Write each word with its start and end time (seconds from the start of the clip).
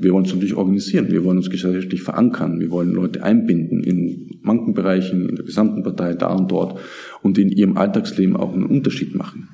Wir 0.00 0.12
wollen 0.12 0.22
uns 0.22 0.32
natürlich 0.32 0.54
organisieren, 0.54 1.10
wir 1.10 1.24
wollen 1.24 1.38
uns 1.38 1.50
gesellschaftlich 1.50 2.02
verankern, 2.02 2.60
wir 2.60 2.70
wollen 2.70 2.92
Leute 2.92 3.24
einbinden 3.24 3.82
in 3.82 4.38
manchen 4.42 4.72
Bereichen, 4.72 5.28
in 5.28 5.34
der 5.34 5.44
gesamten 5.44 5.82
Partei, 5.82 6.14
da 6.14 6.28
und 6.28 6.52
dort 6.52 6.78
und 7.20 7.36
in 7.36 7.48
ihrem 7.48 7.76
Alltagsleben 7.76 8.36
auch 8.36 8.52
einen 8.52 8.66
Unterschied 8.66 9.16
machen. 9.16 9.48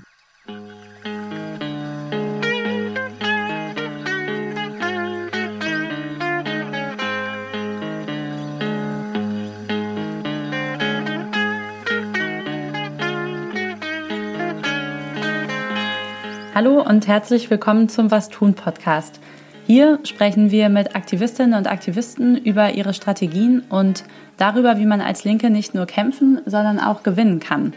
Hallo 16.54 16.82
und 16.86 17.06
herzlich 17.06 17.50
willkommen 17.50 17.88
zum 17.88 18.10
Was 18.10 18.28
tun 18.28 18.52
Podcast. 18.52 19.20
Hier 19.66 19.98
sprechen 20.04 20.50
wir 20.50 20.68
mit 20.68 20.94
Aktivistinnen 20.94 21.58
und 21.58 21.66
Aktivisten 21.66 22.36
über 22.36 22.74
ihre 22.74 22.92
Strategien 22.92 23.62
und 23.70 24.04
darüber, 24.36 24.78
wie 24.78 24.84
man 24.84 25.00
als 25.00 25.24
Linke 25.24 25.48
nicht 25.48 25.74
nur 25.74 25.86
kämpfen, 25.86 26.40
sondern 26.44 26.78
auch 26.78 27.02
gewinnen 27.02 27.40
kann. 27.40 27.72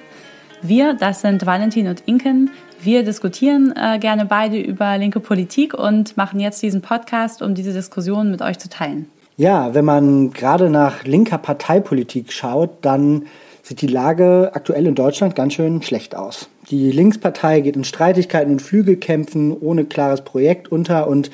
Wir, 0.62 0.96
das 0.96 1.22
sind 1.22 1.46
Valentin 1.46 1.88
und 1.88 2.04
Inken, 2.06 2.50
wir 2.82 3.04
diskutieren 3.04 3.74
äh, 3.76 4.00
gerne 4.00 4.26
beide 4.26 4.60
über 4.60 4.98
linke 4.98 5.20
Politik 5.20 5.74
und 5.74 6.18
machen 6.18 6.40
jetzt 6.40 6.62
diesen 6.62 6.82
Podcast, 6.82 7.42
um 7.42 7.56
diese 7.56 7.74
Diskussion 7.74 8.32
mit 8.32 8.42
euch 8.42 8.60
zu 8.60 8.70
teilen. 8.70 9.10
Ja, 9.38 9.74
wenn 9.74 9.86
man 9.86 10.32
gerade 10.32 10.70
nach 10.70 11.06
linker 11.06 11.38
Parteipolitik 11.38 12.34
schaut, 12.34 12.70
dann 12.82 13.28
sieht 13.64 13.82
die 13.82 13.88
Lage 13.88 14.52
aktuell 14.54 14.88
in 14.88 14.96
Deutschland 14.96 15.36
ganz 15.36 15.54
schön 15.54 15.82
schlecht 15.82 16.16
aus. 16.16 16.50
Die 16.70 16.92
Linkspartei 16.92 17.62
geht 17.62 17.76
in 17.76 17.84
Streitigkeiten 17.84 18.52
und 18.52 18.62
Flügelkämpfen 18.62 19.56
ohne 19.58 19.86
klares 19.86 20.22
Projekt 20.22 20.72
unter 20.72 21.08
und 21.08 21.32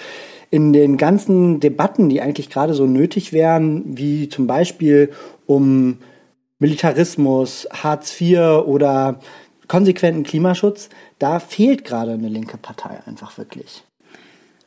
in 0.53 0.71
den 0.71 0.97
ganzen 0.97 1.59
Debatten, 1.59 2.09
die 2.09 2.21
eigentlich 2.21 2.47
gerade 2.47 2.75
so 2.75 2.85
nötig 2.85 3.33
wären, 3.33 3.97
wie 3.97 4.29
zum 4.29 4.45
Beispiel 4.45 5.11
um 5.47 5.97
Militarismus, 6.59 7.67
Hartz 7.73 8.21
IV 8.21 8.63
oder 8.67 9.19
konsequenten 9.67 10.21
Klimaschutz, 10.21 10.89
da 11.17 11.39
fehlt 11.39 11.83
gerade 11.83 12.11
eine 12.11 12.27
linke 12.27 12.57
Partei 12.57 12.99
einfach 13.07 13.35
wirklich. 13.39 13.83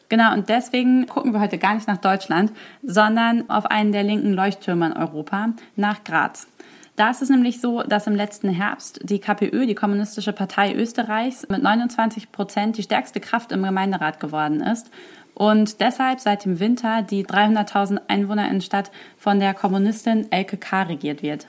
Genau, 0.08 0.32
und 0.34 0.48
deswegen 0.48 1.06
gucken 1.06 1.32
wir 1.32 1.38
heute 1.38 1.56
gar 1.56 1.76
nicht 1.76 1.86
nach 1.86 1.98
Deutschland, 1.98 2.50
sondern 2.82 3.48
auf 3.48 3.66
einen 3.66 3.92
der 3.92 4.02
linken 4.02 4.32
Leuchttürme 4.32 4.86
in 4.86 4.92
Europa, 4.92 5.50
nach 5.76 6.02
Graz. 6.02 6.48
Da 6.96 7.10
ist 7.10 7.22
es 7.22 7.28
nämlich 7.28 7.60
so, 7.60 7.84
dass 7.84 8.08
im 8.08 8.16
letzten 8.16 8.48
Herbst 8.48 8.98
die 9.04 9.20
KPÖ, 9.20 9.66
die 9.66 9.74
Kommunistische 9.76 10.32
Partei 10.32 10.74
Österreichs, 10.74 11.46
mit 11.48 11.62
29 11.62 12.32
Prozent 12.32 12.76
die 12.76 12.82
stärkste 12.82 13.20
Kraft 13.20 13.52
im 13.52 13.62
Gemeinderat 13.62 14.18
geworden 14.18 14.60
ist 14.60 14.90
und 15.36 15.80
deshalb 15.80 16.20
seit 16.20 16.46
dem 16.46 16.60
Winter 16.60 17.02
die 17.02 17.24
300.000 17.24 18.00
Einwohner 18.08 18.50
in 18.50 18.62
Stadt 18.62 18.90
von 19.18 19.38
der 19.38 19.52
Kommunistin 19.52 20.32
Elke 20.32 20.56
K. 20.56 20.84
regiert 20.84 21.22
wird. 21.22 21.46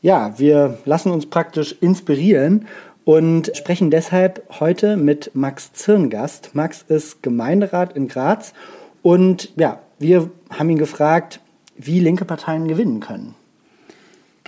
Ja, 0.00 0.38
wir 0.38 0.78
lassen 0.84 1.10
uns 1.10 1.26
praktisch 1.26 1.74
inspirieren 1.80 2.66
und 3.04 3.50
sprechen 3.56 3.90
deshalb 3.90 4.42
heute 4.60 4.96
mit 4.96 5.32
Max 5.34 5.72
Zirngast. 5.72 6.54
Max 6.54 6.84
ist 6.86 7.22
Gemeinderat 7.24 7.96
in 7.96 8.06
Graz 8.06 8.54
und 9.02 9.50
ja, 9.56 9.80
wir 9.98 10.30
haben 10.56 10.70
ihn 10.70 10.78
gefragt, 10.78 11.40
wie 11.76 11.98
linke 11.98 12.24
Parteien 12.24 12.68
gewinnen 12.68 13.00
können. 13.00 13.34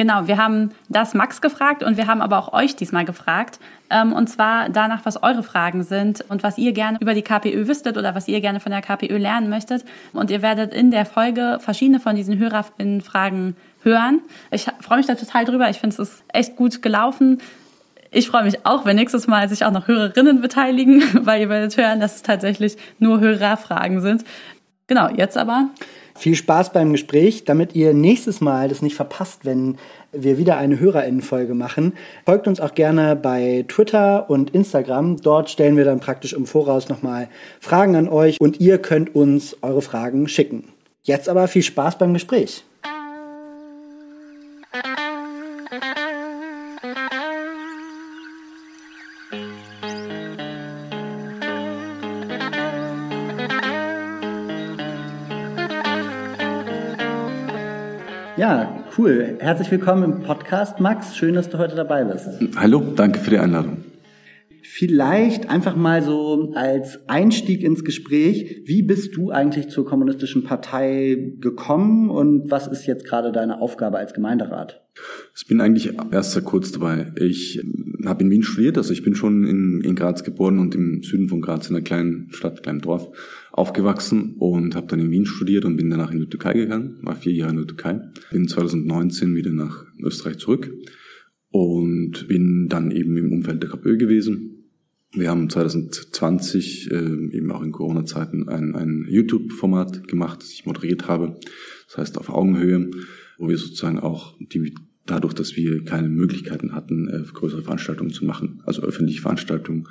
Genau, 0.01 0.27
wir 0.27 0.39
haben 0.39 0.71
das 0.89 1.13
Max 1.13 1.43
gefragt 1.43 1.83
und 1.83 1.99
wir 1.99 2.07
haben 2.07 2.23
aber 2.23 2.39
auch 2.39 2.55
euch 2.55 2.75
diesmal 2.75 3.05
gefragt. 3.05 3.61
Ähm, 3.91 4.15
und 4.15 4.29
zwar 4.29 4.71
danach, 4.71 5.05
was 5.05 5.23
eure 5.23 5.43
Fragen 5.43 5.83
sind 5.83 6.25
und 6.31 6.43
was 6.43 6.57
ihr 6.57 6.73
gerne 6.73 6.97
über 7.03 7.13
die 7.13 7.21
KPÖ 7.21 7.69
wüsstet 7.69 7.99
oder 7.99 8.15
was 8.15 8.27
ihr 8.27 8.41
gerne 8.41 8.61
von 8.61 8.73
der 8.73 8.81
KPÖ 8.81 9.19
lernen 9.19 9.51
möchtet. 9.51 9.85
Und 10.15 10.31
ihr 10.31 10.41
werdet 10.41 10.73
in 10.73 10.91
der 10.91 11.05
Folge 11.05 11.59
verschiedene 11.61 12.01
von 12.01 12.17
diesen 12.17 12.39
Hörerinnen-Fragen 12.39 13.57
hören. 13.83 14.23
Ich 14.51 14.69
freue 14.81 14.97
mich 14.97 15.07
da 15.07 15.17
total 15.17 15.45
drüber. 15.45 15.69
Ich 15.69 15.81
finde, 15.81 15.93
es 15.93 16.09
ist 16.09 16.25
echt 16.29 16.57
gut 16.57 16.81
gelaufen. 16.81 17.43
Ich 18.11 18.27
freue 18.27 18.45
mich 18.45 18.65
auch, 18.65 18.87
wenn 18.87 18.97
nächstes 18.97 19.27
Mal 19.27 19.51
sich 19.51 19.67
auch 19.67 19.71
noch 19.71 19.87
Hörerinnen 19.87 20.41
beteiligen, 20.41 21.03
weil 21.27 21.43
ihr 21.43 21.51
werdet 21.51 21.77
hören, 21.77 22.01
dass 22.01 22.17
es 22.17 22.23
tatsächlich 22.23 22.79
nur 23.01 23.21
Hörerfragen 23.21 24.01
sind. 24.01 24.25
Genau, 24.87 25.11
jetzt 25.11 25.37
aber 25.37 25.69
viel 26.15 26.35
Spaß 26.35 26.73
beim 26.73 26.93
Gespräch, 26.93 27.45
damit 27.45 27.75
ihr 27.75 27.95
nächstes 27.95 28.41
Mal 28.41 28.69
das 28.69 28.83
nicht 28.83 28.97
verpasst, 28.97 29.45
wenn 29.45 29.77
wir 30.13 30.39
wieder 30.39 30.57
eine 30.57 30.79
Hörerinnenfolge 30.81 31.55
machen. 31.55 31.95
Folgt 32.27 32.49
uns 32.49 32.61
auch 32.61 32.75
gerne 32.75 33.17
bei 33.17 33.65
Twitter 33.69 34.29
und 34.29 34.51
Instagram. 34.51 35.19
Dort 35.19 35.51
stellen 35.51 35.77
wir 35.77 35.85
dann 35.85 36.01
praktisch 36.01 36.33
im 36.33 36.47
Voraus 36.47 36.89
nochmal 36.89 37.29
Fragen 37.61 37.97
an 37.97 38.09
euch 38.09 38.41
und 38.41 38.61
ihr 38.61 38.79
könnt 38.79 39.15
uns 39.15 39.57
eure 39.63 39.83
Fragen 39.83 40.29
schicken. 40.29 40.69
Jetzt 41.03 41.29
aber 41.29 41.49
viel 41.49 41.63
Spaß 41.63 41.99
beim 41.99 42.13
Gespräch. 42.13 42.65
Cool. 58.99 59.37
Herzlich 59.39 59.71
willkommen 59.71 60.05
im 60.05 60.23
Podcast, 60.23 60.81
Max. 60.81 61.17
Schön, 61.17 61.35
dass 61.35 61.49
du 61.49 61.59
heute 61.59 61.77
dabei 61.77 62.05
bist. 62.05 62.27
Hallo, 62.57 62.83
danke 62.97 63.19
für 63.21 63.31
die 63.31 63.39
Einladung. 63.39 63.85
Vielleicht 64.63 65.49
einfach 65.49 65.75
mal 65.75 66.03
so 66.03 66.53
als 66.55 67.09
Einstieg 67.09 67.63
ins 67.63 67.85
Gespräch, 67.85 68.63
wie 68.67 68.83
bist 68.83 69.17
du 69.17 69.31
eigentlich 69.31 69.69
zur 69.69 69.85
Kommunistischen 69.85 70.45
Partei 70.45 71.35
gekommen 71.41 72.11
und 72.11 72.51
was 72.51 72.67
ist 72.67 72.87
jetzt 72.87 73.05
gerade 73.05 73.33
deine 73.33 73.61
Aufgabe 73.61 73.99
als 73.99 74.15
Gemeinderat? 74.15 74.83
Ich 75.37 75.47
bin 75.47 75.61
eigentlich 75.61 75.93
erst 76.13 76.33
sehr 76.33 76.43
kurz 76.43 76.73
dabei. 76.73 77.13
Ich 77.17 77.61
habe 78.05 78.23
in 78.23 78.31
Wien 78.31 78.43
studiert, 78.43 78.77
also 78.77 78.93
ich 78.93 79.03
bin 79.03 79.15
schon 79.15 79.45
in, 79.45 79.81
in 79.83 79.95
Graz 79.95 80.25
geboren 80.25 80.59
und 80.59 80.75
im 80.75 81.03
Süden 81.03 81.29
von 81.29 81.41
Graz 81.41 81.69
in 81.69 81.77
einer 81.77 81.85
kleinen 81.85 82.29
Stadt, 82.31 82.63
kleinen 82.63 82.81
Dorf 82.81 83.11
aufgewachsen 83.61 84.37
und 84.39 84.75
habe 84.75 84.87
dann 84.87 85.01
in 85.01 85.11
Wien 85.11 85.27
studiert 85.27 85.67
und 85.67 85.77
bin 85.77 85.91
danach 85.91 86.11
in 86.11 86.21
die 86.21 86.29
Türkei 86.29 86.55
gegangen, 86.55 86.99
war 87.03 87.15
vier 87.15 87.35
Jahre 87.35 87.51
in 87.51 87.59
der 87.59 87.67
Türkei, 87.67 88.01
bin 88.33 88.49
2019 88.49 89.35
wieder 89.35 89.51
nach 89.51 89.85
Österreich 90.03 90.39
zurück 90.39 90.73
und 91.51 92.27
bin 92.27 92.69
dann 92.69 92.91
eben 92.91 93.17
im 93.19 93.33
Umfeld 93.33 93.63
der 93.63 93.71
KPÖ 93.71 93.99
gewesen. 93.99 94.65
Wir 95.13 95.29
haben 95.29 95.51
2020 95.51 96.91
äh, 96.91 96.95
eben 97.37 97.51
auch 97.51 97.63
in 97.63 97.73
Corona-Zeiten 97.73 98.49
ein, 98.49 98.75
ein 98.75 99.07
YouTube-Format 99.09 100.09
gemacht, 100.09 100.41
das 100.41 100.53
ich 100.53 100.65
moderiert 100.65 101.07
habe, 101.07 101.37
das 101.87 101.99
heißt 101.99 102.19
auf 102.19 102.31
Augenhöhe, 102.31 102.91
wo 103.37 103.49
wir 103.49 103.59
sozusagen 103.59 103.99
auch 103.99 104.37
die 104.41 104.73
dadurch, 105.07 105.35
dass 105.35 105.57
wir 105.57 105.85
keine 105.85 106.09
Möglichkeiten 106.09 106.73
hatten, 106.73 107.09
äh, 107.09 107.25
größere 107.33 107.63
Veranstaltungen 107.63 108.13
zu 108.13 108.25
machen, 108.25 108.63
also 108.65 108.83
öffentliche 108.83 109.21
Veranstaltungen, 109.21 109.89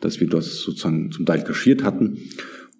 dass 0.00 0.18
wir 0.18 0.28
das 0.28 0.60
sozusagen 0.60 1.12
zum 1.12 1.26
Teil 1.26 1.44
kaschiert 1.44 1.84
hatten 1.84 2.18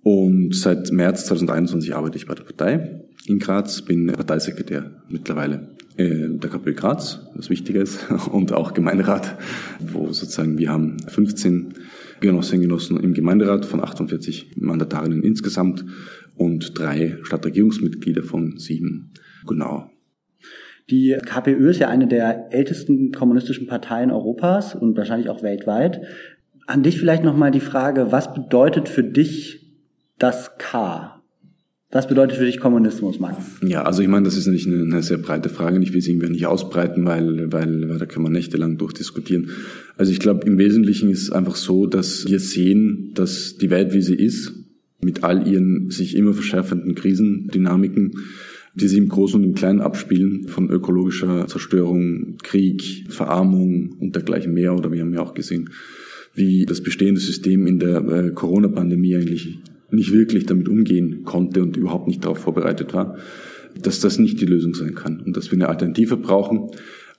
und 0.03 0.55
seit 0.55 0.91
März 0.91 1.27
2021 1.27 1.95
arbeite 1.95 2.17
ich 2.17 2.27
bei 2.27 2.35
der 2.35 2.45
Partei 2.45 3.03
in 3.27 3.39
Graz, 3.39 3.83
bin 3.83 4.07
Parteisekretär 4.09 4.91
mittlerweile 5.09 5.69
äh, 5.97 6.29
der 6.29 6.51
KPÖ 6.51 6.75
Graz, 6.75 7.21
was 7.35 7.51
wichtiger 7.51 7.83
ist, 7.83 8.11
und 8.33 8.53
auch 8.53 8.75
Gemeinderat, 8.75 9.37
wo 9.81 10.13
sozusagen 10.13 10.59
wir 10.59 10.71
haben 10.71 10.99
15 11.07 11.75
Genossinnen 12.21 12.65
und 12.65 12.69
Genossen 12.69 13.01
im 13.01 13.15
Gemeinderat 13.15 13.65
von 13.65 13.83
48 13.83 14.57
Mandatarinnen 14.57 15.23
insgesamt 15.23 15.85
und 16.37 16.79
drei 16.79 17.19
Stadtregierungsmitglieder 17.23 18.23
von 18.23 18.59
sieben. 18.59 19.13
Genau. 19.47 19.91
Die 20.91 21.17
KPÖ 21.25 21.71
ist 21.71 21.79
ja 21.79 21.89
eine 21.89 22.07
der 22.07 22.53
ältesten 22.53 23.13
kommunistischen 23.13 23.67
Parteien 23.67 24.11
Europas 24.11 24.75
und 24.75 24.97
wahrscheinlich 24.97 25.29
auch 25.29 25.43
weltweit. 25.43 26.03
An 26.67 26.83
dich 26.83 26.99
vielleicht 26.99 27.25
nochmal 27.25 27.51
die 27.51 27.61
Frage, 27.61 28.13
was 28.13 28.35
bedeutet 28.35 28.89
für 28.89 29.05
dich 29.05 29.62
das 30.23 30.53
K? 30.59 31.21
Was 31.91 32.09
bedeutet 32.09 32.39
für 32.39 32.47
dich 32.47 32.59
Kommunismus, 32.59 33.19
Max? 33.19 33.37
Ja, 33.63 33.83
also 33.83 34.03
ich 34.03 34.09
meine, 34.09 34.25
das 34.25 34.37
ist 34.37 34.47
nicht 34.47 34.67
eine, 34.67 34.83
eine 34.83 35.03
sehr 35.03 35.19
breite 35.19 35.51
Frage. 35.51 35.79
Ich 35.83 35.93
will 35.93 36.01
sie 36.01 36.13
irgendwie 36.13 36.31
nicht 36.31 36.47
ausbreiten, 36.47 37.05
weil, 37.05 37.53
weil, 37.53 37.89
weil 37.89 37.99
da 37.99 38.07
kann 38.07 38.23
man 38.23 38.33
nächtelang 38.33 38.79
durchdiskutieren. 38.79 39.51
Also 39.99 40.11
ich 40.11 40.21
glaube, 40.21 40.47
im 40.47 40.57
Wesentlichen 40.57 41.11
ist 41.11 41.23
es 41.23 41.33
einfach 41.33 41.57
so, 41.57 41.87
dass 41.87 42.27
wir 42.27 42.41
sehen, 42.41 43.11
dass 43.15 43.59
die 43.59 43.69
Welt, 43.69 43.93
wie 43.93 44.01
sie 44.01 44.15
ist, 44.15 44.55
mit 45.03 45.23
all 45.25 45.47
ihren 45.47 45.91
sich 45.91 46.17
immer 46.17 46.33
verschärfenden 46.33 46.95
Krisendynamiken, 46.95 48.13
die 48.75 48.89
sich 48.89 48.99
im 48.99 49.09
Großen 49.09 49.39
und 49.39 49.45
im 49.45 49.55
Kleinen 49.55 49.83
abspielen, 49.83 50.49
von 50.49 50.71
ökologischer 50.71 51.47
Zerstörung, 51.47 52.39
Krieg, 52.43 53.07
Verarmung 53.11 53.97
und 53.99 54.15
dergleichen 54.15 54.55
mehr. 54.55 54.75
Oder 54.75 54.93
wir 54.93 55.03
haben 55.03 55.13
ja 55.13 55.21
auch 55.21 55.35
gesehen, 55.35 55.69
wie 56.33 56.65
das 56.65 56.81
bestehende 56.81 57.21
System 57.21 57.67
in 57.67 57.79
der 57.79 57.99
äh, 58.09 58.31
Corona-Pandemie 58.31 59.17
eigentlich 59.17 59.59
nicht 59.93 60.13
wirklich 60.13 60.47
damit 60.47 60.69
umgehen 60.69 61.23
konnte 61.25 61.63
und 61.63 61.77
überhaupt 61.77 62.07
nicht 62.07 62.25
darauf 62.25 62.39
vorbereitet 62.39 62.95
war, 62.95 63.17
dass 63.81 64.01
das 64.01 64.19
nicht 64.19 64.41
die 64.41 64.47
Lösung 64.47 64.75
sein 64.75 64.95
kann 64.95 65.21
und 65.21 65.37
dass 65.37 65.51
wir 65.51 65.57
eine 65.57 65.69
Alternative 65.69 66.17
brauchen. 66.17 66.71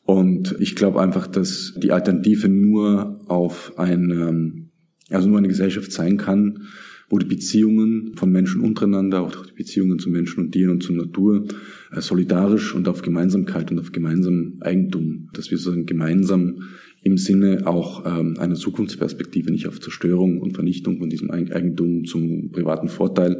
Und 0.04 0.56
ich 0.60 0.76
glaube 0.76 1.02
einfach, 1.02 1.28
dass 1.28 1.74
die 1.78 1.92
Alternative 1.92 2.50
nur 2.50 3.20
auf 3.28 3.74
ein, 3.78 4.72
also 5.10 5.30
nur 5.30 5.38
eine 5.38 5.48
Gesellschaft 5.48 5.92
sein 5.92 6.18
kann, 6.18 6.68
wo 7.10 7.20
die 7.20 7.28
Beziehungen 7.28 8.16
von 8.16 8.32
Menschen 8.32 8.62
untereinander, 8.62 9.22
auch 9.22 9.46
die 9.46 9.54
Beziehungen 9.54 10.00
zu 10.00 10.10
Menschen 10.10 10.40
und 10.40 10.52
Tieren 10.52 10.72
und 10.72 10.84
zur 10.84 10.96
Natur 10.96 11.46
äh, 11.92 12.02
solidarisch 12.02 12.74
und 12.74 12.88
auf 12.88 13.04
Gemeinsamkeit 13.04 13.72
und 13.72 13.80
auf 13.80 13.92
gemeinsamen 13.92 14.60
Eigentum, 14.62 15.30
dass 15.34 15.52
wir 15.52 15.60
sozusagen 15.60 15.86
gemeinsam 15.86 16.64
im 17.04 17.18
Sinne 17.18 17.68
auch 17.68 18.06
ähm, 18.06 18.38
einer 18.40 18.56
Zukunftsperspektive, 18.56 19.52
nicht 19.52 19.68
auf 19.68 19.82
Zerstörung 19.82 20.40
und 20.42 20.54
Vernichtung 20.54 21.00
von 21.00 21.10
diesem 21.10 21.32
Eigentum 21.32 22.06
zum 22.06 22.52
privaten 22.52 22.88
Vorteil, 22.88 23.40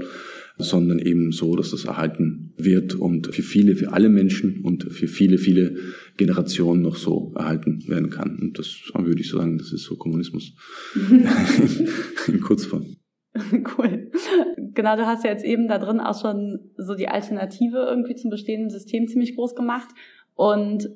sondern 0.58 1.00
eben 1.00 1.32
so, 1.32 1.56
dass 1.56 1.72
das 1.72 1.86
erhalten 1.86 2.54
wird 2.58 2.94
und 2.94 3.34
für 3.34 3.42
viele, 3.42 3.76
für 3.76 3.94
alle 3.94 4.10
Menschen 4.10 4.62
und 4.62 4.84
für 4.92 5.08
viele, 5.08 5.38
viele 5.38 5.78
Generationen 6.18 6.82
noch 6.82 6.96
so 6.96 7.34
erhalten 7.36 7.84
werden 7.88 8.10
kann. 8.10 8.38
Und 8.40 8.60
das 8.60 8.82
würde 8.96 9.22
ich 9.22 9.30
so 9.30 9.38
sagen, 9.38 9.58
das 9.58 9.72
ist 9.72 9.84
so 9.84 9.96
Kommunismus 9.96 10.54
in 12.28 12.42
Kurzform. 12.42 12.86
Cool. 13.78 14.12
Genau, 14.76 14.96
du 14.96 15.08
hast 15.08 15.24
ja 15.24 15.32
jetzt 15.32 15.44
eben 15.44 15.68
da 15.68 15.80
drin 15.80 16.00
auch 16.00 16.20
schon 16.20 16.72
so 16.78 16.94
die 16.94 17.08
Alternative 17.08 17.78
irgendwie 17.78 18.16
zum 18.16 18.30
bestehenden 18.30 18.70
System 18.70 19.08
ziemlich 19.08 19.36
groß 19.36 19.56
gemacht. 19.56 19.90
Und 20.36 20.90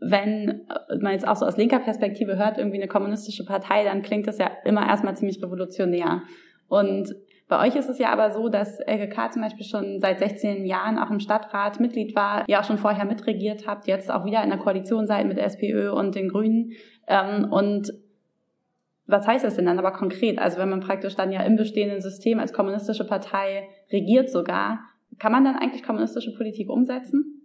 wenn 0.00 0.66
man 1.00 1.12
jetzt 1.12 1.28
auch 1.28 1.36
so 1.36 1.46
aus 1.46 1.56
linker 1.56 1.78
Perspektive 1.78 2.36
hört, 2.36 2.58
irgendwie 2.58 2.78
eine 2.78 2.88
kommunistische 2.88 3.44
Partei, 3.44 3.84
dann 3.84 4.02
klingt 4.02 4.26
das 4.26 4.38
ja 4.38 4.50
immer 4.64 4.86
erstmal 4.86 5.16
ziemlich 5.16 5.42
revolutionär. 5.42 6.22
Und 6.68 7.14
bei 7.48 7.66
euch 7.66 7.74
ist 7.74 7.88
es 7.88 7.98
ja 7.98 8.10
aber 8.10 8.30
so, 8.30 8.48
dass 8.48 8.78
LGK 8.78 9.32
zum 9.32 9.42
Beispiel 9.42 9.66
schon 9.66 10.00
seit 10.00 10.20
16 10.20 10.64
Jahren 10.66 10.98
auch 10.98 11.10
im 11.10 11.18
Stadtrat 11.18 11.80
Mitglied 11.80 12.14
war, 12.14 12.44
ihr 12.48 12.60
auch 12.60 12.64
schon 12.64 12.78
vorher 12.78 13.04
mitregiert 13.04 13.66
habt, 13.66 13.88
jetzt 13.88 14.10
auch 14.10 14.24
wieder 14.24 14.42
in 14.42 14.50
der 14.50 14.58
Koalition 14.58 15.06
seid 15.06 15.26
mit 15.26 15.36
SPÖ 15.36 15.90
und 15.90 16.14
den 16.14 16.28
Grünen. 16.28 16.72
Ähm, 17.08 17.48
und 17.50 17.92
was 19.06 19.26
heißt 19.26 19.44
das 19.44 19.56
denn 19.56 19.66
dann 19.66 19.80
aber 19.80 19.90
konkret? 19.90 20.38
Also 20.38 20.58
wenn 20.58 20.70
man 20.70 20.80
praktisch 20.80 21.16
dann 21.16 21.32
ja 21.32 21.42
im 21.42 21.56
bestehenden 21.56 22.00
System 22.00 22.38
als 22.38 22.52
kommunistische 22.52 23.04
Partei 23.04 23.68
regiert 23.90 24.30
sogar, 24.30 24.78
kann 25.18 25.32
man 25.32 25.44
dann 25.44 25.56
eigentlich 25.56 25.82
kommunistische 25.82 26.32
Politik 26.34 26.70
umsetzen? 26.70 27.42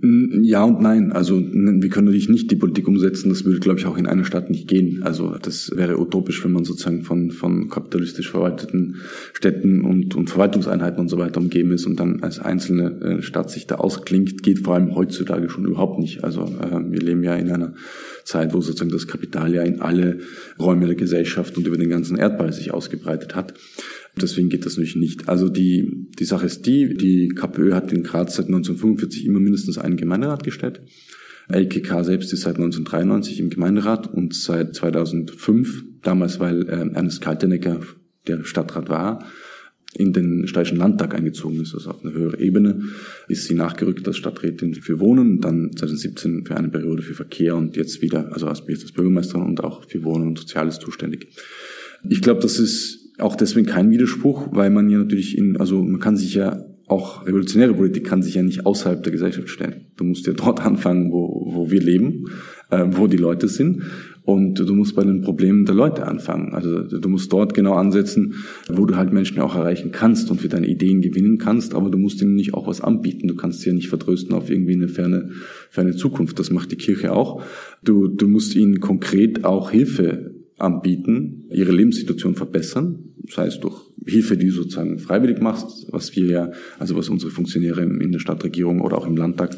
Ja 0.00 0.62
und 0.62 0.80
nein. 0.80 1.10
Also 1.10 1.40
wir 1.40 1.88
können 1.88 2.06
natürlich 2.06 2.28
nicht 2.28 2.52
die 2.52 2.56
Politik 2.56 2.86
umsetzen. 2.86 3.30
Das 3.30 3.44
würde, 3.44 3.58
glaube 3.58 3.80
ich, 3.80 3.86
auch 3.86 3.96
in 3.98 4.06
einer 4.06 4.24
Stadt 4.24 4.48
nicht 4.48 4.68
gehen. 4.68 5.02
Also 5.02 5.36
das 5.42 5.72
wäre 5.74 5.98
utopisch, 5.98 6.44
wenn 6.44 6.52
man 6.52 6.64
sozusagen 6.64 7.02
von, 7.02 7.32
von 7.32 7.68
kapitalistisch 7.68 8.30
verwalteten 8.30 8.96
Städten 9.32 9.82
und, 9.82 10.14
und 10.14 10.30
Verwaltungseinheiten 10.30 11.00
und 11.00 11.08
so 11.08 11.18
weiter 11.18 11.40
umgeben 11.40 11.72
ist 11.72 11.84
und 11.84 11.98
dann 11.98 12.22
als 12.22 12.38
einzelne 12.38 13.00
äh, 13.00 13.22
Stadt 13.22 13.50
sich 13.50 13.66
da 13.66 13.76
ausklingt. 13.76 14.44
Geht 14.44 14.60
vor 14.60 14.74
allem 14.74 14.94
heutzutage 14.94 15.50
schon 15.50 15.64
überhaupt 15.64 15.98
nicht. 15.98 16.22
Also 16.22 16.42
äh, 16.44 16.92
wir 16.92 17.00
leben 17.00 17.24
ja 17.24 17.34
in 17.34 17.50
einer 17.50 17.74
Zeit, 18.22 18.54
wo 18.54 18.60
sozusagen 18.60 18.92
das 18.92 19.08
Kapital 19.08 19.52
ja 19.52 19.64
in 19.64 19.80
alle 19.80 20.18
Räume 20.60 20.86
der 20.86 20.94
Gesellschaft 20.94 21.56
und 21.56 21.66
über 21.66 21.76
den 21.76 21.90
ganzen 21.90 22.16
Erdball 22.16 22.52
sich 22.52 22.72
ausgebreitet 22.72 23.34
hat. 23.34 23.54
Deswegen 24.22 24.48
geht 24.48 24.66
das 24.66 24.76
natürlich 24.76 24.96
nicht. 24.96 25.28
Also 25.28 25.48
die, 25.48 26.08
die 26.18 26.24
Sache 26.24 26.46
ist 26.46 26.66
die, 26.66 26.94
die 26.94 27.28
KPÖ 27.28 27.72
hat 27.72 27.92
in 27.92 28.02
Graz 28.02 28.36
seit 28.36 28.46
1945 28.46 29.26
immer 29.26 29.40
mindestens 29.40 29.78
einen 29.78 29.96
Gemeinderat 29.96 30.44
gestellt. 30.44 30.82
LKK 31.48 32.04
selbst 32.04 32.32
ist 32.32 32.42
seit 32.42 32.56
1993 32.56 33.40
im 33.40 33.50
Gemeinderat 33.50 34.12
und 34.12 34.34
seit 34.34 34.74
2005, 34.74 35.84
damals 36.02 36.40
weil 36.40 36.68
äh, 36.68 36.94
Ernest 36.94 37.20
Kaltenecker 37.20 37.80
der 38.26 38.44
Stadtrat 38.44 38.88
war, 38.88 39.24
in 39.94 40.12
den 40.12 40.46
Steirischen 40.46 40.76
Landtag 40.76 41.14
eingezogen 41.14 41.62
ist, 41.62 41.74
also 41.74 41.90
auf 41.90 42.04
eine 42.04 42.12
höhere 42.12 42.38
Ebene, 42.38 42.82
ist 43.26 43.46
sie 43.46 43.54
nachgerückt 43.54 44.06
als 44.06 44.18
Stadträtin 44.18 44.74
für 44.74 45.00
Wohnen, 45.00 45.40
dann 45.40 45.70
2017 45.74 46.44
für 46.44 46.56
eine 46.56 46.68
Periode 46.68 47.02
für 47.02 47.14
Verkehr 47.14 47.56
und 47.56 47.76
jetzt 47.76 48.02
wieder, 48.02 48.30
also 48.32 48.46
als 48.46 48.64
Bürgermeisterin 48.66 49.46
und 49.46 49.64
auch 49.64 49.88
für 49.88 50.04
Wohnen 50.04 50.28
und 50.28 50.38
Soziales 50.38 50.78
zuständig. 50.78 51.28
Ich 52.08 52.20
glaube, 52.20 52.40
das 52.42 52.58
ist 52.58 53.07
auch 53.18 53.36
deswegen 53.36 53.66
kein 53.66 53.90
Widerspruch, 53.90 54.48
weil 54.52 54.70
man 54.70 54.88
ja 54.88 54.98
natürlich 54.98 55.36
in, 55.36 55.56
also 55.56 55.82
man 55.82 56.00
kann 56.00 56.16
sich 56.16 56.34
ja 56.34 56.64
auch 56.88 57.26
revolutionäre 57.26 57.74
Politik 57.74 58.04
kann 58.04 58.22
sich 58.22 58.34
ja 58.34 58.42
nicht 58.42 58.64
außerhalb 58.64 59.02
der 59.02 59.12
Gesellschaft 59.12 59.50
stellen. 59.50 59.86
Du 59.96 60.04
musst 60.04 60.26
ja 60.26 60.32
dort 60.32 60.60
anfangen, 60.64 61.12
wo, 61.12 61.46
wo 61.46 61.70
wir 61.70 61.80
leben, 61.80 62.24
äh, 62.70 62.84
wo 62.88 63.06
die 63.06 63.16
Leute 63.16 63.48
sind. 63.48 63.82
Und 64.24 64.58
du 64.58 64.74
musst 64.74 64.94
bei 64.94 65.04
den 65.04 65.22
Problemen 65.22 65.64
der 65.64 65.74
Leute 65.74 66.06
anfangen. 66.06 66.52
Also 66.52 66.82
du 66.82 67.08
musst 67.08 67.32
dort 67.32 67.54
genau 67.54 67.74
ansetzen, 67.74 68.34
wo 68.68 68.84
du 68.84 68.96
halt 68.96 69.10
Menschen 69.10 69.40
auch 69.40 69.54
erreichen 69.54 69.90
kannst 69.90 70.30
und 70.30 70.38
für 70.42 70.48
deine 70.48 70.66
Ideen 70.66 71.00
gewinnen 71.00 71.38
kannst, 71.38 71.74
aber 71.74 71.88
du 71.88 71.96
musst 71.96 72.20
ihnen 72.20 72.34
nicht 72.34 72.52
auch 72.52 72.66
was 72.66 72.82
anbieten. 72.82 73.26
Du 73.26 73.36
kannst 73.36 73.60
sie 73.60 73.70
ja 73.70 73.74
nicht 73.74 73.88
vertrösten 73.88 74.34
auf 74.34 74.50
irgendwie 74.50 74.74
eine 74.74 74.88
ferne, 74.88 75.30
ferne 75.70 75.96
Zukunft. 75.96 76.38
Das 76.38 76.50
macht 76.50 76.70
die 76.72 76.76
Kirche 76.76 77.14
auch. 77.14 77.42
Du, 77.82 78.06
du 78.08 78.28
musst 78.28 78.54
ihnen 78.54 78.80
konkret 78.80 79.46
auch 79.46 79.70
Hilfe 79.70 80.37
anbieten, 80.58 81.46
ihre 81.50 81.72
Lebenssituation 81.72 82.34
verbessern, 82.34 83.14
sei 83.28 83.46
es 83.46 83.60
durch 83.60 83.76
Hilfe, 84.06 84.36
die 84.36 84.46
du 84.46 84.52
sozusagen 84.52 84.98
freiwillig 84.98 85.40
machst, 85.40 85.86
was 85.90 86.14
wir 86.16 86.26
ja, 86.26 86.50
also 86.78 86.96
was 86.96 87.08
unsere 87.08 87.30
Funktionäre 87.30 87.82
in 87.82 88.12
der 88.12 88.18
Stadtregierung 88.18 88.80
oder 88.80 88.98
auch 88.98 89.06
im 89.06 89.16
Landtag 89.16 89.56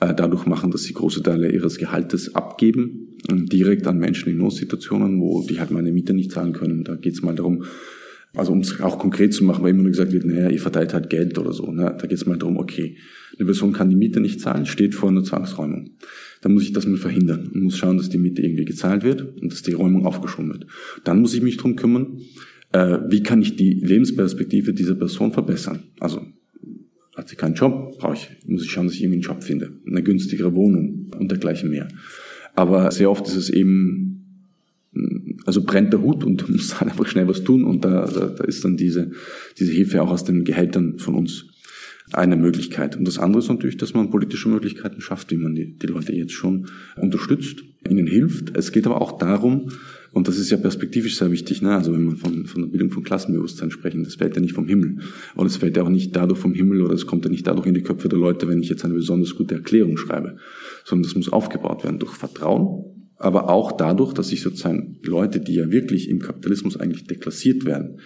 äh, 0.00 0.14
dadurch 0.14 0.46
machen, 0.46 0.70
dass 0.70 0.82
sie 0.84 0.94
große 0.94 1.22
Teile 1.22 1.50
ihres 1.52 1.78
Gehaltes 1.78 2.34
abgeben, 2.34 3.08
direkt 3.30 3.86
an 3.86 3.98
Menschen 3.98 4.32
in 4.32 4.38
Notsituationen, 4.38 5.20
wo 5.20 5.46
die 5.46 5.60
halt 5.60 5.70
meine 5.70 5.92
Miete 5.92 6.12
nicht 6.12 6.32
zahlen 6.32 6.52
können. 6.52 6.82
Da 6.82 6.96
geht 6.96 7.14
es 7.14 7.22
mal 7.22 7.36
darum, 7.36 7.64
also 8.34 8.52
um 8.52 8.60
es 8.60 8.80
auch 8.80 8.98
konkret 8.98 9.32
zu 9.32 9.44
machen, 9.44 9.62
weil 9.62 9.70
immer 9.70 9.82
nur 9.82 9.92
gesagt 9.92 10.12
wird, 10.12 10.24
naja, 10.24 10.48
ihr 10.48 10.60
verteilt 10.60 10.92
halt 10.92 11.08
Geld 11.08 11.38
oder 11.38 11.52
so. 11.52 11.70
Ne? 11.70 11.94
Da 11.96 12.06
geht 12.06 12.18
es 12.18 12.26
mal 12.26 12.38
darum, 12.38 12.56
okay, 12.56 12.96
eine 13.38 13.46
Person 13.46 13.72
kann 13.72 13.90
die 13.90 13.96
Miete 13.96 14.20
nicht 14.20 14.40
zahlen, 14.40 14.66
steht 14.66 14.94
vor 14.94 15.08
einer 15.08 15.24
Zwangsräumung. 15.24 15.90
Dann 16.42 16.54
muss 16.54 16.64
ich 16.64 16.72
das 16.72 16.86
mal 16.86 16.96
verhindern 16.96 17.50
und 17.52 17.62
muss 17.62 17.78
schauen, 17.78 17.96
dass 17.96 18.08
die 18.08 18.18
Miete 18.18 18.42
irgendwie 18.42 18.64
gezahlt 18.64 19.04
wird 19.04 19.40
und 19.40 19.52
dass 19.52 19.62
die 19.62 19.72
Räumung 19.72 20.06
aufgeschoben 20.06 20.50
wird. 20.50 20.66
Dann 21.04 21.20
muss 21.20 21.34
ich 21.34 21.42
mich 21.42 21.56
drum 21.56 21.76
kümmern, 21.76 22.18
äh, 22.72 22.98
wie 23.08 23.22
kann 23.22 23.42
ich 23.42 23.56
die 23.56 23.74
Lebensperspektive 23.74 24.74
dieser 24.74 24.94
Person 24.94 25.32
verbessern. 25.32 25.84
Also 26.00 26.26
hat 27.16 27.28
sie 27.28 27.36
keinen 27.36 27.54
Job, 27.54 27.98
brauche 27.98 28.14
ich, 28.14 28.28
muss 28.46 28.64
ich 28.64 28.70
schauen, 28.70 28.86
dass 28.86 28.94
ich 28.94 29.02
irgendwie 29.02 29.16
einen 29.16 29.22
Job 29.22 29.42
finde, 29.42 29.72
eine 29.86 30.02
günstigere 30.02 30.54
Wohnung 30.54 31.10
und 31.18 31.30
dergleichen 31.30 31.70
mehr. 31.70 31.88
Aber 32.54 32.90
sehr 32.90 33.10
oft 33.10 33.26
ist 33.28 33.36
es 33.36 33.50
eben, 33.50 34.48
also 35.44 35.62
brennt 35.62 35.92
der 35.92 36.02
Hut 36.02 36.24
und 36.24 36.40
du 36.48 36.52
musst 36.52 36.80
halt 36.80 36.90
einfach 36.90 37.06
schnell 37.06 37.28
was 37.28 37.44
tun 37.44 37.64
und 37.64 37.84
da, 37.84 38.06
da, 38.06 38.26
da 38.26 38.44
ist 38.44 38.64
dann 38.64 38.76
diese, 38.76 39.10
diese 39.58 39.72
Hilfe 39.72 40.02
auch 40.02 40.10
aus 40.10 40.24
den 40.24 40.44
Gehältern 40.44 40.98
von 40.98 41.14
uns 41.14 41.51
eine 42.14 42.36
Möglichkeit. 42.36 42.96
Und 42.96 43.06
das 43.06 43.18
andere 43.18 43.40
ist 43.40 43.48
natürlich, 43.48 43.76
dass 43.76 43.94
man 43.94 44.10
politische 44.10 44.48
Möglichkeiten 44.48 45.00
schafft, 45.00 45.30
wie 45.30 45.36
man 45.36 45.54
die, 45.54 45.76
die 45.78 45.86
Leute 45.86 46.12
jetzt 46.12 46.32
schon 46.32 46.68
unterstützt, 46.96 47.64
ihnen 47.88 48.06
hilft. 48.06 48.56
Es 48.56 48.72
geht 48.72 48.86
aber 48.86 49.00
auch 49.00 49.18
darum, 49.18 49.70
und 50.12 50.28
das 50.28 50.38
ist 50.38 50.50
ja 50.50 50.58
perspektivisch 50.58 51.16
sehr 51.16 51.32
wichtig, 51.32 51.62
ne? 51.62 51.74
also 51.74 51.92
wenn 51.94 52.04
man 52.04 52.16
von, 52.16 52.44
von 52.44 52.62
der 52.62 52.68
Bildung 52.68 52.90
von 52.90 53.02
Klassenbewusstsein 53.02 53.70
sprechen, 53.70 54.04
das 54.04 54.16
fällt 54.16 54.34
ja 54.34 54.42
nicht 54.42 54.52
vom 54.52 54.68
Himmel. 54.68 54.98
Und 55.34 55.46
es 55.46 55.56
fällt 55.56 55.76
ja 55.78 55.84
auch 55.84 55.88
nicht 55.88 56.14
dadurch 56.14 56.38
vom 56.38 56.52
Himmel 56.52 56.82
oder 56.82 56.92
es 56.92 57.06
kommt 57.06 57.24
ja 57.24 57.30
nicht 57.30 57.46
dadurch 57.46 57.66
in 57.66 57.74
die 57.74 57.82
Köpfe 57.82 58.10
der 58.10 58.18
Leute, 58.18 58.46
wenn 58.46 58.60
ich 58.60 58.68
jetzt 58.68 58.84
eine 58.84 58.94
besonders 58.94 59.34
gute 59.34 59.54
Erklärung 59.54 59.96
schreibe, 59.96 60.36
sondern 60.84 61.04
das 61.04 61.16
muss 61.16 61.32
aufgebaut 61.32 61.82
werden 61.82 61.98
durch 61.98 62.12
Vertrauen, 62.12 62.84
aber 63.16 63.48
auch 63.48 63.72
dadurch, 63.72 64.12
dass 64.12 64.28
sich 64.28 64.42
sozusagen 64.42 64.98
Leute, 65.02 65.40
die 65.40 65.54
ja 65.54 65.70
wirklich 65.70 66.10
im 66.10 66.18
Kapitalismus 66.18 66.76
eigentlich 66.76 67.06
deklassiert 67.06 67.64
werden, 67.64 67.98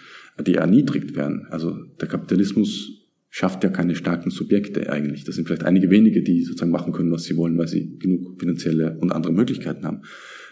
die 0.47 0.55
erniedrigt 0.55 1.17
werden, 1.17 1.47
also 1.51 1.75
der 2.01 2.07
Kapitalismus 2.07 2.96
schafft 3.31 3.65
ja 3.65 3.71
keine 3.71 3.95
starken 3.95 4.31
Subjekte 4.31 4.91
eigentlich. 4.91 5.25
Das 5.25 5.35
sind 5.35 5.47
vielleicht 5.47 5.65
einige 5.65 5.91
wenige, 5.91 6.23
die 6.23 6.43
sozusagen 6.43 6.71
machen 6.71 6.93
können, 6.93 7.13
was 7.13 7.25
sie 7.25 7.37
wollen, 7.37 7.59
weil 7.59 7.69
sie 7.69 7.97
genug 7.99 8.41
finanzielle 8.41 8.97
und 9.01 9.13
andere 9.13 9.33
Möglichkeiten 9.33 9.85
haben. 9.85 10.03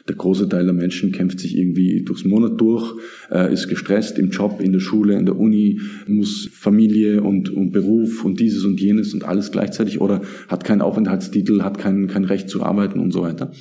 Der 0.07 0.17
große 0.17 0.51
Teil 0.51 0.65
der 0.65 0.75
Menschen 0.75 1.13
kämpft 1.13 1.41
sich 1.41 1.57
irgendwie 1.57 2.03
durchs 2.03 2.25
Monat 2.25 2.61
durch, 2.61 2.95
äh, 3.31 3.51
ist 3.51 3.69
gestresst 3.69 4.19
im 4.19 4.29
Job, 4.29 4.61
in 4.61 4.73
der 4.73 4.81
Schule, 4.81 5.17
in 5.17 5.25
der 5.25 5.39
Uni, 5.39 5.81
muss 6.07 6.47
Familie 6.53 7.23
und, 7.23 7.49
und 7.49 7.71
Beruf 7.73 8.23
und 8.23 8.39
dieses 8.39 8.65
und 8.67 8.79
jenes 8.79 9.15
und 9.15 9.25
alles 9.25 9.51
gleichzeitig 9.51 10.03
oder 10.03 10.21
hat 10.49 10.63
keinen 10.63 10.83
Aufenthaltstitel, 10.83 11.63
hat 11.63 11.79
kein, 11.79 12.07
kein 12.07 12.25
Recht 12.25 12.51
zu 12.51 12.63
arbeiten 12.63 13.01
und 13.01 13.13
so 13.13 13.23
weiter. 13.23 13.53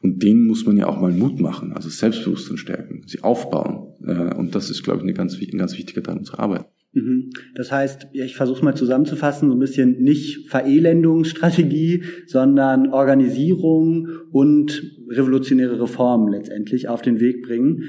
Und 0.00 0.24
denen 0.24 0.44
muss 0.48 0.66
man 0.66 0.76
ja 0.76 0.88
auch 0.88 1.00
mal 1.00 1.12
Mut 1.12 1.38
machen, 1.38 1.72
also 1.72 1.88
Selbstbewusstsein 1.88 2.56
stärken, 2.56 3.02
sie 3.06 3.22
aufbauen. 3.22 3.94
Äh, 4.04 4.34
und 4.34 4.56
das 4.56 4.70
ist, 4.70 4.82
glaube 4.82 4.98
ich, 4.98 5.02
eine 5.04 5.14
ganz, 5.14 5.38
ein 5.40 5.58
ganz 5.58 5.78
wichtiger 5.78 6.02
Teil 6.02 6.18
unserer 6.18 6.40
Arbeit. 6.40 6.66
Mhm. 6.92 7.30
Das 7.54 7.72
heißt, 7.72 8.08
ich 8.12 8.36
versuche 8.36 8.64
mal 8.64 8.74
zusammenzufassen, 8.74 9.48
so 9.48 9.54
ein 9.54 9.60
bisschen 9.60 10.02
nicht 10.02 10.50
Verelendungsstrategie, 10.50 12.04
sondern 12.26 12.92
Organisierung 12.92 14.08
und 14.30 14.82
revolutionäre 15.08 15.80
Reformen 15.80 16.32
letztendlich 16.32 16.88
auf 16.88 17.02
den 17.02 17.20
Weg 17.20 17.42
bringen. 17.42 17.84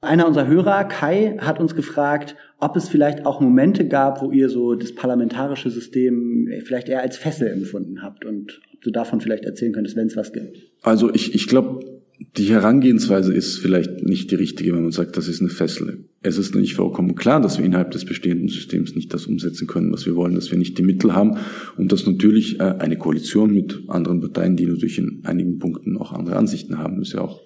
Einer 0.00 0.26
unserer 0.26 0.46
Hörer, 0.46 0.84
Kai, 0.84 1.36
hat 1.38 1.58
uns 1.60 1.74
gefragt, 1.74 2.36
ob 2.58 2.76
es 2.76 2.88
vielleicht 2.88 3.26
auch 3.26 3.40
Momente 3.40 3.88
gab, 3.88 4.22
wo 4.22 4.30
ihr 4.30 4.50
so 4.50 4.74
das 4.74 4.94
parlamentarische 4.94 5.70
System 5.70 6.48
vielleicht 6.64 6.88
eher 6.88 7.00
als 7.00 7.16
Fessel 7.16 7.48
empfunden 7.48 8.02
habt 8.02 8.24
und 8.24 8.60
ob 8.74 8.82
du 8.82 8.90
davon 8.90 9.20
vielleicht 9.20 9.44
erzählen 9.44 9.72
könntest, 9.72 9.96
wenn 9.96 10.06
es 10.06 10.16
was 10.16 10.32
gibt. 10.32 10.58
Also 10.82 11.12
ich, 11.12 11.34
ich 11.34 11.48
glaube, 11.48 11.93
die 12.36 12.44
Herangehensweise 12.44 13.34
ist 13.34 13.58
vielleicht 13.58 14.04
nicht 14.04 14.30
die 14.30 14.36
richtige, 14.36 14.72
wenn 14.74 14.82
man 14.82 14.92
sagt, 14.92 15.16
das 15.16 15.28
ist 15.28 15.40
eine 15.40 15.50
Fessel. 15.50 16.04
Es 16.22 16.38
ist 16.38 16.54
nicht 16.54 16.74
vollkommen 16.74 17.14
klar, 17.14 17.40
dass 17.40 17.58
wir 17.58 17.64
innerhalb 17.64 17.90
des 17.90 18.04
bestehenden 18.04 18.48
Systems 18.48 18.94
nicht 18.94 19.12
das 19.12 19.26
umsetzen 19.26 19.66
können, 19.66 19.92
was 19.92 20.06
wir 20.06 20.14
wollen, 20.14 20.34
dass 20.34 20.50
wir 20.50 20.58
nicht 20.58 20.78
die 20.78 20.82
Mittel 20.82 21.14
haben 21.14 21.36
und 21.76 21.92
dass 21.92 22.06
natürlich 22.06 22.60
äh, 22.60 22.62
eine 22.78 22.96
Koalition 22.96 23.52
mit 23.52 23.82
anderen 23.88 24.20
Parteien, 24.20 24.56
die 24.56 24.66
natürlich 24.66 24.98
in 24.98 25.20
einigen 25.24 25.58
Punkten 25.58 25.96
auch 25.96 26.12
andere 26.12 26.36
Ansichten 26.36 26.78
haben, 26.78 27.02
ist 27.02 27.12
ja 27.12 27.20
auch 27.20 27.40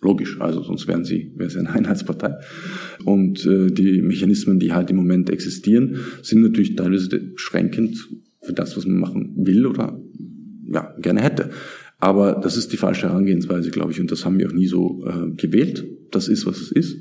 Logisch, 0.00 0.40
also 0.40 0.62
sonst 0.62 0.86
wären 0.86 1.04
sie, 1.04 1.32
wäre 1.36 1.50
sie 1.50 1.58
eine 1.58 1.70
Einheitspartei. 1.72 2.34
Und 3.04 3.44
äh, 3.44 3.66
die 3.66 4.00
Mechanismen, 4.00 4.60
die 4.60 4.72
halt 4.72 4.90
im 4.90 4.96
Moment 4.96 5.28
existieren, 5.28 5.96
sind 6.22 6.42
natürlich 6.42 6.76
teilweise 6.76 7.08
beschränkend 7.08 8.08
für 8.40 8.52
das, 8.52 8.76
was 8.76 8.86
man 8.86 8.98
machen 8.98 9.32
will 9.36 9.66
oder 9.66 10.00
ja, 10.66 10.94
gerne 11.00 11.22
hätte. 11.22 11.50
Aber 11.98 12.34
das 12.34 12.56
ist 12.56 12.72
die 12.72 12.76
falsche 12.76 13.08
Herangehensweise, 13.08 13.70
glaube 13.70 13.92
ich, 13.92 14.00
und 14.00 14.10
das 14.10 14.24
haben 14.24 14.38
wir 14.38 14.48
auch 14.48 14.52
nie 14.52 14.68
so 14.68 15.04
äh, 15.04 15.30
gewählt. 15.34 15.84
Das 16.10 16.28
ist, 16.28 16.46
was 16.46 16.58
es 16.58 16.72
ist. 16.72 16.96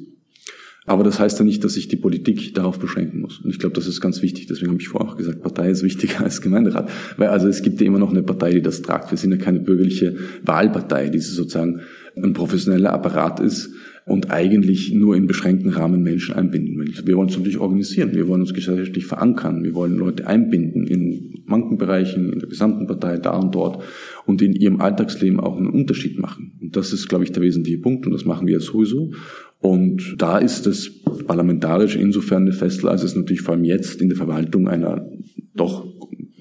Aber 0.88 1.04
das 1.04 1.20
heißt 1.20 1.38
ja 1.38 1.46
nicht, 1.46 1.64
dass 1.64 1.74
sich 1.74 1.90
die 1.90 1.98
Politik 1.98 2.56
darauf 2.56 2.80
beschränken 2.80 3.20
muss. 3.20 3.40
Und 3.40 3.50
ich 3.50 3.60
glaube, 3.60 3.76
das 3.76 3.88
ist 3.88 4.00
ganz 4.00 4.22
wichtig. 4.22 4.48
Deswegen 4.48 4.72
habe 4.72 4.82
ich 4.82 4.88
vorher 4.88 5.12
auch 5.12 5.18
gesagt, 5.18 5.42
Partei 5.44 5.70
ist 5.70 5.84
wichtiger 5.84 6.22
als 6.24 6.42
Gemeinderat. 6.42 6.90
Weil 7.18 7.28
also 7.28 7.48
es 7.48 7.62
gibt 7.62 7.82
ja 7.82 7.88
immer 7.88 8.00
noch 8.00 8.10
eine 8.10 8.24
Partei, 8.24 8.52
die 8.54 8.62
das 8.62 8.82
tragt. 8.82 9.12
Wir 9.12 9.18
sind 9.18 9.32
ja 9.32 9.38
keine 9.38 9.60
bürgerliche 9.60 10.16
Wahlpartei, 10.44 11.10
die 11.10 11.20
sozusagen 11.20 11.82
ein 12.16 12.34
professioneller 12.34 12.94
Apparat 12.94 13.40
ist 13.42 13.70
und 14.08 14.32
eigentlich 14.32 14.94
nur 14.94 15.18
in 15.18 15.28
beschränkten 15.28 15.70
Rahmen 15.70 16.02
Menschen 16.02 16.34
einbinden 16.34 16.78
will. 16.80 16.94
Wir 17.04 17.18
wollen 17.18 17.28
es 17.28 17.36
natürlich 17.36 17.58
organisieren. 17.58 18.14
Wir 18.14 18.30
wollen 18.30 18.40
uns 18.40 18.54
gesellschaftlich 18.54 19.06
verankern. 19.06 19.66
Wir 19.66 19.74
wollen 19.74 19.98
Leute 19.98 20.26
einbinden 20.26 20.88
in 20.88 21.44
manchen 21.46 21.78
Bereichen, 21.78 22.32
in 22.32 22.40
der 22.40 22.48
gesamten 22.48 22.88
Partei, 22.88 23.18
da 23.18 23.38
und 23.38 23.54
dort 23.54 23.84
und 24.26 24.42
in 24.42 24.54
ihrem 24.54 24.80
Alltagsleben 24.80 25.42
auch 25.42 25.58
einen 25.58 25.68
Unterschied 25.68 26.20
machen. 26.20 26.54
Und 26.62 26.78
das 26.78 26.94
ist, 26.94 27.10
glaube 27.10 27.26
ich, 27.26 27.34
der 27.34 27.44
wesentliche 27.44 27.80
Punkt 27.80 28.06
und 28.06 28.14
das 28.14 28.24
machen 28.24 28.48
wir 28.48 28.54
ja 28.54 28.60
sowieso. 28.62 29.12
Und 29.60 30.16
da 30.18 30.38
ist 30.38 30.66
das 30.68 30.90
parlamentarisch 31.26 31.98
insofern 31.98 32.44
eine 32.44 32.54
Fessel, 32.54 32.88
als 32.88 33.04
es 33.04 33.14
natürlich 33.14 33.42
vor 33.42 33.56
allem 33.56 33.66
jetzt 33.66 34.02
in 34.02 34.08
der 34.08 34.18
Verwaltung 34.18 34.70
einer 34.70 35.06
doch 35.54 35.86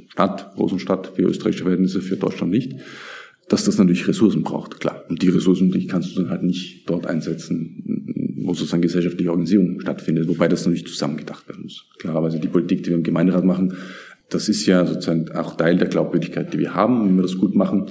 Stadt, 0.07 0.55
großen 0.55 0.79
Stadt 0.79 1.13
für 1.17 1.23
österreichische 1.23 1.65
Verhältnisse, 1.65 2.01
für 2.01 2.17
Deutschland 2.17 2.53
nicht, 2.53 2.77
dass 3.49 3.65
das 3.65 3.79
natürlich 3.79 4.09
Ressourcen 4.09 4.43
braucht, 4.43 4.81
klar. 4.81 5.05
Und 5.09 5.23
die 5.23 5.29
Ressourcen, 5.29 5.71
die 5.71 5.87
kannst 5.87 6.17
du 6.17 6.23
dann 6.23 6.31
halt 6.31 6.43
nicht 6.43 6.89
dort 6.89 7.07
einsetzen, 7.07 8.37
wo 8.43 8.55
sozusagen 8.55 8.83
gesellschaftliche 8.83 9.31
Organisierung 9.31 9.81
stattfindet, 9.81 10.29
wobei 10.29 10.49
das 10.49 10.65
natürlich 10.65 10.87
zusammengedacht 10.87 11.49
werden 11.49 11.63
muss. 11.63 11.89
Klarerweise 11.99 12.41
die 12.41 12.49
Politik, 12.49 12.83
die 12.83 12.91
wir 12.91 12.97
im 12.97 13.03
Gemeinderat 13.03 13.45
machen, 13.45 13.75
das 14.29 14.49
ist 14.49 14.67
ja 14.67 14.85
sozusagen 14.85 15.31
auch 15.33 15.57
Teil 15.57 15.77
der 15.77 15.89
Glaubwürdigkeit, 15.89 16.53
die 16.53 16.59
wir 16.59 16.75
haben, 16.75 17.07
wenn 17.07 17.17
wir 17.17 17.23
das 17.23 17.39
gut 17.39 17.55
machen. 17.55 17.87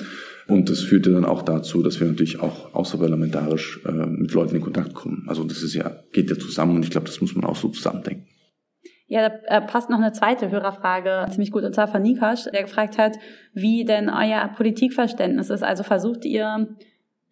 Und 0.47 0.69
das 0.69 0.81
führte 0.81 1.11
dann 1.11 1.25
auch 1.25 1.41
dazu, 1.41 1.81
dass 1.81 1.99
wir 1.99 2.07
natürlich 2.07 2.39
auch 2.39 2.73
außerparlamentarisch 2.73 3.79
äh, 3.85 4.05
mit 4.05 4.33
Leuten 4.33 4.55
in 4.55 4.61
Kontakt 4.61 4.93
kommen. 4.93 5.23
Also 5.27 5.43
das 5.43 5.63
ist 5.63 5.73
ja, 5.73 6.03
geht 6.11 6.29
ja 6.29 6.37
zusammen 6.37 6.75
und 6.75 6.83
ich 6.83 6.91
glaube, 6.91 7.07
das 7.07 7.21
muss 7.21 7.35
man 7.35 7.45
auch 7.45 7.55
so 7.55 7.69
zusammendenken. 7.69 8.27
Ja, 9.07 9.29
da 9.29 9.35
äh, 9.45 9.61
passt 9.61 9.89
noch 9.89 9.99
eine 9.99 10.13
zweite 10.13 10.49
Hörerfrage 10.49 11.27
ziemlich 11.29 11.51
gut, 11.51 11.63
und 11.63 11.75
zwar 11.75 11.87
von 11.87 12.01
Nikash, 12.01 12.45
der 12.45 12.63
gefragt 12.63 12.97
hat, 12.97 13.17
wie 13.53 13.85
denn 13.85 14.09
euer 14.09 14.47
Politikverständnis 14.55 15.49
ist. 15.51 15.63
Also 15.63 15.83
versucht 15.83 16.25
ihr, 16.25 16.75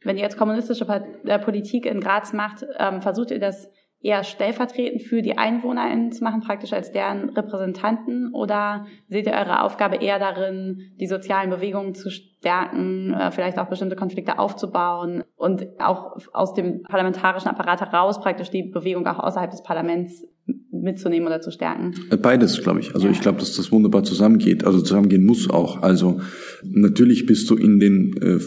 wenn 0.04 0.18
ihr 0.18 0.24
jetzt 0.24 0.38
kommunistische 0.38 0.86
äh, 1.26 1.40
Politik 1.40 1.86
in 1.88 2.00
Graz 2.00 2.32
macht, 2.32 2.66
ähm, 2.78 3.02
versucht 3.02 3.32
ihr 3.32 3.40
das 3.40 3.70
eher 4.04 4.24
stellvertretend 4.26 5.02
für 5.02 5.22
die 5.22 5.38
EinwohnerInnen 5.38 6.12
zu 6.12 6.24
machen, 6.26 6.42
praktisch 6.42 6.74
als 6.74 6.92
deren 6.92 7.30
Repräsentanten? 7.30 8.34
Oder 8.34 8.86
seht 9.08 9.26
ihr 9.26 9.32
eure 9.32 9.64
Aufgabe 9.64 9.96
eher 9.96 10.20
darin, 10.20 10.92
die 11.00 11.08
sozialen 11.08 11.50
Bewegungen 11.50 11.96
zu 11.96 12.12
stärken, 12.12 13.14
äh, 13.14 13.32
vielleicht 13.32 13.58
auch 13.58 13.70
bestimmte 13.70 13.96
Konflikte 13.96 14.40
aufzubauen 14.40 15.24
und 15.38 15.66
auch 15.80 16.18
aus 16.34 16.54
dem 16.54 16.84
parlamentarischen 16.84 17.50
Apparat 17.50 17.80
heraus 17.80 18.20
praktisch 18.20 18.50
die 18.52 18.64
Bewegung 18.64 19.08
auch 19.08 19.20
außerhalb 19.20 19.50
des 19.50 19.64
Parlaments 19.64 20.28
mitzunehmen 20.70 21.26
oder 21.26 21.40
zu 21.40 21.52
stärken? 21.52 21.94
Beides, 22.22 22.62
glaube 22.62 22.82
ich. 22.82 22.94
Also 22.94 23.08
ja. 23.08 23.14
ich 23.14 23.22
glaube, 23.22 23.40
dass 23.40 23.56
das 23.56 23.72
wunderbar 23.72 24.04
zusammengeht. 24.04 24.66
Also 24.66 24.82
zusammengehen 24.82 25.26
muss 25.26 25.50
auch. 25.50 25.82
Also 25.82 26.20
natürlich 26.62 27.26
bist 27.26 27.50
du 27.50 27.56
in 27.56 27.80
den 27.80 28.18
äh, 28.22 28.38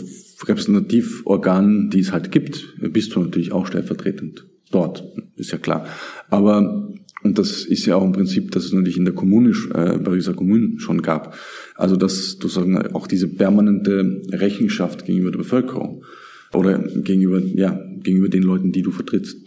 Repräsentativorganen, 0.47 1.89
die 1.89 2.01
es 2.01 2.13
halt 2.13 2.31
gibt, 2.31 2.75
bist 2.93 3.15
du 3.15 3.21
natürlich 3.21 3.53
auch 3.53 3.67
stellvertretend 3.67 4.45
dort, 4.77 5.05
ist 5.37 5.53
ja 5.53 5.59
klar. 5.59 5.87
Aber, 6.29 6.93
und 7.23 7.39
das 7.39 7.65
ist 7.65 7.87
ja 7.87 7.97
auch 7.97 8.05
im 8.05 8.13
Prinzip, 8.13 8.53
dass 8.53 8.67
es 8.67 8.73
natürlich 8.73 8.99
in 8.99 9.07
der 9.07 9.15
Kommune, 9.15 9.51
äh, 9.73 9.99
Pariser 9.99 10.35
Kommune 10.35 10.79
schon 10.79 11.01
gab, 11.01 11.35
also 11.75 11.97
dass 11.97 12.39
du 12.39 12.49
sagen, 12.49 12.77
auch 12.95 13.07
diese 13.07 13.29
permanente 13.29 14.23
Rechenschaft 14.33 15.07
gegenüber 15.07 15.31
der 15.31 15.39
Bevölkerung 15.39 16.05
oder 16.53 16.79
gegenüber, 16.79 17.41
ja, 17.41 17.81
gegenüber 18.03 18.29
den 18.29 18.43
Leuten, 18.43 18.71
die 18.73 18.83
du 18.83 18.91
vertrittst. 18.91 19.39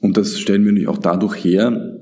Und 0.00 0.16
das 0.16 0.40
stellen 0.40 0.64
wir 0.64 0.72
natürlich 0.72 0.88
auch 0.88 0.98
dadurch 0.98 1.44
her, 1.44 2.01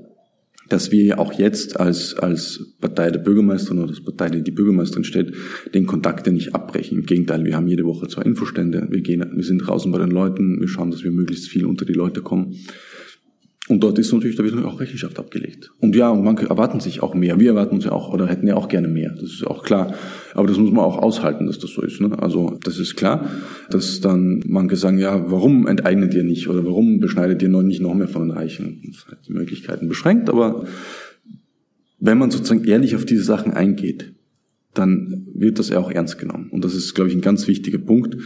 dass 0.71 0.93
wir 0.93 1.19
auch 1.19 1.33
jetzt 1.33 1.79
als, 1.79 2.15
als 2.15 2.75
Partei 2.81 3.11
der 3.11 3.19
Bürgermeisterin 3.19 3.81
oder 3.81 3.91
als 3.91 4.03
Partei, 4.03 4.31
die 4.31 4.43
die 4.43 4.53
Bürgermeisterin 4.53 5.05
stellt, 5.05 5.35
den 5.75 5.87
Kontakt 5.87 6.27
ja 6.27 6.33
nicht 6.33 6.55
abbrechen. 6.55 6.99
Im 6.99 7.07
Gegenteil, 7.07 7.45
wir 7.45 7.57
haben 7.57 7.69
jede 7.69 7.85
Woche 7.85 8.09
zwei 8.09 8.23
Infostände, 8.23 8.87
wir 8.89 9.01
gehen, 9.03 9.29
wir 9.35 9.45
sind 9.45 9.59
draußen 9.59 9.91
bei 9.91 9.99
den 9.99 10.11
Leuten, 10.11 10.61
wir 10.61 10.69
schauen, 10.69 10.91
dass 10.91 11.05
wir 11.05 11.11
möglichst 11.11 11.49
viel 11.49 11.67
unter 11.67 11.85
die 11.85 11.93
Leute 11.93 12.23
kommen. 12.23 12.57
Und 13.71 13.85
dort 13.85 14.01
ist 14.01 14.13
natürlich, 14.13 14.35
da 14.35 14.43
wird 14.43 14.65
auch 14.65 14.81
Rechenschaft 14.81 15.17
abgelegt. 15.21 15.71
Und 15.79 15.95
ja, 15.95 16.11
und 16.11 16.25
manche 16.25 16.47
erwarten 16.47 16.81
sich 16.81 17.05
auch 17.05 17.15
mehr. 17.15 17.39
Wir 17.39 17.51
erwarten 17.51 17.77
uns 17.77 17.85
ja 17.85 17.93
auch, 17.93 18.13
oder 18.13 18.27
hätten 18.27 18.49
ja 18.49 18.57
auch 18.57 18.67
gerne 18.67 18.89
mehr. 18.89 19.15
Das 19.15 19.31
ist 19.31 19.47
auch 19.47 19.63
klar. 19.63 19.95
Aber 20.35 20.49
das 20.49 20.59
muss 20.59 20.73
man 20.73 20.85
auch 20.85 20.99
aushalten, 20.99 21.47
dass 21.47 21.61
das 21.61 21.71
so 21.71 21.83
ist. 21.83 22.01
Ne? 22.01 22.21
Also 22.21 22.59
das 22.65 22.81
ist 22.81 22.97
klar, 22.97 23.31
dass 23.71 24.01
dann 24.01 24.43
manche 24.45 24.75
sagen, 24.75 24.99
ja, 24.99 25.31
warum 25.31 25.69
enteignet 25.69 26.13
ihr 26.15 26.25
nicht? 26.25 26.49
Oder 26.49 26.65
warum 26.65 26.99
beschneidet 26.99 27.43
ihr 27.43 27.49
noch 27.49 27.63
nicht 27.63 27.81
noch 27.81 27.95
mehr 27.95 28.09
von 28.09 28.23
den 28.23 28.37
Reichen? 28.37 28.83
Das 28.89 29.07
hat 29.07 29.29
die 29.29 29.33
Möglichkeiten 29.33 29.87
beschränkt, 29.89 30.29
aber 30.29 30.65
wenn 32.01 32.19
man 32.19 32.33
sozusagen 32.33 32.65
ehrlich 32.65 32.97
auf 32.97 33.05
diese 33.05 33.23
Sachen 33.23 33.53
eingeht, 33.53 34.15
dann 34.75 35.29
wird 35.33 35.61
das 35.61 35.69
ja 35.69 35.79
auch 35.79 35.93
ernst 35.93 36.19
genommen. 36.19 36.49
Und 36.51 36.65
das 36.65 36.75
ist, 36.75 36.95
glaube 36.95 37.11
ich, 37.11 37.15
ein 37.15 37.21
ganz 37.21 37.47
wichtiger 37.47 37.79
Punkt 37.79 38.17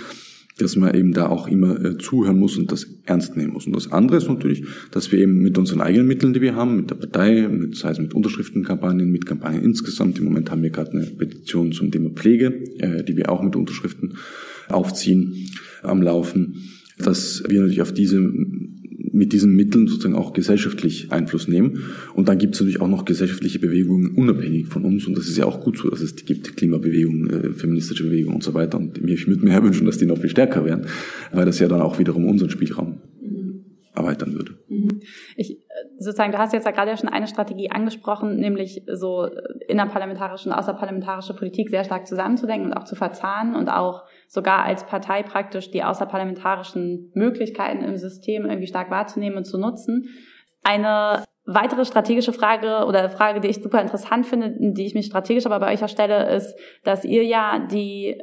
dass 0.58 0.76
man 0.76 0.94
eben 0.94 1.12
da 1.12 1.28
auch 1.28 1.48
immer 1.48 1.84
äh, 1.84 1.98
zuhören 1.98 2.38
muss 2.38 2.56
und 2.56 2.70
das 2.70 2.86
ernst 3.04 3.36
nehmen 3.36 3.52
muss. 3.52 3.66
Und 3.66 3.74
das 3.74 3.90
andere 3.90 4.18
ist 4.18 4.28
natürlich, 4.28 4.64
dass 4.92 5.10
wir 5.10 5.18
eben 5.18 5.38
mit 5.38 5.58
unseren 5.58 5.80
eigenen 5.80 6.06
Mitteln, 6.06 6.32
die 6.32 6.40
wir 6.40 6.54
haben, 6.54 6.76
mit 6.76 6.90
der 6.90 6.94
Partei, 6.94 7.48
mit, 7.48 7.76
sei 7.76 7.90
es 7.90 7.98
mit 7.98 8.14
Unterschriftenkampagnen, 8.14 9.10
mit 9.10 9.26
Kampagnen 9.26 9.62
insgesamt, 9.62 10.18
im 10.18 10.24
Moment 10.24 10.50
haben 10.50 10.62
wir 10.62 10.70
gerade 10.70 10.92
eine 10.92 11.06
Petition 11.06 11.72
zum 11.72 11.90
Thema 11.90 12.10
Pflege, 12.10 12.62
äh, 12.78 13.02
die 13.02 13.16
wir 13.16 13.30
auch 13.30 13.42
mit 13.42 13.56
Unterschriften 13.56 14.14
aufziehen, 14.68 15.48
am 15.82 16.02
Laufen, 16.02 16.62
dass 16.98 17.42
wir 17.48 17.60
natürlich 17.60 17.82
auf 17.82 17.92
diese 17.92 18.16
mit 19.14 19.32
diesen 19.32 19.54
Mitteln 19.54 19.86
sozusagen 19.86 20.16
auch 20.16 20.32
gesellschaftlich 20.32 21.12
Einfluss 21.12 21.48
nehmen. 21.48 21.84
Und 22.14 22.28
dann 22.28 22.38
gibt 22.38 22.54
es 22.54 22.60
natürlich 22.60 22.80
auch 22.80 22.88
noch 22.88 23.04
gesellschaftliche 23.04 23.60
Bewegungen 23.60 24.16
unabhängig 24.16 24.66
von 24.66 24.84
uns. 24.84 25.06
Und 25.06 25.16
das 25.16 25.28
ist 25.28 25.38
ja 25.38 25.46
auch 25.46 25.60
gut 25.60 25.78
so, 25.78 25.88
dass 25.88 26.00
es 26.00 26.16
die 26.16 26.24
gibt, 26.24 26.56
Klimabewegungen, 26.56 27.30
äh, 27.30 27.52
feministische 27.52 28.04
Bewegungen 28.04 28.36
und 28.36 28.42
so 28.42 28.54
weiter. 28.54 28.78
Und 28.78 28.98
ich 28.98 29.28
würde 29.28 29.44
mir 29.44 29.62
wünschen, 29.62 29.86
dass 29.86 29.98
die 29.98 30.06
noch 30.06 30.18
viel 30.18 30.30
stärker 30.30 30.64
werden, 30.64 30.86
weil 31.32 31.46
das 31.46 31.58
ja 31.60 31.68
dann 31.68 31.80
auch 31.80 31.98
wiederum 31.98 32.26
unseren 32.26 32.50
Spielraum 32.50 33.00
erweitern 33.94 34.34
würde. 34.34 34.54
Mhm. 34.68 35.00
Ich, 35.36 35.52
äh, 35.52 35.56
sozusagen, 35.98 36.32
du 36.32 36.38
hast 36.38 36.52
jetzt 36.52 36.64
ja 36.64 36.72
gerade 36.72 36.90
ja 36.90 36.96
schon 36.96 37.08
eine 37.08 37.26
Strategie 37.26 37.70
angesprochen, 37.70 38.36
nämlich 38.36 38.82
so 38.92 39.28
innerparlamentarische 39.68 40.48
und 40.48 40.54
außerparlamentarische 40.54 41.34
Politik 41.34 41.70
sehr 41.70 41.84
stark 41.84 42.06
zusammenzudenken 42.06 42.70
und 42.70 42.76
auch 42.76 42.84
zu 42.84 42.96
verzahnen 42.96 43.54
und 43.54 43.68
auch 43.68 44.02
sogar 44.34 44.64
als 44.64 44.84
Partei 44.84 45.22
praktisch 45.22 45.70
die 45.70 45.84
außerparlamentarischen 45.84 47.12
Möglichkeiten 47.14 47.84
im 47.84 47.96
System 47.96 48.44
irgendwie 48.44 48.66
stark 48.66 48.90
wahrzunehmen 48.90 49.38
und 49.38 49.44
zu 49.44 49.58
nutzen. 49.58 50.08
Eine 50.64 51.24
weitere 51.46 51.84
strategische 51.84 52.32
Frage 52.32 52.84
oder 52.86 53.08
Frage, 53.10 53.40
die 53.40 53.48
ich 53.48 53.62
super 53.62 53.80
interessant 53.80 54.26
finde, 54.26 54.54
die 54.58 54.86
ich 54.86 54.94
mich 54.94 55.06
strategisch 55.06 55.46
aber 55.46 55.60
bei 55.60 55.72
euch 55.72 55.82
erstelle, 55.82 56.34
ist, 56.34 56.58
dass 56.82 57.04
ihr 57.04 57.24
ja 57.24 57.60
die 57.70 58.20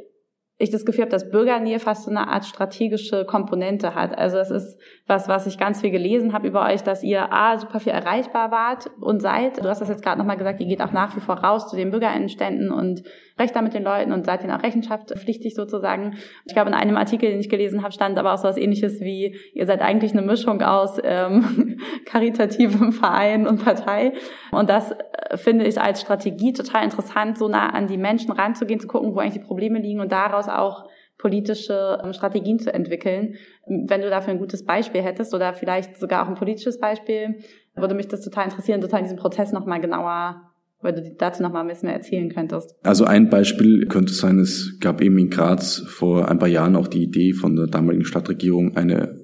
ich 0.62 0.70
das 0.70 0.84
Gefühl 0.84 1.02
habe, 1.02 1.10
dass 1.10 1.30
Bürgernähe 1.30 1.80
fast 1.80 2.04
so 2.04 2.10
eine 2.10 2.28
Art 2.28 2.44
strategische 2.44 3.24
Komponente 3.24 3.96
hat. 3.96 4.16
Also 4.16 4.38
es 4.38 4.50
ist 4.50 4.78
was, 5.06 5.26
was 5.26 5.46
ich 5.46 5.58
ganz 5.58 5.80
viel 5.80 5.90
gelesen 5.90 6.32
habe 6.32 6.46
über 6.46 6.64
euch, 6.66 6.82
dass 6.82 7.02
ihr 7.02 7.32
A, 7.32 7.58
super 7.58 7.80
viel 7.80 7.92
erreichbar 7.92 8.52
wart 8.52 8.88
und 9.00 9.20
seid. 9.20 9.58
Du 9.58 9.68
hast 9.68 9.80
das 9.80 9.88
jetzt 9.88 10.04
gerade 10.04 10.18
nochmal 10.18 10.36
gesagt, 10.36 10.60
ihr 10.60 10.68
geht 10.68 10.80
auch 10.80 10.92
nach 10.92 11.16
wie 11.16 11.20
vor 11.20 11.38
raus 11.38 11.68
zu 11.68 11.74
den 11.74 11.90
Bürgerinnenständen 11.90 12.70
und 12.70 13.02
recht 13.38 13.54
da 13.54 13.62
mit 13.62 13.74
den 13.74 13.82
Leuten 13.82 14.12
und 14.12 14.26
seid 14.26 14.42
ihnen 14.42 14.52
auch 14.52 14.62
rechenschaftspflichtig 14.62 15.54
sozusagen. 15.54 16.16
Ich 16.44 16.54
glaube, 16.54 16.68
in 16.70 16.74
einem 16.74 16.96
Artikel, 16.96 17.30
den 17.30 17.40
ich 17.40 17.48
gelesen 17.48 17.82
habe, 17.82 17.92
stand 17.92 18.18
aber 18.18 18.34
auch 18.34 18.38
so 18.38 18.44
was 18.44 18.56
ähnliches 18.56 19.00
wie, 19.00 19.36
ihr 19.54 19.66
seid 19.66 19.80
eigentlich 19.80 20.12
eine 20.12 20.22
Mischung 20.22 20.62
aus 20.62 20.98
ähm, 21.02 21.78
karitativem 22.06 22.92
Verein 22.92 23.46
und 23.46 23.64
Partei. 23.64 24.12
Und 24.50 24.68
das 24.68 24.92
äh, 24.92 25.36
finde 25.36 25.66
ich 25.66 25.80
als 25.80 26.00
Strategie 26.00 26.52
total 26.52 26.84
interessant, 26.84 27.38
so 27.38 27.48
nah 27.48 27.70
an 27.70 27.86
die 27.86 27.98
Menschen 27.98 28.32
ranzugehen, 28.32 28.80
zu 28.80 28.86
gucken, 28.86 29.14
wo 29.14 29.20
eigentlich 29.20 29.42
die 29.42 29.46
Probleme 29.46 29.78
liegen 29.78 30.00
und 30.00 30.12
daraus 30.12 30.48
auch 30.48 30.88
politische 31.18 32.00
ähm, 32.02 32.12
Strategien 32.12 32.58
zu 32.58 32.74
entwickeln. 32.74 33.36
Wenn 33.66 34.02
du 34.02 34.10
dafür 34.10 34.32
ein 34.32 34.40
gutes 34.40 34.64
Beispiel 34.64 35.02
hättest 35.02 35.32
oder 35.34 35.54
vielleicht 35.54 35.96
sogar 35.96 36.24
auch 36.24 36.28
ein 36.28 36.34
politisches 36.34 36.80
Beispiel, 36.80 37.38
würde 37.74 37.94
mich 37.94 38.08
das 38.08 38.22
total 38.22 38.44
interessieren, 38.44 38.80
total 38.80 39.02
diesen 39.02 39.16
Prozess 39.16 39.52
nochmal 39.52 39.80
genauer 39.80 40.51
weil 40.82 40.92
du 40.92 41.14
dazu 41.16 41.42
noch 41.42 41.52
mal 41.52 41.62
ein 41.62 41.68
bisschen 41.68 41.86
mehr 41.86 41.96
erzählen 41.96 42.28
könntest. 42.28 42.74
Also 42.82 43.04
ein 43.04 43.30
Beispiel 43.30 43.86
könnte 43.86 44.12
sein, 44.12 44.38
es 44.38 44.78
gab 44.80 45.00
eben 45.00 45.16
in 45.18 45.30
Graz 45.30 45.78
vor 45.86 46.28
ein 46.28 46.38
paar 46.38 46.48
Jahren 46.48 46.76
auch 46.76 46.88
die 46.88 47.02
Idee 47.02 47.32
von 47.32 47.56
der 47.56 47.68
damaligen 47.68 48.04
Stadtregierung, 48.04 48.76
eine 48.76 49.16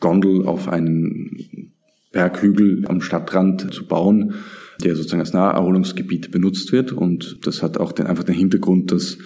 Gondel 0.00 0.46
auf 0.46 0.68
einen 0.68 1.72
Berghügel 2.12 2.84
am 2.88 3.00
Stadtrand 3.00 3.72
zu 3.72 3.86
bauen, 3.86 4.34
der 4.82 4.96
sozusagen 4.96 5.20
als 5.20 5.32
Naherholungsgebiet 5.32 6.30
benutzt 6.30 6.72
wird. 6.72 6.92
Und 6.92 7.46
das 7.46 7.62
hat 7.62 7.78
auch 7.78 7.92
den, 7.92 8.06
einfach 8.06 8.24
den 8.24 8.34
Hintergrund, 8.34 8.92
dass 8.92 9.18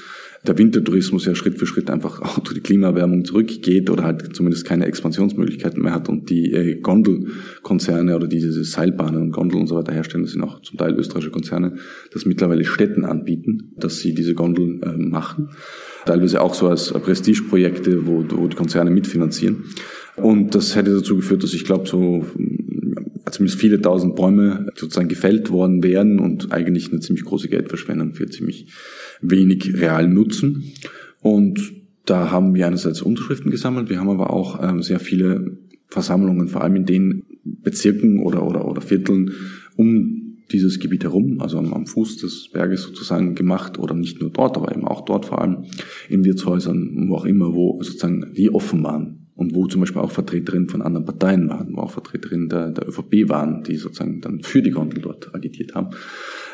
der 0.48 0.58
Wintertourismus 0.58 1.26
ja 1.26 1.34
Schritt 1.34 1.58
für 1.58 1.66
Schritt 1.66 1.90
einfach 1.90 2.20
auch 2.22 2.38
durch 2.38 2.54
die 2.54 2.60
Klimaerwärmung 2.60 3.24
zurückgeht 3.24 3.90
oder 3.90 4.04
halt 4.04 4.34
zumindest 4.34 4.64
keine 4.64 4.86
Expansionsmöglichkeiten 4.86 5.82
mehr 5.82 5.94
hat 5.94 6.08
und 6.08 6.30
die 6.30 6.52
äh, 6.52 6.80
Gondelkonzerne 6.80 8.16
oder 8.16 8.26
die 8.26 8.40
diese 8.40 8.64
Seilbahnen 8.64 9.22
und 9.22 9.32
Gondeln 9.32 9.62
und 9.62 9.66
so 9.66 9.76
weiter 9.76 9.92
herstellen, 9.92 10.24
das 10.24 10.32
sind 10.32 10.42
auch 10.42 10.60
zum 10.60 10.78
Teil 10.78 10.94
österreichische 10.94 11.30
Konzerne, 11.30 11.76
das 12.12 12.24
mittlerweile 12.26 12.64
Städten 12.64 13.04
anbieten, 13.04 13.72
dass 13.76 13.98
sie 13.98 14.14
diese 14.14 14.34
Gondeln 14.34 14.82
äh, 14.82 14.96
machen. 14.96 15.50
Teilweise 16.04 16.40
auch 16.40 16.54
so 16.54 16.68
als 16.68 16.92
Prestigeprojekte, 16.92 18.06
wo, 18.06 18.24
wo 18.28 18.46
die 18.46 18.56
Konzerne 18.56 18.90
mitfinanzieren. 18.90 19.64
Und 20.16 20.54
das 20.54 20.76
hätte 20.76 20.94
dazu 20.94 21.16
geführt, 21.16 21.42
dass 21.42 21.52
ich 21.52 21.64
glaube, 21.64 21.86
so 21.86 22.24
zumindest 23.30 23.60
viele 23.60 23.80
tausend 23.80 24.16
Bäume 24.16 24.66
sozusagen 24.74 25.08
gefällt 25.08 25.50
worden 25.50 25.82
wären 25.82 26.18
und 26.18 26.52
eigentlich 26.52 26.90
eine 26.90 27.00
ziemlich 27.00 27.24
große 27.24 27.48
Geldverschwendung 27.48 28.14
für 28.14 28.26
ziemlich 28.26 28.66
wenig 29.20 29.75
realen 29.75 30.14
Nutzen. 30.14 30.73
Und 31.20 31.73
da 32.04 32.30
haben 32.30 32.54
wir 32.54 32.66
einerseits 32.66 33.02
Unterschriften 33.02 33.50
gesammelt, 33.50 33.90
wir 33.90 33.99
haben 33.99 34.11
aber 34.11 34.30
auch 34.30 34.62
ähm, 34.62 34.82
sehr 34.82 35.00
viele 35.00 35.58
Versammlungen, 35.88 36.49
vor 36.49 36.62
allem 36.62 36.76
in 36.76 36.87
den 36.87 37.25
Bezirken 37.44 38.20
oder, 38.20 38.46
oder, 38.46 38.66
oder 38.66 38.80
Vierteln 38.80 39.32
um 39.76 40.23
dieses 40.52 40.78
Gebiet 40.78 41.02
herum, 41.02 41.40
also 41.40 41.58
am, 41.58 41.73
am, 41.73 41.87
Fuß 41.87 42.18
des 42.18 42.50
Berges 42.52 42.82
sozusagen 42.82 43.35
gemacht 43.35 43.78
oder 43.78 43.94
nicht 43.94 44.20
nur 44.20 44.30
dort, 44.30 44.56
aber 44.56 44.70
eben 44.70 44.87
auch 44.87 45.04
dort 45.04 45.26
vor 45.26 45.40
allem 45.40 45.64
in 46.08 46.25
Wirtshäusern, 46.25 47.08
wo 47.08 47.16
auch 47.16 47.25
immer, 47.25 47.52
wo 47.52 47.82
sozusagen 47.82 48.32
die 48.37 48.50
offen 48.50 48.85
waren 48.85 49.25
und 49.36 49.54
wo 49.54 49.66
zum 49.66 49.82
Beispiel 49.82 50.00
auch 50.00 50.10
Vertreterinnen 50.10 50.68
von 50.68 50.82
anderen 50.82 51.04
Parteien 51.04 51.48
waren, 51.48 51.76
wo 51.76 51.82
auch 51.82 51.90
Vertreterinnen 51.90 52.48
der, 52.48 52.70
der 52.70 52.88
ÖVP 52.88 53.28
waren, 53.28 53.62
die 53.62 53.76
sozusagen 53.76 54.20
dann 54.20 54.42
für 54.42 54.62
die 54.62 54.70
Gondel 54.70 55.02
dort 55.02 55.34
agitiert 55.34 55.74
haben. 55.74 55.90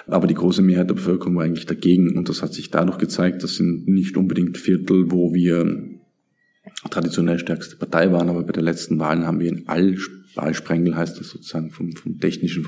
Aber 0.06 0.26
die 0.26 0.34
große 0.34 0.62
Mehrheit 0.62 0.90
der 0.90 0.94
Bevölkerung 0.94 1.36
war 1.36 1.44
eigentlich 1.44 1.66
dagegen 1.66 2.16
und 2.18 2.28
das 2.28 2.42
hat 2.42 2.52
sich 2.52 2.70
dadurch 2.70 2.98
gezeigt, 2.98 3.42
das 3.44 3.54
sind 3.54 3.86
nicht 3.86 4.16
unbedingt 4.16 4.58
Viertel, 4.58 5.10
wo 5.12 5.32
wir 5.32 5.84
traditionell 6.90 7.38
stärkste 7.38 7.76
Partei 7.76 8.10
waren, 8.12 8.28
aber 8.28 8.42
bei 8.42 8.52
der 8.52 8.62
letzten 8.62 8.98
Wahlen 8.98 9.26
haben 9.26 9.40
wir 9.40 9.48
in 9.48 9.68
all 9.68 9.96
Wahlsprengel 10.34 10.96
heißt 10.96 11.20
das 11.20 11.28
sozusagen 11.28 11.70
vom, 11.70 11.92
vom 11.92 12.18
technischen 12.18 12.64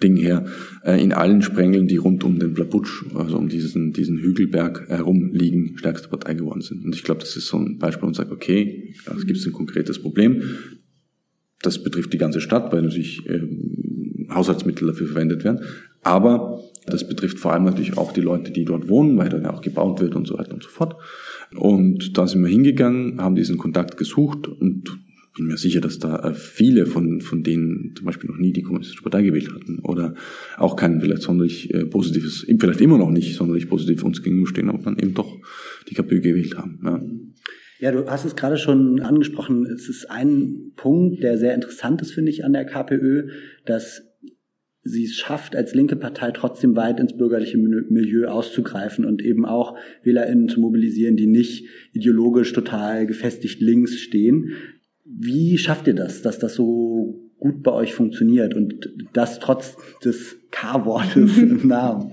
Verwaltungsding 0.00 0.16
her, 0.16 0.44
äh, 0.84 1.02
in 1.02 1.12
allen 1.12 1.42
Sprengeln, 1.42 1.86
die 1.86 1.96
rund 1.96 2.24
um 2.24 2.38
den 2.38 2.54
Blabutsch, 2.54 3.04
also 3.14 3.36
um 3.36 3.48
diesen, 3.48 3.92
diesen 3.92 4.18
Hügelberg 4.18 4.88
herum 4.88 5.32
liegen, 5.32 5.76
stärkste 5.78 6.08
Partei 6.08 6.34
geworden 6.34 6.62
sind. 6.62 6.84
Und 6.84 6.94
ich 6.94 7.04
glaube, 7.04 7.20
das 7.20 7.36
ist 7.36 7.46
so 7.46 7.58
ein 7.58 7.78
Beispiel 7.78 8.08
und 8.08 8.16
sagt, 8.16 8.32
okay, 8.32 8.94
es 9.14 9.26
gibt 9.26 9.44
ein 9.46 9.52
konkretes 9.52 10.00
Problem. 10.00 10.42
Das 11.62 11.82
betrifft 11.82 12.12
die 12.12 12.18
ganze 12.18 12.40
Stadt, 12.40 12.72
weil 12.72 12.82
natürlich 12.82 13.28
ähm, 13.28 14.26
Haushaltsmittel 14.30 14.88
dafür 14.88 15.08
verwendet 15.08 15.44
werden. 15.44 15.60
Aber 16.02 16.62
das 16.86 17.06
betrifft 17.06 17.38
vor 17.38 17.52
allem 17.52 17.64
natürlich 17.64 17.98
auch 17.98 18.12
die 18.12 18.22
Leute, 18.22 18.52
die 18.52 18.64
dort 18.64 18.88
wohnen, 18.88 19.18
weil 19.18 19.28
dann 19.28 19.42
ja 19.42 19.52
auch 19.52 19.60
gebaut 19.60 20.00
wird 20.00 20.16
und 20.16 20.26
so 20.26 20.38
weiter 20.38 20.54
und 20.54 20.62
so 20.62 20.70
fort. 20.70 20.96
Und 21.54 22.16
da 22.16 22.26
sind 22.26 22.42
wir 22.42 22.48
hingegangen, 22.48 23.20
haben 23.20 23.34
diesen 23.34 23.58
Kontakt 23.58 23.98
gesucht 23.98 24.48
und 24.48 24.98
bin 25.36 25.46
mir 25.46 25.56
sicher, 25.56 25.80
dass 25.80 25.98
da 25.98 26.18
äh, 26.18 26.34
viele 26.34 26.86
von, 26.86 27.20
von 27.20 27.42
denen 27.42 27.94
zum 27.96 28.06
Beispiel 28.06 28.30
noch 28.30 28.38
nie 28.38 28.52
die 28.52 28.62
Kommunistische 28.62 29.02
Partei 29.02 29.22
gewählt 29.22 29.52
hatten 29.54 29.78
oder 29.80 30.14
auch 30.56 30.76
kein 30.76 31.00
vielleicht 31.00 31.22
sonderlich 31.22 31.72
äh, 31.72 31.84
positives, 31.84 32.46
vielleicht 32.58 32.80
immer 32.80 32.98
noch 32.98 33.10
nicht 33.10 33.36
sonderlich 33.36 33.68
positiv 33.68 34.02
uns 34.04 34.22
gegenüberstehen, 34.22 34.68
aber 34.68 34.82
dann 34.82 34.98
eben 34.98 35.14
doch 35.14 35.38
die 35.88 35.94
KPÖ 35.94 36.20
gewählt 36.20 36.56
haben. 36.56 36.80
Ja. 36.84 37.00
Ja, 37.80 37.92
du 37.92 38.04
hast 38.10 38.26
es 38.26 38.36
gerade 38.36 38.58
schon 38.58 39.00
angesprochen. 39.00 39.64
Es 39.64 39.88
ist 39.88 40.10
ein 40.10 40.72
Punkt, 40.76 41.22
der 41.22 41.38
sehr 41.38 41.54
interessant 41.54 42.02
ist, 42.02 42.12
finde 42.12 42.30
ich, 42.30 42.44
an 42.44 42.52
der 42.52 42.66
KPÖ, 42.66 43.30
dass 43.64 44.02
sie 44.82 45.04
es 45.04 45.14
schafft, 45.14 45.56
als 45.56 45.74
linke 45.74 45.96
Partei 45.96 46.30
trotzdem 46.30 46.76
weit 46.76 47.00
ins 47.00 47.16
bürgerliche 47.16 47.56
Milieu 47.56 48.28
auszugreifen 48.28 49.04
und 49.06 49.22
eben 49.22 49.46
auch 49.46 49.76
WählerInnen 50.02 50.48
zu 50.48 50.60
mobilisieren, 50.60 51.16
die 51.16 51.26
nicht 51.26 51.66
ideologisch 51.92 52.52
total 52.52 53.06
gefestigt 53.06 53.60
links 53.60 53.98
stehen. 53.98 54.52
Wie 55.04 55.58
schafft 55.58 55.86
ihr 55.86 55.94
das, 55.94 56.22
dass 56.22 56.38
das 56.38 56.54
so 56.54 57.30
gut 57.38 57.62
bei 57.62 57.72
euch 57.72 57.94
funktioniert 57.94 58.54
und 58.54 58.90
das 59.12 59.40
trotz 59.40 59.76
des 60.04 60.36
K-Wortes 60.50 61.38
im 61.38 61.66
Namen? 61.66 62.12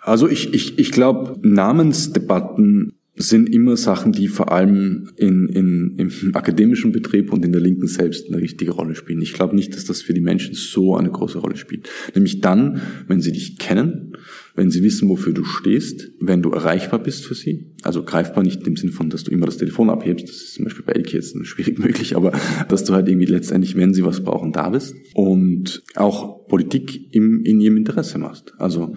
Also 0.00 0.28
ich, 0.28 0.54
ich, 0.54 0.78
ich 0.78 0.92
glaube, 0.92 1.38
Namensdebatten 1.42 2.98
sind 3.20 3.52
immer 3.52 3.76
Sachen, 3.76 4.12
die 4.12 4.28
vor 4.28 4.52
allem 4.52 5.10
in, 5.16 5.48
in, 5.48 5.94
im 5.98 6.10
akademischen 6.34 6.92
Betrieb 6.92 7.32
und 7.32 7.44
in 7.44 7.52
der 7.52 7.60
Linken 7.60 7.88
selbst 7.88 8.28
eine 8.28 8.40
richtige 8.40 8.70
Rolle 8.70 8.94
spielen. 8.94 9.20
Ich 9.20 9.32
glaube 9.32 9.56
nicht, 9.56 9.74
dass 9.74 9.84
das 9.84 10.02
für 10.02 10.14
die 10.14 10.20
Menschen 10.20 10.54
so 10.54 10.96
eine 10.96 11.10
große 11.10 11.38
Rolle 11.38 11.56
spielt. 11.56 11.88
Nämlich 12.14 12.40
dann, 12.40 12.80
wenn 13.08 13.20
sie 13.20 13.32
dich 13.32 13.58
kennen, 13.58 14.16
wenn 14.58 14.72
sie 14.72 14.82
wissen, 14.82 15.08
wofür 15.08 15.32
du 15.32 15.44
stehst, 15.44 16.10
wenn 16.18 16.42
du 16.42 16.50
erreichbar 16.50 16.98
bist 16.98 17.24
für 17.24 17.36
sie. 17.36 17.70
Also 17.84 18.02
greifbar 18.02 18.42
nicht 18.42 18.66
im 18.66 18.76
Sinne 18.76 18.90
von, 18.90 19.08
dass 19.08 19.22
du 19.22 19.30
immer 19.30 19.46
das 19.46 19.56
Telefon 19.56 19.88
abhebst, 19.88 20.28
das 20.28 20.36
ist 20.36 20.54
zum 20.54 20.64
Beispiel 20.64 20.84
bei 20.84 20.94
Elke 20.94 21.12
jetzt 21.12 21.36
schwierig 21.46 21.78
möglich, 21.78 22.16
aber 22.16 22.32
dass 22.68 22.82
du 22.82 22.92
halt 22.92 23.08
irgendwie 23.08 23.26
letztendlich, 23.26 23.76
wenn 23.76 23.94
sie 23.94 24.04
was 24.04 24.24
brauchen, 24.24 24.52
da 24.52 24.68
bist. 24.70 24.96
Und 25.14 25.84
auch 25.94 26.48
Politik 26.48 27.14
im, 27.14 27.44
in 27.44 27.60
ihrem 27.60 27.76
Interesse 27.76 28.18
machst. 28.18 28.52
Also 28.58 28.96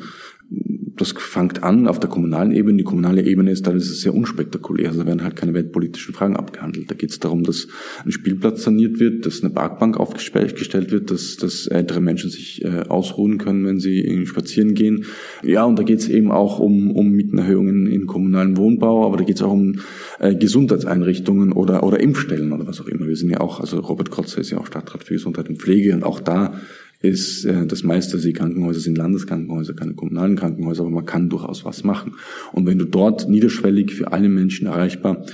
das 1.01 1.11
fängt 1.11 1.63
an 1.63 1.87
auf 1.87 1.99
der 1.99 2.09
kommunalen 2.09 2.51
Ebene. 2.51 2.77
Die 2.77 2.83
kommunale 2.83 3.23
Ebene 3.23 3.51
ist 3.51 3.65
teilweise 3.65 3.93
sehr 3.93 4.13
unspektakulär. 4.13 4.89
Also 4.89 5.01
da 5.01 5.07
werden 5.07 5.23
halt 5.23 5.35
keine 5.35 5.53
weltpolitischen 5.53 6.13
Fragen 6.13 6.35
abgehandelt. 6.35 6.89
Da 6.91 6.95
geht 6.95 7.09
es 7.09 7.19
darum, 7.19 7.43
dass 7.43 7.67
ein 8.05 8.11
Spielplatz 8.11 8.63
saniert 8.63 8.99
wird, 8.99 9.25
dass 9.25 9.43
eine 9.43 9.51
Parkbank 9.51 9.97
aufgestellt 9.97 10.91
wird, 10.91 11.11
dass, 11.11 11.37
dass 11.37 11.67
ältere 11.67 12.01
Menschen 12.01 12.29
sich 12.29 12.63
äh, 12.63 12.83
ausruhen 12.87 13.39
können, 13.39 13.65
wenn 13.65 13.79
sie 13.79 14.25
spazieren 14.25 14.75
gehen. 14.75 15.05
Ja, 15.43 15.65
und 15.65 15.79
da 15.79 15.83
geht 15.83 15.99
es 15.99 16.07
eben 16.07 16.31
auch 16.31 16.59
um, 16.59 16.91
um 16.91 17.09
Mietenerhöhungen 17.09 17.87
in 17.87 18.05
kommunalen 18.05 18.57
Wohnbau, 18.57 19.05
aber 19.05 19.17
da 19.17 19.23
geht 19.23 19.37
es 19.37 19.41
auch 19.41 19.51
um 19.51 19.79
äh, 20.19 20.35
Gesundheitseinrichtungen 20.35 21.51
oder, 21.51 21.83
oder 21.83 21.99
Impfstellen 21.99 22.53
oder 22.53 22.67
was 22.67 22.79
auch 22.79 22.87
immer. 22.87 23.07
Wir 23.07 23.15
sind 23.15 23.31
ja 23.31 23.41
auch, 23.41 23.59
also 23.59 23.79
Robert 23.79 24.11
Kotzer 24.11 24.39
ist 24.39 24.51
ja 24.51 24.59
auch 24.59 24.67
Stadtrat 24.67 25.03
für 25.03 25.15
Gesundheit 25.15 25.49
und 25.49 25.59
Pflege 25.59 25.93
und 25.93 26.03
auch 26.03 26.19
da 26.19 26.53
ist 27.01 27.45
äh, 27.45 27.65
das 27.65 27.83
meiste 27.83 28.17
die 28.17 28.33
Krankenhäuser 28.33 28.79
sind 28.79 28.97
Landeskrankenhäuser, 28.97 29.73
keine 29.73 29.93
kommunalen 29.93 30.35
Krankenhäuser, 30.35 30.81
aber 30.81 30.91
man 30.91 31.05
kann 31.05 31.29
durchaus 31.29 31.65
was 31.65 31.83
machen. 31.83 32.13
Und 32.51 32.67
wenn 32.67 32.77
du 32.77 32.85
dort 32.85 33.29
niederschwellig 33.29 33.93
für 33.93 34.11
alle 34.11 34.29
Menschen 34.29 34.67
erreichbar 34.67 35.25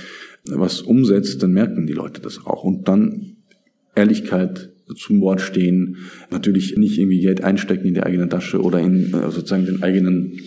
was 0.44 0.80
umsetzt, 0.80 1.42
dann 1.42 1.52
merken 1.52 1.86
die 1.86 1.92
Leute 1.92 2.20
das 2.20 2.46
auch. 2.46 2.64
Und 2.64 2.88
dann 2.88 3.36
Ehrlichkeit 3.94 4.70
zum 4.96 5.20
Wort 5.20 5.40
stehen, 5.40 5.96
natürlich 6.30 6.76
nicht 6.76 6.98
irgendwie 6.98 7.20
Geld 7.20 7.44
einstecken 7.44 7.86
in 7.86 7.94
die 7.94 8.02
eigene 8.02 8.28
Tasche 8.28 8.62
oder 8.62 8.80
in 8.80 9.12
äh, 9.12 9.30
sozusagen 9.30 9.66
den 9.66 9.82
eigenen 9.82 10.40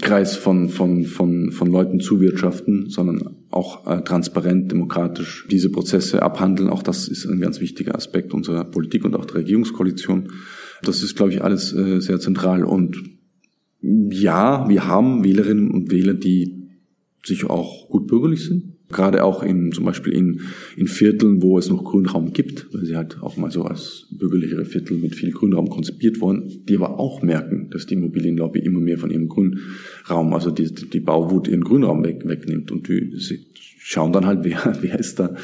Kreis 0.00 0.36
von, 0.36 0.68
von, 0.68 1.04
von, 1.04 1.52
von 1.52 1.70
Leuten 1.70 2.00
zuwirtschaften, 2.00 2.88
sondern 2.88 3.36
auch 3.50 3.86
äh, 3.86 4.02
transparent, 4.02 4.70
demokratisch 4.70 5.46
diese 5.50 5.70
Prozesse 5.70 6.22
abhandeln. 6.22 6.70
Auch 6.70 6.82
das 6.82 7.08
ist 7.08 7.26
ein 7.26 7.40
ganz 7.40 7.60
wichtiger 7.60 7.94
Aspekt 7.94 8.32
unserer 8.34 8.64
Politik 8.64 9.04
und 9.04 9.16
auch 9.16 9.24
der 9.24 9.36
Regierungskoalition. 9.36 10.32
Das 10.82 11.02
ist, 11.02 11.16
glaube 11.16 11.32
ich, 11.32 11.42
alles 11.42 11.72
äh, 11.72 12.00
sehr 12.00 12.20
zentral. 12.20 12.64
Und 12.64 13.02
ja, 13.80 14.68
wir 14.68 14.86
haben 14.86 15.24
Wählerinnen 15.24 15.70
und 15.70 15.90
Wähler, 15.90 16.14
die 16.14 16.68
sich 17.24 17.44
auch 17.44 17.88
gut 17.88 18.06
bürgerlich 18.06 18.44
sind. 18.44 18.77
Gerade 18.90 19.22
auch 19.22 19.42
in, 19.42 19.72
zum 19.72 19.84
Beispiel 19.84 20.14
in, 20.14 20.40
in 20.76 20.86
Vierteln, 20.86 21.42
wo 21.42 21.58
es 21.58 21.68
noch 21.68 21.84
Grünraum 21.84 22.32
gibt, 22.32 22.72
weil 22.72 22.86
sie 22.86 22.96
halt 22.96 23.18
auch 23.20 23.36
mal 23.36 23.50
so 23.50 23.64
als 23.64 24.06
bürgerlichere 24.10 24.64
Viertel 24.64 24.96
mit 24.96 25.14
viel 25.14 25.30
Grünraum 25.30 25.68
konzipiert 25.68 26.20
wurden, 26.20 26.64
die 26.66 26.76
aber 26.76 26.98
auch 26.98 27.22
merken, 27.22 27.68
dass 27.70 27.86
die 27.86 27.94
Immobilienlobby 27.94 28.60
immer 28.60 28.80
mehr 28.80 28.96
von 28.96 29.10
ihrem 29.10 29.28
Grünraum, 29.28 30.32
also 30.32 30.50
die, 30.50 30.72
die 30.72 31.00
Bauwut 31.00 31.48
ihren 31.48 31.64
Grünraum 31.64 32.02
weg, 32.02 32.22
wegnimmt 32.26 32.72
und 32.72 32.88
die, 32.88 33.12
sie 33.18 33.40
schauen 33.88 34.12
dann 34.12 34.26
halt, 34.26 34.40
wer, 34.44 34.78
wer 34.80 34.98
ist 34.98 35.18
da 35.18 35.34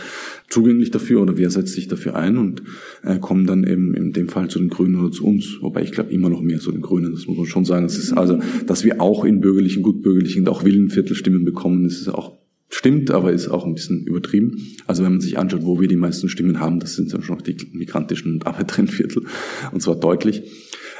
zugänglich 0.48 0.90
dafür 0.90 1.22
oder 1.22 1.36
wer 1.36 1.50
setzt 1.50 1.74
sich 1.74 1.88
dafür 1.88 2.14
ein 2.16 2.36
und 2.36 2.62
äh, 3.02 3.18
kommen 3.18 3.46
dann 3.46 3.64
eben 3.64 3.94
in 3.94 4.12
dem 4.12 4.28
Fall 4.28 4.48
zu 4.48 4.58
den 4.58 4.68
Grünen 4.68 4.96
oder 4.96 5.10
zu 5.10 5.26
uns. 5.26 5.58
Wobei 5.60 5.82
ich 5.82 5.92
glaube 5.92 6.12
immer 6.12 6.28
noch 6.28 6.42
mehr 6.42 6.60
zu 6.60 6.70
den 6.70 6.82
Grünen, 6.82 7.12
das 7.12 7.26
muss 7.26 7.36
man 7.36 7.46
schon 7.46 7.64
sagen. 7.64 7.86
Es 7.86 7.98
ist 7.98 8.12
also, 8.12 8.38
dass 8.66 8.84
wir 8.84 9.00
auch 9.00 9.24
in 9.24 9.40
bürgerlichen, 9.40 9.82
gutbürgerlichen 9.82 10.42
und 10.42 10.48
auch 10.48 10.64
Willenviertelstimmen 10.64 11.44
bekommen, 11.44 11.84
das 11.84 11.94
ist 11.94 12.08
auch 12.08 12.32
stimmt, 12.68 13.10
aber 13.10 13.32
ist 13.32 13.48
auch 13.48 13.64
ein 13.64 13.74
bisschen 13.74 14.04
übertrieben. 14.04 14.56
Also 14.86 15.04
wenn 15.04 15.12
man 15.12 15.20
sich 15.20 15.38
anschaut, 15.38 15.64
wo 15.64 15.80
wir 15.80 15.88
die 15.88 15.96
meisten 15.96 16.28
Stimmen 16.28 16.60
haben, 16.60 16.80
das 16.80 16.94
sind 16.94 17.12
dann 17.12 17.22
schon 17.22 17.36
noch 17.36 17.42
die 17.42 17.56
migrantischen 17.72 18.34
und 18.34 18.46
Arbeiterinnenviertel 18.46 19.24
und 19.72 19.82
zwar 19.82 19.96
deutlich. 19.96 20.42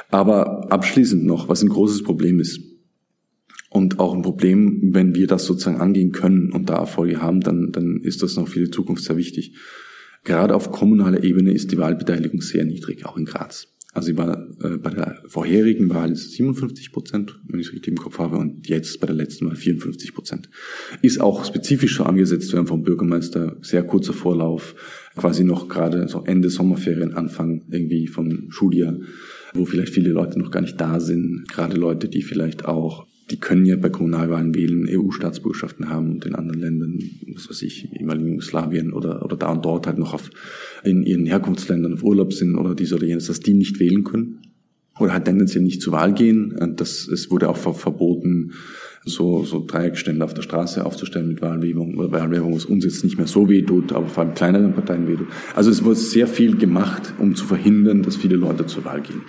Aber 0.09 0.71
abschließend 0.71 1.25
noch, 1.25 1.49
was 1.49 1.63
ein 1.63 1.69
großes 1.69 2.03
Problem 2.03 2.39
ist, 2.39 2.61
und 3.75 3.99
auch 3.99 4.15
ein 4.15 4.21
Problem, 4.21 4.93
wenn 4.93 5.15
wir 5.15 5.27
das 5.27 5.43
sozusagen 5.43 5.81
angehen 5.81 6.13
können 6.13 6.53
und 6.53 6.69
da 6.69 6.77
Erfolge 6.77 7.21
haben, 7.21 7.41
dann, 7.41 7.73
dann 7.73 7.99
ist 8.01 8.23
das 8.23 8.37
noch 8.37 8.47
für 8.47 8.61
die 8.61 8.71
Zukunft 8.71 9.03
sehr 9.03 9.17
wichtig. 9.17 9.53
Gerade 10.23 10.55
auf 10.55 10.71
kommunaler 10.71 11.23
Ebene 11.23 11.51
ist 11.51 11.73
die 11.73 11.77
Wahlbeteiligung 11.77 12.41
sehr 12.41 12.63
niedrig, 12.63 13.05
auch 13.05 13.17
in 13.17 13.25
Graz. 13.25 13.74
Also 13.95 14.07
sie 14.07 14.17
war 14.17 14.45
äh, 14.61 14.77
bei 14.77 14.89
der 14.89 15.21
vorherigen 15.25 15.89
Wahl 15.89 16.13
57 16.13 16.91
Prozent, 16.91 17.39
wenn 17.47 17.61
ich 17.61 17.67
es 17.67 17.73
richtig 17.73 17.93
im 17.93 17.97
Kopf 17.97 18.19
habe, 18.19 18.35
und 18.35 18.67
jetzt 18.67 18.99
bei 18.99 19.07
der 19.07 19.15
letzten 19.15 19.47
Wahl 19.47 19.55
54 19.55 20.13
Prozent. 20.13 20.49
Ist 21.01 21.21
auch 21.21 21.45
spezifisch 21.45 21.95
so 21.95 22.03
angesetzt 22.03 22.51
werden 22.51 22.67
vom 22.67 22.83
Bürgermeister, 22.83 23.55
sehr 23.61 23.83
kurzer 23.83 24.11
Vorlauf, 24.11 24.75
quasi 25.15 25.45
noch 25.45 25.69
gerade 25.69 26.09
so 26.09 26.25
Ende 26.25 26.49
Sommerferien, 26.49 27.13
Anfang 27.13 27.63
irgendwie 27.71 28.07
vom 28.07 28.51
Schuljahr, 28.51 28.97
wo 29.53 29.63
vielleicht 29.63 29.93
viele 29.93 30.09
Leute 30.09 30.39
noch 30.39 30.51
gar 30.51 30.61
nicht 30.61 30.79
da 30.79 30.99
sind, 30.99 31.45
gerade 31.47 31.77
Leute, 31.77 32.09
die 32.09 32.21
vielleicht 32.21 32.65
auch 32.65 33.07
die 33.31 33.39
können 33.39 33.65
ja 33.65 33.75
bei 33.75 33.89
Kommunalwahlen 33.89 34.53
wählen, 34.53 34.87
EU-Staatsbürgerschaften 34.87 35.89
haben 35.89 36.11
und 36.11 36.25
in 36.25 36.35
anderen 36.35 36.61
Ländern, 36.61 36.99
was 37.33 37.49
weiß 37.49 37.63
ich, 37.63 37.91
ehemaligen 37.93 38.29
Jugoslawien 38.29 38.93
oder, 38.93 39.25
oder 39.25 39.35
da 39.35 39.51
und 39.51 39.65
dort 39.65 39.87
halt 39.87 39.97
noch 39.97 40.13
auf, 40.13 40.29
in 40.83 41.03
ihren 41.03 41.25
Herkunftsländern 41.25 41.93
auf 41.93 42.03
Urlaub 42.03 42.33
sind 42.33 42.55
oder 42.55 42.75
dies 42.75 42.93
oder 42.93 43.05
jenes, 43.05 43.27
dass 43.27 43.39
die 43.39 43.55
nicht 43.55 43.79
wählen 43.79 44.03
können 44.03 44.41
oder 44.99 45.13
halt 45.13 45.25
tendenziell 45.25 45.63
nicht 45.63 45.81
zur 45.81 45.93
Wahl 45.93 46.13
gehen. 46.13 46.55
Das, 46.77 47.07
es 47.07 47.31
wurde 47.31 47.49
auch 47.49 47.57
verboten, 47.57 48.53
so, 49.05 49.43
so 49.43 49.63
Dreieckstände 49.65 50.25
auf 50.25 50.33
der 50.33 50.41
Straße 50.41 50.83
aufzustellen 50.85 51.27
mit 51.27 51.41
Wahlwerbung, 51.41 51.95
Wahlwerbung, 52.11 52.55
was 52.55 52.65
uns 52.65 52.85
jetzt 52.85 53.03
nicht 53.03 53.17
mehr 53.17 53.27
so 53.27 53.47
weh 53.49 53.61
tut, 53.61 53.93
aber 53.93 54.07
vor 54.07 54.23
allem 54.23 54.33
kleineren 54.33 54.73
Parteien 54.73 55.07
weh 55.07 55.15
tut. 55.15 55.27
Also 55.55 55.69
es 55.69 55.83
wurde 55.83 55.95
sehr 55.95 56.27
viel 56.27 56.57
gemacht, 56.57 57.13
um 57.19 57.35
zu 57.35 57.45
verhindern, 57.45 58.01
dass 58.01 58.15
viele 58.15 58.35
Leute 58.35 58.65
zur 58.65 58.83
Wahl 58.85 59.01
gehen. 59.01 59.21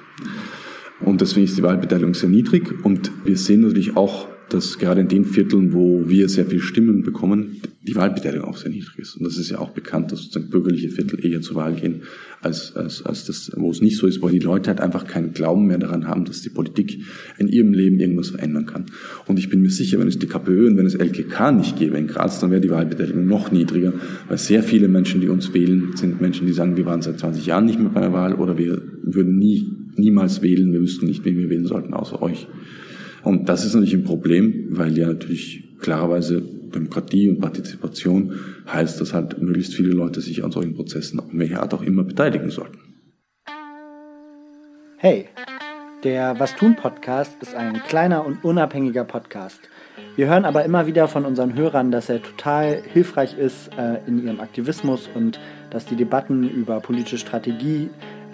Und 1.01 1.21
deswegen 1.21 1.45
ist 1.45 1.59
die 1.59 1.63
Wahlbeteiligung 1.63 2.15
sehr 2.15 2.29
niedrig. 2.29 2.85
Und 2.85 3.11
wir 3.25 3.37
sehen 3.37 3.61
natürlich 3.63 3.97
auch, 3.97 4.29
dass 4.49 4.79
gerade 4.79 5.01
in 5.01 5.09
den 5.09 5.25
Vierteln, 5.25 5.73
wo 5.73 6.09
wir 6.09 6.29
sehr 6.29 6.47
viele 6.47 6.63
Stimmen 6.63 7.03
bekommen, 7.03 7.61
die 7.83 7.97
Wahlbeteiligung 7.97 8.49
auch 8.49 8.57
sehr 8.57 8.71
niedrig 8.71 8.99
ist. 8.99 9.17
Und 9.17 9.25
das 9.25 9.39
ist 9.39 9.51
ja 9.51 9.59
auch 9.59 9.71
bekannt, 9.71 10.13
dass 10.13 10.23
sozusagen 10.23 10.51
bürgerliche 10.51 10.89
Viertel 10.89 11.25
eher 11.25 11.41
zur 11.41 11.57
Wahl 11.57 11.75
gehen, 11.75 12.03
als, 12.43 12.75
als, 12.77 13.05
als 13.05 13.25
das, 13.25 13.51
wo 13.57 13.71
es 13.71 13.81
nicht 13.81 13.97
so 13.97 14.07
ist, 14.07 14.23
weil 14.23 14.33
die 14.33 14.39
Leute 14.39 14.71
halt 14.71 14.81
einfach 14.81 15.07
keinen 15.07 15.33
Glauben 15.33 15.67
mehr 15.67 15.79
daran 15.79 16.07
haben, 16.07 16.25
dass 16.25 16.43
die 16.43 16.49
Politik 16.49 17.01
in 17.39 17.49
ihrem 17.49 17.73
Leben 17.73 17.99
irgendwas 17.99 18.31
verändern 18.31 18.67
kann. 18.67 18.87
Und 19.27 19.39
ich 19.39 19.49
bin 19.49 19.63
mir 19.63 19.71
sicher, 19.71 19.99
wenn 19.99 20.09
es 20.09 20.19
die 20.19 20.27
KPÖ 20.27 20.69
und 20.69 20.77
wenn 20.77 20.87
es 20.87 20.95
LKK 20.95 21.53
nicht 21.53 21.77
gäbe 21.77 21.97
in 21.97 22.07
Graz, 22.07 22.39
dann 22.41 22.51
wäre 22.51 22.61
die 22.61 22.71
Wahlbeteiligung 22.71 23.27
noch 23.27 23.51
niedriger, 23.51 23.93
weil 24.29 24.39
sehr 24.39 24.63
viele 24.63 24.89
Menschen, 24.89 25.21
die 25.21 25.29
uns 25.29 25.55
wählen, 25.55 25.97
sind 25.97 26.21
Menschen, 26.21 26.47
die 26.47 26.53
sagen, 26.53 26.77
wir 26.77 26.87
waren 26.87 27.03
seit 27.03 27.19
20 27.19 27.47
Jahren 27.47 27.67
nicht 27.67 27.81
mehr 27.81 27.91
bei 27.91 28.01
der 28.01 28.13
Wahl 28.13 28.35
oder 28.35 28.59
wir 28.59 28.81
würden 29.03 29.39
nie 29.39 29.86
niemals 29.99 30.43
wählen, 30.43 30.73
wir 30.73 30.81
wüssten 30.81 31.07
nicht, 31.07 31.25
wen 31.25 31.39
wir 31.39 31.51
wählen 31.51 31.67
sollten, 31.67 31.95
außer 31.95 32.23
euch. 32.23 32.47
Und 33.23 33.49
das 33.49 33.65
ist 33.65 33.75
natürlich 33.75 33.95
ein 33.95 34.05
Problem, 34.05 34.69
weil 34.71 34.97
ja 34.97 35.09
natürlich 35.09 35.65
klarerweise 35.81 36.41
Demokratie 36.41 37.29
und 37.29 37.41
Partizipation 37.41 38.39
heißt, 38.69 39.01
dass 39.01 39.15
halt 39.15 39.41
möglichst 39.41 39.75
viele 39.75 39.91
Leute 39.91 40.21
sich 40.21 40.45
an 40.45 40.53
solchen 40.53 40.75
Prozessen, 40.75 41.21
auf 41.21 41.27
welche 41.33 41.61
Art 41.61 41.75
auch 41.75 41.83
immer, 41.83 42.05
beteiligen 42.05 42.51
sollten. 42.51 42.79
Hey, 44.99 45.27
der 46.05 46.39
Was 46.39 46.55
tun 46.55 46.77
Podcast 46.77 47.37
ist 47.43 47.55
ein 47.55 47.83
kleiner 47.89 48.25
und 48.25 48.45
unabhängiger 48.45 49.05
Podcast. 49.05 49.61
Wir 50.15 50.29
hören 50.29 50.45
aber 50.45 50.65
immer 50.65 50.87
wieder 50.87 51.09
von 51.09 51.25
unseren 51.25 51.55
Hörern, 51.55 51.91
dass 51.91 52.09
er 52.09 52.23
total 52.23 52.83
hilfreich 52.93 53.37
ist 53.37 53.71
äh, 53.77 53.99
in 54.07 54.25
ihrem 54.25 54.41
Aktivismus 54.41 55.09
und 55.15 55.41
dass 55.71 55.87
die 55.87 55.97
Debatten 55.97 56.49
über 56.49 56.81
politische 56.81 57.19
Strategie 57.19 57.91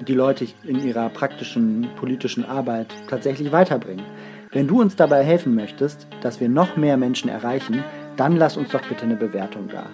die 0.07 0.15
Leute 0.15 0.47
in 0.65 0.81
ihrer 0.85 1.09
praktischen 1.09 1.88
politischen 1.97 2.45
Arbeit 2.45 2.88
tatsächlich 3.09 3.53
weiterbringen. 3.53 4.05
Wenn 4.51 4.67
du 4.67 4.81
uns 4.81 4.97
dabei 4.97 5.25
helfen 5.25 5.55
möchtest, 5.55 6.07
dass 6.21 6.41
wir 6.41 6.49
noch 6.49 6.77
mehr 6.77 6.97
Menschen 6.97 7.31
erreichen, 7.31 7.83
dann 8.17 8.37
lass 8.37 8.57
uns 8.57 8.71
doch 8.71 8.83
bitte 8.88 9.03
eine 9.05 9.17
Bewertung 9.17 9.69
da. 9.69 9.87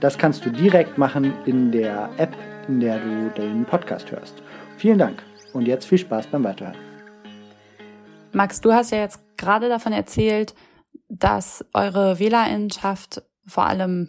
Das 0.00 0.18
kannst 0.18 0.44
du 0.44 0.50
direkt 0.50 0.98
machen 0.98 1.32
in 1.44 1.72
der 1.72 2.10
App, 2.16 2.34
in 2.68 2.80
der 2.80 2.98
du 2.98 3.30
den 3.36 3.64
Podcast 3.64 4.10
hörst. 4.10 4.42
Vielen 4.76 4.98
Dank 4.98 5.22
und 5.52 5.66
jetzt 5.66 5.86
viel 5.86 5.98
Spaß 5.98 6.28
beim 6.28 6.44
Weiterhören. 6.44 6.76
Max, 8.32 8.60
du 8.60 8.72
hast 8.72 8.90
ja 8.92 8.98
jetzt 8.98 9.20
gerade 9.36 9.68
davon 9.68 9.92
erzählt, 9.92 10.54
dass 11.08 11.64
eure 11.72 12.18
Wählerinnenschaft 12.18 13.22
vor 13.46 13.66
allem 13.66 14.08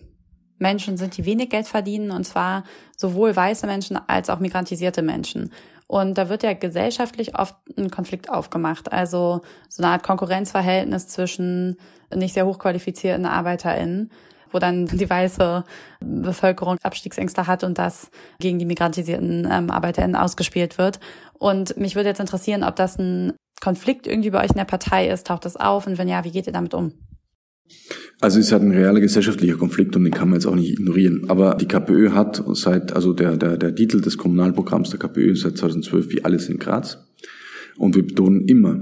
Menschen 0.60 0.98
sind, 0.98 1.17
die 1.17 1.26
wenig 1.26 1.50
Geld 1.50 1.67
verdienen, 1.67 2.12
und 2.12 2.24
zwar 2.24 2.63
sowohl 2.96 3.36
weiße 3.36 3.67
Menschen 3.67 3.98
als 4.08 4.30
auch 4.30 4.39
migrantisierte 4.39 5.02
Menschen. 5.02 5.52
Und 5.88 6.17
da 6.17 6.28
wird 6.28 6.43
ja 6.43 6.54
gesellschaftlich 6.54 7.39
oft 7.39 7.56
ein 7.78 7.89
Konflikt 7.89 8.30
aufgemacht. 8.30 8.91
Also 8.91 9.41
so 9.70 9.82
eine 9.82 9.93
Art 9.93 10.04
Konkurrenzverhältnis 10.04 11.08
zwischen 11.08 11.78
nicht 12.13 12.34
sehr 12.34 12.46
hochqualifizierten 12.46 13.26
ArbeiterInnen, 13.26 14.12
wo 14.52 14.60
dann 14.60 14.86
die 14.86 15.10
weiße 15.10 15.63
Bevölkerung 16.02 16.78
Abstiegsängste 16.84 17.48
hat 17.48 17.63
und 17.63 17.78
das 17.78 18.12
gegen 18.39 18.60
die 18.60 18.65
migrantisierten 18.65 19.48
ähm, 19.50 19.72
ArbeiterInnen 19.72 20.15
ausgespielt 20.15 20.78
wird. 20.78 21.00
Und 21.34 21.78
mich 21.78 21.96
würde 21.96 22.10
jetzt 22.10 22.20
interessieren, 22.20 22.63
ob 22.63 22.76
das 22.76 22.98
ein 22.98 23.34
Konflikt 23.62 24.08
irgendwie 24.08 24.30
bei 24.30 24.43
euch 24.43 24.52
in 24.52 24.58
der 24.58 24.65
Partei 24.65 25.08
ist. 25.08 25.28
Taucht 25.28 25.46
das 25.46 25.56
auf? 25.56 25.88
Und 25.88 25.98
wenn 25.98 26.10
ja, 26.10 26.24
wie 26.24 26.32
geht 26.32 26.48
ihr 26.48 26.54
damit 26.54 26.74
um? 26.74 26.93
Also 28.19 28.39
es 28.39 28.47
ist 28.47 28.51
halt 28.51 28.63
ein 28.63 28.71
realer 28.71 28.99
gesellschaftlicher 28.99 29.58
Konflikt 29.58 29.95
und 29.95 30.03
den 30.03 30.13
kann 30.13 30.30
man 30.30 30.39
jetzt 30.39 30.47
auch 30.47 30.56
nicht 30.56 30.71
ignorieren. 30.71 31.30
Aber 31.30 31.56
die 31.56 31.67
KPÖ 31.67 32.12
hat 32.12 32.43
seit, 32.53 32.93
also 32.93 33.13
der, 33.13 33.38
der, 33.38 33.58
der 33.58 33.75
Titel 33.75 34.01
des 34.01 34.17
Kommunalprogramms 34.17 34.89
der 34.89 34.99
KPÖ 34.99 35.36
seit 35.36 35.58
2012 35.58 36.10
wie 36.12 36.25
alles 36.25 36.49
in 36.49 36.58
Graz. 36.58 36.97
Und 37.77 37.95
wir 37.95 38.06
betonen 38.06 38.47
immer, 38.47 38.80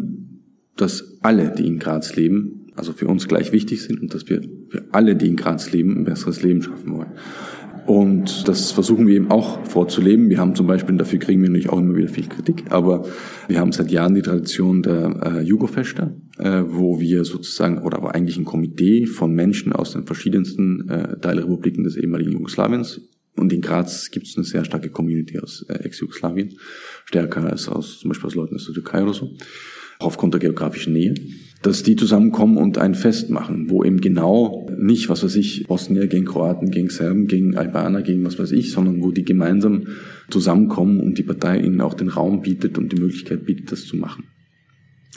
dass 0.77 1.19
alle, 1.21 1.51
die 1.51 1.67
in 1.67 1.79
Graz 1.79 2.15
leben, 2.15 2.67
also 2.75 2.93
für 2.93 3.07
uns 3.07 3.27
gleich 3.27 3.51
wichtig 3.51 3.81
sind 3.81 4.01
und 4.01 4.13
dass 4.13 4.29
wir 4.29 4.41
für 4.69 4.85
alle, 4.91 5.15
die 5.15 5.27
in 5.27 5.35
Graz 5.35 5.71
leben, 5.71 5.97
ein 5.97 6.03
besseres 6.05 6.41
Leben 6.41 6.61
schaffen 6.61 6.93
wollen. 6.93 7.11
Und 7.85 8.47
das 8.47 8.71
versuchen 8.71 9.05
wir 9.05 9.15
eben 9.15 9.29
auch 9.29 9.63
vorzuleben. 9.65 10.29
Wir 10.29 10.39
haben 10.39 10.55
zum 10.55 10.65
Beispiel, 10.65 10.97
dafür 10.97 11.19
kriegen 11.19 11.41
wir 11.41 11.49
natürlich 11.49 11.69
auch 11.69 11.77
immer 11.77 11.95
wieder 11.95 12.07
viel 12.07 12.27
Kritik, 12.27 12.65
aber 12.69 13.05
wir 13.47 13.59
haben 13.59 13.71
seit 13.71 13.91
Jahren 13.91 14.15
die 14.15 14.23
Tradition 14.23 14.81
der 14.81 15.19
äh, 15.23 15.41
Jugofester, 15.41 16.07
äh, 16.07 16.24
wo 16.67 16.99
wir 16.99 17.25
sozusagen, 17.25 17.79
oder 17.79 17.97
aber 17.97 18.15
eigentlich 18.15 18.37
ein 18.37 18.45
Komitee 18.45 19.05
von 19.05 19.33
Menschen 19.33 19.73
aus 19.73 19.91
den 19.91 20.05
verschiedensten 20.05 20.89
äh, 20.89 21.19
Teilrepubliken 21.19 21.83
des 21.83 21.95
ehemaligen 21.95 22.33
Jugoslawiens. 22.33 23.01
Und 23.35 23.51
in 23.51 23.61
Graz 23.61 24.11
gibt 24.11 24.27
es 24.27 24.37
eine 24.37 24.45
sehr 24.45 24.63
starke 24.63 24.89
Community 24.89 25.39
aus 25.39 25.65
äh, 25.67 25.73
Ex-Jugoslawien, 25.73 26.57
stärker 27.05 27.45
als 27.45 27.67
aus 27.67 27.99
zum 27.99 28.09
Beispiel 28.09 28.27
aus 28.27 28.35
Leuten 28.35 28.55
aus 28.55 28.65
der 28.65 28.73
Türkei 28.73 29.03
oder 29.03 29.13
so, 29.13 29.31
auch 29.99 30.07
aufgrund 30.07 30.33
der 30.33 30.41
geografischen 30.41 30.93
Nähe 30.93 31.15
dass 31.65 31.81
die 31.81 31.95
zusammenkommen 31.95 32.57
und 32.57 32.77
ein 32.77 32.93
Fest 32.93 33.31
machen, 33.31 33.71
wo 33.71 33.83
eben 33.83 33.99
genau 33.99 34.69
nicht, 34.77 35.09
was 35.09 35.23
weiß 35.23 35.35
ich, 35.35 35.65
Bosnier 35.67 36.05
gegen 36.05 36.25
Kroaten, 36.25 36.69
gegen 36.69 36.89
Serben, 36.89 37.25
gegen 37.25 37.57
Albaner, 37.57 38.03
gegen 38.03 38.23
was 38.23 38.37
weiß 38.37 38.51
ich, 38.51 38.71
sondern 38.71 39.01
wo 39.01 39.11
die 39.11 39.25
gemeinsam 39.25 39.87
zusammenkommen 40.29 40.99
und 40.99 41.17
die 41.17 41.23
Partei 41.23 41.59
ihnen 41.59 41.81
auch 41.81 41.95
den 41.95 42.09
Raum 42.09 42.43
bietet 42.43 42.77
und 42.77 42.91
die 42.91 43.01
Möglichkeit 43.01 43.45
bietet, 43.45 43.71
das 43.71 43.85
zu 43.85 43.97
machen. 43.97 44.25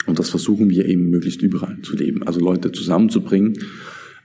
Und 0.09 0.19
das 0.19 0.29
versuchen 0.29 0.69
wir 0.69 0.85
eben 0.85 1.09
möglichst 1.09 1.41
überall 1.41 1.79
zu 1.81 1.95
leben, 1.95 2.23
also 2.23 2.39
Leute 2.39 2.71
zusammenzubringen. 2.71 3.53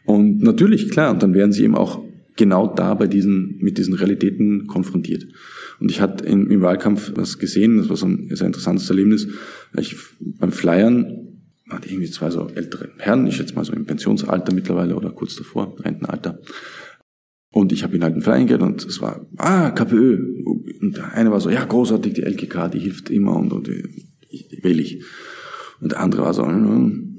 Und 0.04 0.42
natürlich, 0.42 0.90
klar, 0.90 1.12
und 1.12 1.22
dann 1.22 1.34
werden 1.34 1.52
sie 1.52 1.64
eben 1.64 1.76
auch 1.76 2.02
genau 2.36 2.66
da 2.66 2.94
bei 2.94 3.06
diesen, 3.06 3.58
mit 3.58 3.78
diesen 3.78 3.94
Realitäten 3.94 4.66
konfrontiert. 4.66 5.26
Und 5.80 5.90
ich 5.90 6.00
hatte 6.00 6.24
im, 6.26 6.50
im 6.50 6.60
Wahlkampf 6.60 7.12
was 7.14 7.38
gesehen, 7.38 7.78
das 7.78 7.88
war 7.88 7.96
so 7.96 8.06
ein 8.06 8.28
sehr 8.34 8.46
interessantes 8.46 8.88
Erlebnis. 8.90 9.28
Ich, 9.78 9.96
beim 10.20 10.52
Flyern 10.52 11.24
hatte 11.68 11.88
irgendwie 11.88 12.10
zwei 12.10 12.30
so 12.30 12.48
ältere 12.54 12.90
Herren, 12.98 13.26
ich 13.26 13.38
jetzt 13.38 13.56
mal 13.56 13.64
so 13.64 13.72
im 13.72 13.86
Pensionsalter 13.86 14.52
mittlerweile 14.54 14.96
oder 14.96 15.10
kurz 15.10 15.36
davor, 15.36 15.76
Rentenalter. 15.80 16.40
Und 17.50 17.72
ich 17.72 17.84
habe 17.84 17.96
ihn 17.96 18.02
halt 18.02 18.14
einen 18.14 18.22
Verein 18.22 18.46
gehört 18.46 18.62
und 18.62 18.84
es 18.84 19.00
war, 19.00 19.26
ah, 19.36 19.70
KPÖ. 19.70 20.42
Und 20.80 20.96
der 20.96 21.12
eine 21.12 21.30
war 21.30 21.40
so, 21.40 21.50
ja, 21.50 21.64
großartig, 21.64 22.14
die 22.14 22.22
LKK, 22.22 22.68
die 22.68 22.80
hilft 22.80 23.10
immer 23.10 23.36
und, 23.36 23.52
und 23.52 23.68
will 23.68 24.80
ich. 24.80 25.04
Und 25.84 25.92
der 25.92 26.00
andere 26.00 26.22
war 26.22 26.32
so, 26.32 26.46
hm, 26.46 27.14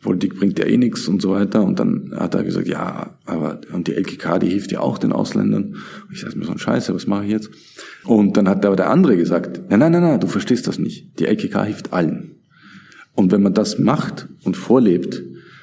Politik 0.00 0.38
bringt 0.38 0.60
ja 0.60 0.64
eh 0.64 0.76
nichts 0.76 1.08
und 1.08 1.20
so 1.20 1.32
weiter. 1.32 1.64
Und 1.64 1.80
dann 1.80 2.12
hat 2.16 2.36
er 2.36 2.44
gesagt, 2.44 2.68
ja, 2.68 3.18
aber 3.26 3.60
und 3.72 3.88
die 3.88 3.94
LKK, 3.94 4.38
die 4.38 4.48
hilft 4.48 4.70
ja 4.70 4.78
auch 4.78 4.96
den 4.96 5.12
Ausländern. 5.12 5.74
Und 5.74 6.12
ich 6.12 6.20
sage 6.20 6.38
mir 6.38 6.44
so 6.44 6.52
ein 6.52 6.58
Scheiße, 6.58 6.94
was 6.94 7.08
mache 7.08 7.24
ich 7.24 7.32
jetzt? 7.32 7.50
Und 8.04 8.36
dann 8.36 8.48
hat 8.48 8.64
aber 8.64 8.76
der 8.76 8.90
andere 8.90 9.16
gesagt, 9.16 9.60
nein, 9.68 9.80
nein, 9.80 9.90
nein, 9.90 10.02
nein, 10.02 10.20
du 10.20 10.28
verstehst 10.28 10.68
das 10.68 10.78
nicht. 10.78 11.18
Die 11.18 11.26
LKK 11.26 11.64
hilft 11.64 11.92
allen. 11.92 12.36
Und 13.16 13.32
wenn 13.32 13.42
man 13.42 13.54
das 13.54 13.80
macht 13.80 14.28
und 14.44 14.56
vorlebt, 14.56 15.20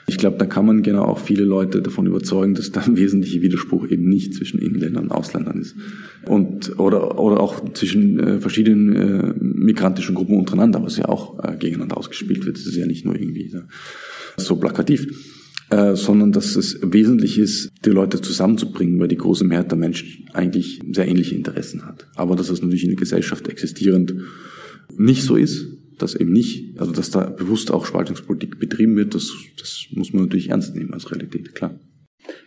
ich 0.10 0.18
glaube, 0.18 0.38
da 0.38 0.46
kann 0.46 0.66
man 0.66 0.84
genau 0.84 1.04
auch 1.04 1.20
viele 1.20 1.44
Leute 1.44 1.82
davon 1.82 2.08
überzeugen, 2.08 2.56
dass 2.56 2.72
da 2.72 2.80
ein 2.82 2.96
wesentlicher 2.96 3.42
Widerspruch 3.42 3.90
eben 3.90 4.08
nicht 4.08 4.34
zwischen 4.34 4.58
Inländern 4.58 5.04
und 5.04 5.12
Ausländern 5.12 5.60
ist. 5.60 5.76
Und, 6.26 6.80
oder, 6.80 7.20
oder 7.20 7.42
auch 7.42 7.74
zwischen 7.74 8.18
äh, 8.20 8.40
verschiedenen 8.40 8.96
äh, 8.96 9.34
migrantischen 9.38 10.16
Gruppen 10.16 10.38
untereinander, 10.38 10.82
was 10.82 10.96
ja 10.96 11.10
auch 11.10 11.44
äh, 11.44 11.58
gegeneinander 11.58 11.98
ausgespielt 11.98 12.46
wird. 12.46 12.58
Das 12.58 12.66
ist 12.66 12.78
ja 12.78 12.86
nicht 12.86 13.04
nur 13.04 13.20
irgendwie 13.20 13.54
so 14.38 14.56
plakativ. 14.56 15.08
Äh, 15.70 15.98
sondern 15.98 16.32
dass 16.32 16.56
es 16.56 16.80
wesentlich 16.82 17.38
ist, 17.38 17.72
die 17.84 17.90
Leute 17.90 18.22
zusammenzubringen, 18.22 18.98
weil 19.02 19.10
die 19.10 19.18
große 19.18 19.44
Mehrheit 19.44 19.70
der 19.70 19.78
Menschen 19.78 20.30
eigentlich 20.32 20.80
sehr 20.94 21.10
ähnliche 21.10 21.36
Interessen 21.36 21.86
hat. 21.86 22.08
Aber 22.16 22.38
dass 22.38 22.50
es 22.50 22.62
natürlich 22.62 22.86
in 22.86 22.92
der 22.92 22.98
Gesellschaft 22.98 23.50
existierend 23.50 24.16
nicht 24.98 25.24
so 25.24 25.36
ist, 25.36 25.77
dass 25.98 26.16
eben 26.16 26.32
nicht, 26.32 26.80
also 26.80 26.92
dass 26.92 27.12
da 27.12 27.30
bewusst 27.30 27.72
auch 27.72 27.86
Spaltungspolitik 27.86 28.60
betrieben 28.60 28.96
wird, 28.96 29.16
das, 29.16 29.32
das 29.58 29.88
muss 29.92 30.14
man 30.14 30.24
natürlich 30.24 30.50
ernst 30.50 30.76
nehmen 30.76 30.94
als 30.94 31.12
Realität, 31.12 31.56
klar. 31.56 31.80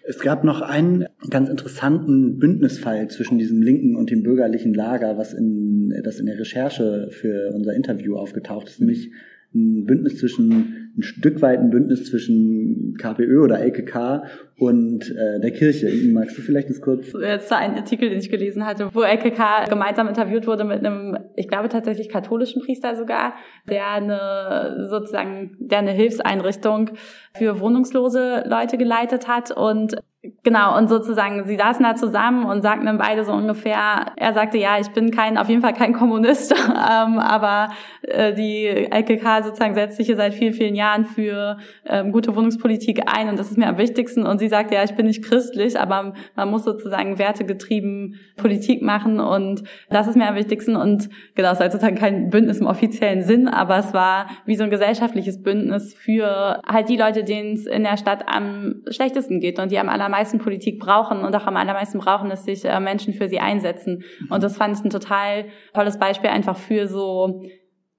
Es 0.03 0.19
gab 0.19 0.45
noch 0.45 0.61
einen 0.61 1.07
ganz 1.31 1.49
interessanten 1.49 2.39
Bündnisfall 2.39 3.09
zwischen 3.09 3.39
diesem 3.39 3.63
linken 3.63 3.97
und 3.97 4.11
dem 4.11 4.23
bürgerlichen 4.23 4.75
Lager, 4.75 5.17
was 5.17 5.33
in, 5.33 5.95
das 6.03 6.19
in 6.19 6.27
der 6.27 6.39
Recherche 6.39 7.09
für 7.11 7.53
unser 7.55 7.75
Interview 7.75 8.17
aufgetaucht 8.17 8.69
ist, 8.69 8.81
nämlich 8.81 9.11
ein 9.55 9.85
Bündnis 9.85 10.19
zwischen 10.19 10.90
ein 10.97 11.03
Stück 11.03 11.41
weit 11.43 11.61
ein 11.61 11.71
Bündnis 11.71 12.05
zwischen 12.05 12.97
KPÖ 12.99 13.43
oder 13.43 13.61
LKK 13.61 14.25
und 14.59 15.11
äh, 15.11 15.41
der 15.41 15.51
Kirche. 15.53 15.91
Magst 16.13 16.37
du 16.37 16.43
vielleicht 16.43 16.69
das 16.69 16.81
kurz? 16.81 17.13
Jetzt 17.13 17.51
war 17.51 17.59
ein 17.59 17.75
Artikel, 17.77 18.11
den 18.11 18.19
ich 18.19 18.31
gelesen 18.31 18.67
hatte, 18.67 18.91
wo 18.93 19.03
LKK 19.03 19.67
gemeinsam 19.69 20.09
interviewt 20.09 20.47
wurde 20.47 20.65
mit 20.65 20.85
einem, 20.85 21.17
ich 21.37 21.49
glaube 21.49 21.69
tatsächlich 21.69 22.09
katholischen 22.09 22.63
Priester 22.63 22.97
sogar, 22.97 23.35
der 23.69 23.89
eine 23.91 24.87
sozusagen, 24.91 25.57
der 25.59 25.79
eine 25.79 25.93
Hilfseinrichtung 25.93 26.91
für 27.35 27.61
wohnungslose 27.61 28.45
Leute 28.47 28.77
geleitet 28.77 29.29
hat 29.29 29.51
und 29.51 29.97
Genau, 30.43 30.77
und 30.77 30.89
sozusagen, 30.89 31.45
sie 31.45 31.57
saßen 31.57 31.83
da 31.83 31.95
zusammen 31.95 32.45
und 32.45 32.61
sagten 32.61 32.85
dann 32.85 32.99
beide 32.99 33.25
so 33.25 33.33
ungefähr, 33.33 34.13
er 34.17 34.35
sagte, 34.35 34.59
ja, 34.59 34.79
ich 34.79 34.91
bin 34.91 35.11
kein, 35.11 35.39
auf 35.39 35.49
jeden 35.49 35.63
Fall 35.63 35.73
kein 35.73 35.95
Kommunist, 35.95 36.53
ähm, 36.69 37.19
aber 37.19 37.71
äh, 38.03 38.35
die 38.35 38.67
LKK 38.67 39.43
sozusagen 39.45 39.75
setzt 39.75 39.97
sich 39.97 40.09
hier 40.09 40.17
seit 40.17 40.35
vielen, 40.35 40.53
vielen 40.53 40.75
Jahren 40.75 40.90
für 41.07 41.59
ähm, 41.87 42.13
gute 42.13 42.37
Wohnungspolitik 42.37 43.03
ein 43.07 43.29
und 43.29 43.39
das 43.39 43.51
ist 43.51 43.57
mir 43.57 43.69
am 43.69 43.79
wichtigsten. 43.79 44.27
Und 44.27 44.39
sie 44.39 44.49
sagte, 44.49 44.75
ja, 44.75 44.85
ich 44.85 44.95
bin 44.95 45.07
nicht 45.07 45.25
christlich, 45.25 45.79
aber 45.79 46.13
man 46.37 46.51
muss 46.51 46.65
sozusagen 46.65 47.19
wertegetrieben 47.19 48.17
Politik 48.37 48.83
machen 48.83 49.21
und 49.21 49.63
das 49.89 50.07
ist 50.07 50.17
mir 50.17 50.29
am 50.29 50.35
wichtigsten. 50.35 50.77
Und 50.77 51.09
genau, 51.35 51.53
es 51.53 51.61
war 51.61 51.71
sozusagen 51.71 51.97
kein 51.97 52.31
Bündnis 52.31 52.59
im 52.59 52.67
offiziellen 52.67 53.23
Sinn, 53.23 53.49
aber 53.49 53.79
es 53.79 53.95
war 53.95 54.27
wie 54.45 54.57
so 54.57 54.65
ein 54.65 54.71
gesellschaftliches 54.71 55.43
Bündnis 55.43 55.95
für 55.95 56.61
halt 56.67 56.89
die 56.89 56.97
Leute, 56.97 57.25
denen 57.25 57.55
es 57.55 57.67
in 57.67 57.85
der 57.85 57.97
Stadt 57.97 58.25
am 58.27 58.83
schlechtesten 58.91 59.41
geht 59.41 59.59
und 59.59 59.71
die 59.71 59.79
am 59.79 59.89
aller 59.89 60.11
allermeisten 60.11 60.39
Politik 60.39 60.81
brauchen 60.81 61.25
und 61.25 61.35
auch 61.37 61.47
am 61.47 61.57
allermeisten 61.57 61.99
brauchen, 61.99 62.31
dass 62.31 62.45
sich 62.45 62.65
äh, 62.65 62.81
Menschen 62.81 63.15
für 63.15 63.29
sie 63.29 63.39
einsetzen. 63.39 64.03
Mhm. 64.21 64.33
Und 64.33 64.43
das 64.43 64.57
fand 64.57 64.77
ich 64.77 64.85
ein 64.85 64.91
total 64.91 65.47
tolles 65.73 65.99
Beispiel 65.99 66.31
einfach 66.31 66.57
für 66.57 66.89
so 66.89 67.45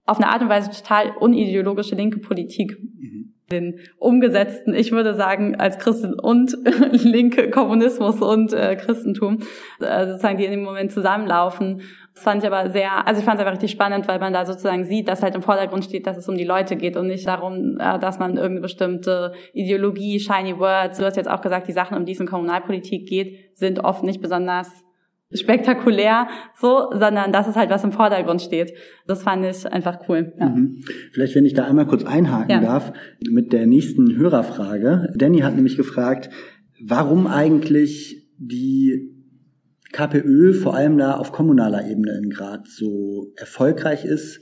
auf 0.06 0.18
eine 0.18 0.30
Art 0.30 0.42
und 0.42 0.50
Weise 0.50 0.72
total 0.72 1.12
unideologische 1.20 1.96
linke 1.96 2.20
Politik. 2.20 2.78
Mhm. 2.80 3.34
Den 3.52 3.80
umgesetzten, 3.98 4.74
ich 4.74 4.94
würde 4.94 5.14
sagen, 5.14 5.56
als 5.56 5.78
Christen 5.78 6.14
und 6.14 6.56
linke 6.92 7.50
Kommunismus 7.50 8.22
und 8.22 8.54
äh, 8.54 8.78
Christentum, 8.78 9.40
äh, 9.82 10.08
sozusagen, 10.08 10.38
die 10.38 10.46
in 10.46 10.52
dem 10.52 10.64
Moment 10.64 10.92
zusammenlaufen 10.92 11.82
das 12.14 12.24
fand 12.24 12.44
ich 12.44 12.52
aber 12.52 12.70
sehr, 12.70 13.08
also 13.08 13.20
ich 13.20 13.26
fand 13.26 13.40
es 13.40 13.42
einfach 13.42 13.54
richtig 13.54 13.72
spannend, 13.72 14.08
weil 14.08 14.20
man 14.20 14.34
da 14.34 14.46
sozusagen 14.46 14.84
sieht, 14.84 15.08
dass 15.08 15.24
halt 15.24 15.36
im 15.36 15.42
Vordergrund 15.42 15.86
steht, 15.86 16.08
dass 16.08 16.18
es 16.18 16.28
um 16.28 16.36
die 16.36 16.44
Leute 16.44 16.76
geht 16.76 16.98
und 16.98 17.08
nicht 17.08 17.26
darum, 17.26 17.78
äh, 17.80 18.00
dass 18.00 18.20
man 18.20 18.32
irgendeine 18.32 18.62
bestimmte 18.62 19.34
Ideologie, 19.54 20.20
shiny 20.20 20.58
words, 20.60 20.98
du 20.98 21.06
hast 21.06 21.16
jetzt 21.16 21.30
auch 21.30 21.42
gesagt, 21.42 21.68
die 21.68 21.72
Sachen, 21.72 21.98
um 21.98 22.06
die 22.06 22.12
es 22.12 22.20
in 22.20 22.28
Kommunalpolitik 22.28 23.08
geht, 23.08 23.58
sind 23.58 23.84
oft 23.84 24.04
nicht 24.04 24.22
besonders 24.22 24.70
spektakulär, 25.34 26.28
so, 26.60 26.90
sondern 26.92 27.32
das 27.32 27.48
ist 27.48 27.56
halt, 27.56 27.70
was 27.70 27.84
im 27.84 27.92
Vordergrund 27.92 28.42
steht. 28.42 28.74
Das 29.08 29.24
fand 29.24 29.46
ich 29.46 29.66
einfach 29.66 30.00
cool. 30.10 30.34
Ja. 30.40 30.50
Mhm. 30.50 30.82
Vielleicht, 31.12 31.36
wenn 31.36 31.46
ich 31.46 31.54
da 31.54 31.66
einmal 31.66 31.88
kurz 31.88 32.04
einhaken 32.04 32.50
ja. 32.50 32.62
darf, 32.62 32.94
mit 33.30 33.54
der 33.54 33.66
nächsten 33.66 34.16
Hörerfrage. 34.18 35.12
Danny 35.16 35.40
hat 35.40 35.56
nämlich 35.56 35.78
gefragt, 35.78 36.30
warum 36.84 37.28
eigentlich 37.28 38.30
die 38.38 39.12
KPÖ 39.92 40.54
vor 40.54 40.76
allem 40.76 40.98
da 40.98 41.16
auf 41.16 41.32
kommunaler 41.32 41.90
Ebene 41.90 42.18
in 42.18 42.30
Graz 42.30 42.76
so 42.76 43.32
erfolgreich 43.36 44.06
ist, 44.06 44.40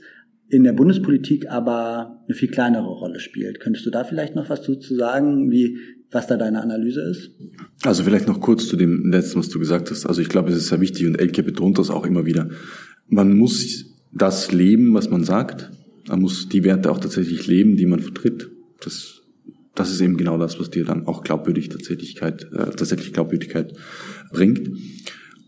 in 0.48 0.64
der 0.64 0.72
Bundespolitik 0.72 1.48
aber 1.48 2.22
eine 2.26 2.34
viel 2.34 2.50
kleinere 2.50 2.88
Rolle 2.88 3.20
spielt. 3.20 3.60
Könntest 3.60 3.86
du 3.86 3.90
da 3.90 4.04
vielleicht 4.04 4.34
noch 4.34 4.48
was 4.48 4.62
zu 4.62 4.74
sagen, 4.94 5.50
wie, 5.50 5.78
was 6.10 6.26
da 6.26 6.36
deine 6.36 6.60
Analyse 6.62 7.02
ist? 7.02 7.30
Also 7.82 8.02
vielleicht 8.02 8.26
noch 8.26 8.40
kurz 8.40 8.66
zu 8.66 8.76
dem 8.76 9.10
letzten, 9.10 9.38
was 9.38 9.48
du 9.48 9.58
gesagt 9.58 9.90
hast. 9.90 10.06
Also 10.06 10.20
ich 10.20 10.28
glaube, 10.28 10.50
es 10.50 10.56
ist 10.56 10.68
sehr 10.68 10.80
wichtig 10.80 11.06
und 11.06 11.16
Elke 11.16 11.42
betont 11.42 11.78
das 11.78 11.90
auch 11.90 12.04
immer 12.04 12.26
wieder. 12.26 12.50
Man 13.08 13.36
muss 13.36 13.86
das 14.12 14.52
leben, 14.52 14.94
was 14.94 15.10
man 15.10 15.24
sagt. 15.24 15.70
Man 16.08 16.20
muss 16.20 16.48
die 16.48 16.64
Werte 16.64 16.90
auch 16.90 16.98
tatsächlich 16.98 17.46
leben, 17.46 17.76
die 17.76 17.86
man 17.86 18.00
vertritt. 18.00 18.50
Das, 18.82 19.22
das 19.74 19.92
ist 19.92 20.00
eben 20.00 20.16
genau 20.16 20.38
das, 20.38 20.58
was 20.58 20.70
dir 20.70 20.84
dann 20.84 21.06
auch 21.06 21.22
Glaubwürdig 21.22 21.68
Tatsächlichkeit, 21.68 22.48
äh, 22.52 22.70
tatsächlich 22.70 23.12
Glaubwürdigkeit 23.12 23.72
bringt. 24.32 24.70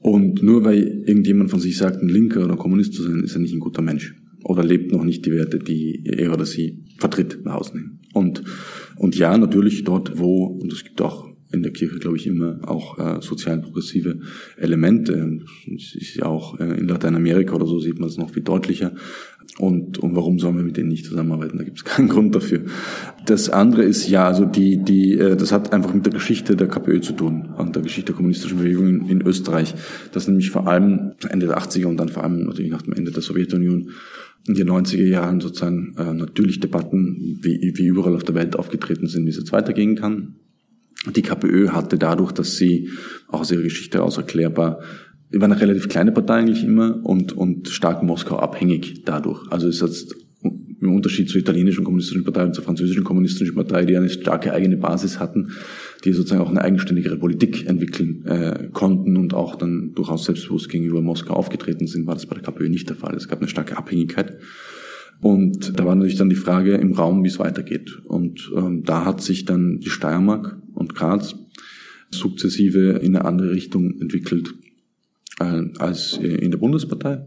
Und 0.00 0.42
nur 0.42 0.64
weil 0.64 1.04
irgendjemand 1.06 1.50
von 1.50 1.60
sich 1.60 1.76
sagt, 1.76 2.02
ein 2.02 2.08
Linker 2.08 2.44
oder 2.44 2.56
Kommunist 2.56 2.94
zu 2.94 3.02
sein, 3.02 3.22
ist 3.22 3.34
er 3.34 3.40
nicht 3.40 3.54
ein 3.54 3.60
guter 3.60 3.82
Mensch. 3.82 4.14
Oder 4.44 4.64
lebt 4.64 4.92
noch 4.92 5.04
nicht 5.04 5.24
die 5.24 5.32
Werte, 5.32 5.58
die 5.58 6.04
er 6.04 6.32
oder 6.32 6.44
sie 6.44 6.84
vertritt, 6.98 7.44
nach 7.44 7.54
außen 7.54 7.78
hin. 7.78 7.98
Und, 8.12 8.42
und 9.02 9.16
ja, 9.16 9.36
natürlich 9.36 9.82
dort, 9.82 10.16
wo, 10.20 10.44
und 10.44 10.72
es 10.72 10.84
gibt 10.84 11.02
auch 11.02 11.28
in 11.50 11.64
der 11.64 11.72
Kirche, 11.72 11.98
glaube 11.98 12.18
ich, 12.18 12.28
immer 12.28 12.60
auch 12.68 13.00
äh, 13.00 13.20
sozial 13.20 13.60
progressive 13.60 14.20
Elemente. 14.56 15.40
Das 15.66 15.96
ist 15.96 16.14
ja 16.14 16.26
auch 16.26 16.60
äh, 16.60 16.78
in 16.78 16.86
Lateinamerika 16.86 17.56
oder 17.56 17.66
so 17.66 17.80
sieht 17.80 17.98
man 17.98 18.08
es 18.08 18.16
noch 18.16 18.30
viel 18.30 18.44
deutlicher. 18.44 18.92
Und, 19.58 19.98
und 19.98 20.14
warum 20.14 20.38
sollen 20.38 20.56
wir 20.56 20.62
mit 20.62 20.76
denen 20.76 20.88
nicht 20.88 21.04
zusammenarbeiten? 21.04 21.58
Da 21.58 21.64
gibt 21.64 21.78
es 21.78 21.84
keinen 21.92 22.08
Grund 22.08 22.32
dafür. 22.36 22.60
Das 23.26 23.50
andere 23.50 23.82
ist 23.82 24.08
ja, 24.08 24.28
also 24.28 24.44
die, 24.44 24.84
die, 24.84 25.18
äh, 25.18 25.34
das 25.34 25.50
hat 25.50 25.72
einfach 25.72 25.92
mit 25.92 26.06
der 26.06 26.12
Geschichte 26.12 26.54
der 26.54 26.68
KPÖ 26.68 27.00
zu 27.00 27.14
tun 27.14 27.48
und 27.58 27.74
der 27.74 27.82
Geschichte 27.82 28.12
der 28.12 28.16
kommunistischen 28.16 28.58
Bewegung 28.58 28.86
in, 28.86 29.08
in 29.08 29.22
Österreich. 29.22 29.74
Das 30.12 30.28
nämlich 30.28 30.50
vor 30.50 30.68
allem 30.68 31.14
Ende 31.28 31.48
der 31.48 31.58
80er 31.58 31.86
und 31.86 31.96
dann 31.96 32.08
vor 32.08 32.22
allem 32.22 32.44
natürlich 32.44 32.70
nach 32.70 32.82
dem 32.82 32.92
Ende 32.92 33.10
der 33.10 33.22
Sowjetunion 33.22 33.90
in 34.46 34.54
den 34.54 34.68
90er 34.68 35.06
Jahren 35.06 35.40
sozusagen 35.40 35.94
äh, 35.96 36.12
natürlich 36.12 36.60
Debatten 36.60 37.38
wie, 37.42 37.72
wie 37.76 37.86
überall 37.86 38.14
auf 38.14 38.24
der 38.24 38.34
Welt 38.34 38.56
aufgetreten 38.56 39.06
sind, 39.06 39.24
wie 39.24 39.30
es 39.30 39.36
jetzt 39.36 39.52
weitergehen 39.52 39.94
kann. 39.94 40.36
Die 41.14 41.22
KPÖ 41.22 41.68
hatte 41.70 41.98
dadurch, 41.98 42.32
dass 42.32 42.56
sie 42.56 42.90
auch 43.28 43.40
aus 43.40 43.50
ihrer 43.50 43.62
Geschichte 43.62 43.98
heraus 43.98 44.16
erklärbar 44.16 44.80
war 45.40 45.50
eine 45.50 45.60
relativ 45.60 45.88
kleine 45.88 46.12
Partei 46.12 46.34
eigentlich 46.34 46.64
immer 46.64 47.04
und, 47.04 47.32
und 47.32 47.68
stark 47.68 48.02
Moskau 48.02 48.36
abhängig 48.36 49.04
dadurch. 49.04 49.50
Also 49.50 49.68
ist 49.68 49.82
im 50.82 50.94
Unterschied 50.94 51.28
zur 51.28 51.40
italienischen 51.40 51.84
kommunistischen 51.84 52.24
Partei 52.24 52.44
und 52.44 52.54
zur 52.54 52.64
französischen 52.64 53.04
kommunistischen 53.04 53.54
Partei, 53.54 53.84
die 53.84 53.96
eine 53.96 54.08
starke 54.08 54.52
eigene 54.52 54.76
Basis 54.76 55.20
hatten, 55.20 55.52
die 56.04 56.12
sozusagen 56.12 56.42
auch 56.42 56.50
eine 56.50 56.62
eigenständigere 56.62 57.16
Politik 57.16 57.66
entwickeln 57.66 58.24
äh, 58.26 58.68
konnten 58.72 59.16
und 59.16 59.34
auch 59.34 59.56
dann 59.56 59.92
durchaus 59.94 60.24
selbstbewusst 60.24 60.68
gegenüber 60.68 61.00
Moskau 61.00 61.34
aufgetreten 61.34 61.86
sind, 61.86 62.06
war 62.06 62.14
das 62.14 62.26
bei 62.26 62.34
der 62.34 62.42
KPÖ 62.42 62.68
nicht 62.68 62.88
der 62.88 62.96
Fall. 62.96 63.14
Es 63.14 63.28
gab 63.28 63.38
eine 63.38 63.48
starke 63.48 63.76
Abhängigkeit. 63.76 64.38
Und 65.20 65.78
da 65.78 65.84
war 65.84 65.94
natürlich 65.94 66.18
dann 66.18 66.30
die 66.30 66.34
Frage 66.34 66.74
im 66.74 66.92
Raum, 66.92 67.22
wie 67.22 67.28
es 67.28 67.38
weitergeht. 67.38 68.00
Und 68.04 68.50
ähm, 68.56 68.82
da 68.82 69.04
hat 69.04 69.22
sich 69.22 69.44
dann 69.44 69.78
die 69.78 69.90
Steiermark 69.90 70.58
und 70.74 70.96
Graz 70.96 71.36
sukzessive 72.10 72.98
in 73.02 73.16
eine 73.16 73.24
andere 73.24 73.52
Richtung 73.52 74.00
entwickelt 74.00 74.52
äh, 75.38 75.62
als 75.78 76.14
in 76.16 76.50
der 76.50 76.58
Bundespartei. 76.58 77.24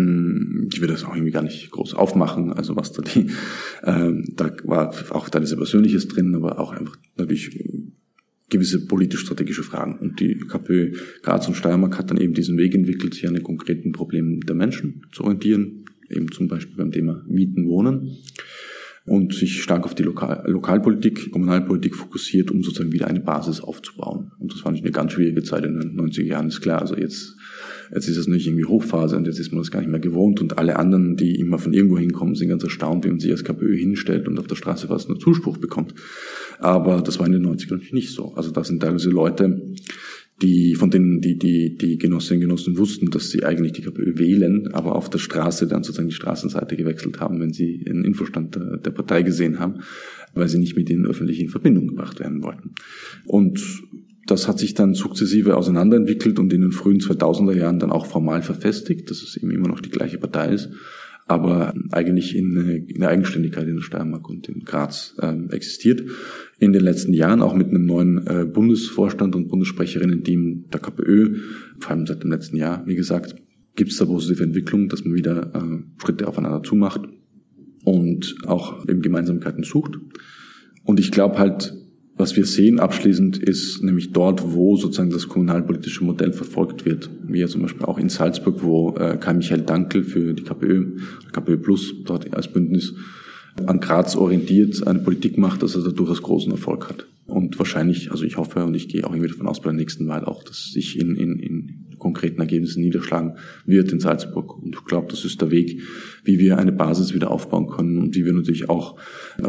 Hm, 0.00 0.68
ich 0.72 0.80
will 0.80 0.88
das 0.88 1.04
auch 1.04 1.14
irgendwie 1.14 1.32
gar 1.32 1.42
nicht 1.42 1.70
groß 1.70 1.94
aufmachen, 1.94 2.52
also 2.52 2.76
was 2.76 2.92
da 2.92 3.02
die, 3.02 3.26
äh, 3.82 4.12
da 4.34 4.52
war 4.64 4.94
auch 5.10 5.28
da 5.28 5.40
diese 5.40 5.56
Persönliches 5.56 6.08
drin, 6.08 6.34
aber 6.34 6.58
auch 6.58 6.72
einfach 6.72 6.96
natürlich 7.16 7.58
gewisse 8.48 8.86
politisch-strategische 8.86 9.62
Fragen. 9.62 9.98
Und 9.98 10.20
die 10.20 10.38
KPÖ 10.38 10.92
Graz 11.22 11.46
und 11.46 11.54
Steiermark 11.54 11.98
hat 11.98 12.10
dann 12.10 12.18
eben 12.18 12.34
diesen 12.34 12.58
Weg 12.58 12.74
entwickelt, 12.74 13.14
sich 13.14 13.28
an 13.28 13.34
den 13.34 13.42
konkreten 13.42 13.92
Problemen 13.92 14.40
der 14.40 14.56
Menschen 14.56 15.06
zu 15.12 15.24
orientieren, 15.24 15.84
eben 16.08 16.32
zum 16.32 16.48
Beispiel 16.48 16.76
beim 16.76 16.90
Thema 16.90 17.24
Mieten, 17.28 17.68
Wohnen 17.68 18.18
und 19.06 19.34
sich 19.34 19.62
stark 19.62 19.84
auf 19.84 19.94
die 19.94 20.02
Lokal 20.02 20.44
Lokalpolitik, 20.46 21.30
Kommunalpolitik 21.30 21.94
fokussiert, 21.94 22.50
um 22.50 22.62
sozusagen 22.62 22.92
wieder 22.92 23.06
eine 23.06 23.20
Basis 23.20 23.60
aufzubauen. 23.60 24.32
Und 24.38 24.52
das 24.52 24.60
fand 24.60 24.76
ich 24.76 24.82
eine 24.82 24.92
ganz 24.92 25.12
schwierige 25.12 25.42
Zeit 25.42 25.64
in 25.64 25.78
den 25.78 25.98
90er 25.98 26.24
Jahren, 26.24 26.48
ist 26.48 26.60
klar. 26.60 26.80
Also 26.80 26.96
jetzt, 26.96 27.36
jetzt 27.92 28.08
ist 28.08 28.16
es 28.16 28.26
nicht 28.26 28.46
irgendwie 28.46 28.64
Hochphase 28.64 29.16
und 29.16 29.26
jetzt 29.26 29.38
ist 29.38 29.52
man 29.52 29.60
das 29.60 29.70
gar 29.70 29.80
nicht 29.80 29.90
mehr 29.90 30.00
gewohnt 30.00 30.40
und 30.40 30.58
alle 30.58 30.78
anderen, 30.78 31.16
die 31.16 31.38
immer 31.38 31.58
von 31.58 31.72
irgendwo 31.72 31.98
hinkommen, 31.98 32.34
sind 32.34 32.48
ganz 32.48 32.62
erstaunt, 32.62 33.04
wie 33.04 33.08
man 33.08 33.20
sich 33.20 33.30
als 33.30 33.44
KPÖ 33.44 33.76
hinstellt 33.76 34.28
und 34.28 34.38
auf 34.38 34.46
der 34.46 34.56
Straße 34.56 34.88
fast 34.88 35.08
nur 35.08 35.18
Zuspruch 35.18 35.58
bekommt. 35.58 35.94
Aber 36.58 37.02
das 37.02 37.18
war 37.18 37.26
in 37.26 37.32
den 37.32 37.46
90ern 37.46 37.72
natürlich 37.72 37.92
nicht 37.92 38.10
so. 38.10 38.34
Also 38.34 38.50
da 38.50 38.64
sind 38.64 38.80
teilweise 38.80 39.10
Leute, 39.10 39.74
die, 40.42 40.74
von 40.74 40.90
denen 40.90 41.20
die, 41.20 41.38
die, 41.38 41.76
die 41.76 41.98
Genossinnen 41.98 42.42
und 42.42 42.48
Genossen 42.48 42.78
wussten, 42.78 43.10
dass 43.10 43.30
sie 43.30 43.44
eigentlich 43.44 43.72
die 43.72 43.82
KPÖ 43.82 44.18
wählen, 44.18 44.68
aber 44.72 44.96
auf 44.96 45.10
der 45.10 45.18
Straße 45.18 45.66
dann 45.66 45.82
sozusagen 45.82 46.08
die 46.08 46.14
Straßenseite 46.14 46.76
gewechselt 46.76 47.20
haben, 47.20 47.40
wenn 47.40 47.52
sie 47.52 47.84
einen 47.88 48.04
Infostand 48.04 48.54
der, 48.56 48.78
der 48.78 48.90
Partei 48.90 49.22
gesehen 49.22 49.58
haben, 49.58 49.80
weil 50.34 50.48
sie 50.48 50.58
nicht 50.58 50.76
mit 50.76 50.88
ihnen 50.88 51.06
öffentlich 51.06 51.40
in 51.40 51.48
Verbindung 51.48 51.88
gebracht 51.88 52.20
werden 52.20 52.42
wollten. 52.42 52.72
Und 53.26 53.60
das 54.30 54.48
hat 54.48 54.58
sich 54.58 54.74
dann 54.74 54.94
sukzessive 54.94 55.56
auseinanderentwickelt 55.56 56.38
und 56.38 56.52
in 56.52 56.60
den 56.60 56.72
frühen 56.72 57.00
2000er 57.00 57.54
Jahren 57.54 57.78
dann 57.78 57.90
auch 57.90 58.06
formal 58.06 58.42
verfestigt, 58.42 59.10
dass 59.10 59.22
es 59.22 59.36
eben 59.36 59.50
immer 59.50 59.68
noch 59.68 59.80
die 59.80 59.90
gleiche 59.90 60.18
Partei 60.18 60.52
ist, 60.52 60.70
aber 61.26 61.74
eigentlich 61.90 62.36
in, 62.36 62.86
in 62.88 63.00
der 63.00 63.10
Eigenständigkeit 63.10 63.66
in 63.66 63.76
der 63.76 63.82
Steiermark 63.82 64.28
und 64.28 64.48
in 64.48 64.64
Graz 64.64 65.14
äh, 65.20 65.34
existiert 65.50 66.02
in 66.58 66.72
den 66.72 66.82
letzten 66.82 67.12
Jahren, 67.12 67.42
auch 67.42 67.54
mit 67.54 67.68
einem 67.68 67.86
neuen 67.86 68.26
äh, 68.26 68.44
Bundesvorstand 68.44 69.34
und 69.34 69.48
Bundessprecherinnen-Team 69.48 70.66
der 70.72 70.80
KPÖ, 70.80 71.36
vor 71.78 71.92
allem 71.92 72.06
seit 72.06 72.22
dem 72.22 72.30
letzten 72.30 72.56
Jahr, 72.56 72.84
wie 72.86 72.96
gesagt, 72.96 73.36
gibt 73.76 73.92
es 73.92 73.98
da 73.98 74.04
positive 74.04 74.42
Entwicklung, 74.42 74.88
dass 74.88 75.04
man 75.04 75.14
wieder 75.14 75.54
äh, 75.54 76.02
Schritte 76.02 76.28
aufeinander 76.28 76.62
zumacht 76.62 77.02
und 77.84 78.36
auch 78.46 78.88
eben 78.88 79.00
Gemeinsamkeiten 79.00 79.64
sucht. 79.64 79.98
Und 80.84 81.00
ich 81.00 81.10
glaube 81.10 81.38
halt, 81.38 81.79
was 82.20 82.36
wir 82.36 82.46
sehen 82.46 82.78
abschließend 82.78 83.38
ist 83.38 83.82
nämlich 83.82 84.12
dort, 84.12 84.52
wo 84.52 84.76
sozusagen 84.76 85.10
das 85.10 85.28
kommunalpolitische 85.28 86.04
Modell 86.04 86.32
verfolgt 86.32 86.84
wird, 86.84 87.10
wie 87.26 87.40
ja 87.40 87.48
zum 87.48 87.62
Beispiel 87.62 87.86
auch 87.86 87.98
in 87.98 88.08
Salzburg, 88.08 88.62
wo 88.62 88.94
äh, 88.96 89.16
Kai 89.18 89.34
Michael 89.34 89.62
Dankel 89.62 90.04
für 90.04 90.34
die 90.34 90.44
KPÖ, 90.44 90.98
KPÖ 91.32 91.56
Plus 91.56 91.94
dort 92.04 92.32
als 92.34 92.48
Bündnis 92.48 92.94
an 93.66 93.80
Graz 93.80 94.16
orientiert 94.16 94.86
eine 94.86 95.00
Politik 95.00 95.38
macht, 95.38 95.62
dass 95.62 95.74
er 95.74 95.82
da 95.82 95.90
durchaus 95.90 96.22
großen 96.22 96.52
Erfolg 96.52 96.88
hat. 96.88 97.06
Und 97.26 97.58
wahrscheinlich, 97.58 98.10
also 98.10 98.24
ich 98.24 98.36
hoffe 98.36 98.64
und 98.64 98.74
ich 98.74 98.88
gehe 98.88 99.04
auch 99.04 99.12
irgendwie 99.12 99.30
davon 99.30 99.46
aus 99.46 99.60
bei 99.60 99.70
der 99.70 99.78
nächsten 99.78 100.06
Wahl 100.08 100.24
auch, 100.24 100.42
dass 100.42 100.72
sich 100.72 100.98
in, 100.98 101.16
in, 101.16 101.38
in 101.38 101.79
konkreten 102.00 102.40
Ergebnissen 102.40 102.82
niederschlagen 102.82 103.36
wird 103.64 103.92
in 103.92 104.00
Salzburg. 104.00 104.60
Und 104.60 104.74
ich 104.74 104.84
glaube, 104.84 105.06
das 105.08 105.24
ist 105.24 105.40
der 105.40 105.52
Weg, 105.52 105.80
wie 106.24 106.40
wir 106.40 106.58
eine 106.58 106.72
Basis 106.72 107.14
wieder 107.14 107.30
aufbauen 107.30 107.68
können 107.68 107.98
und 107.98 108.16
wie 108.16 108.24
wir 108.24 108.32
natürlich 108.32 108.68
auch 108.68 108.96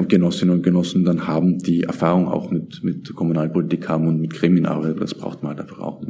Genossinnen 0.07 0.53
und 0.53 0.61
Genossen 0.61 1.03
dann 1.03 1.27
haben, 1.27 1.57
die 1.57 1.83
Erfahrung 1.83 2.27
auch 2.27 2.51
mit, 2.51 2.83
mit 2.83 3.15
Kommunalpolitik 3.15 3.89
haben 3.89 4.07
und 4.07 4.21
mit 4.21 4.33
Gremienarbeit. 4.33 5.01
Das 5.01 5.15
braucht 5.15 5.41
man 5.41 5.51
halt 5.51 5.61
einfach 5.61 5.79
auch. 5.79 6.03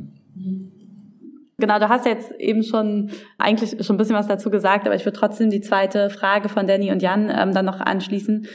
Genau, 1.61 1.77
du 1.77 1.89
hast 1.89 2.07
jetzt 2.07 2.31
eben 2.39 2.63
schon 2.63 3.11
eigentlich 3.37 3.85
schon 3.85 3.95
ein 3.95 3.97
bisschen 3.97 4.15
was 4.15 4.27
dazu 4.27 4.49
gesagt, 4.49 4.87
aber 4.87 4.95
ich 4.95 5.05
würde 5.05 5.17
trotzdem 5.17 5.51
die 5.51 5.61
zweite 5.61 6.09
Frage 6.09 6.49
von 6.49 6.65
Danny 6.65 6.91
und 6.91 7.03
Jan 7.03 7.31
ähm, 7.33 7.53
dann 7.53 7.65
noch 7.65 7.79
anschließen. 7.79 8.47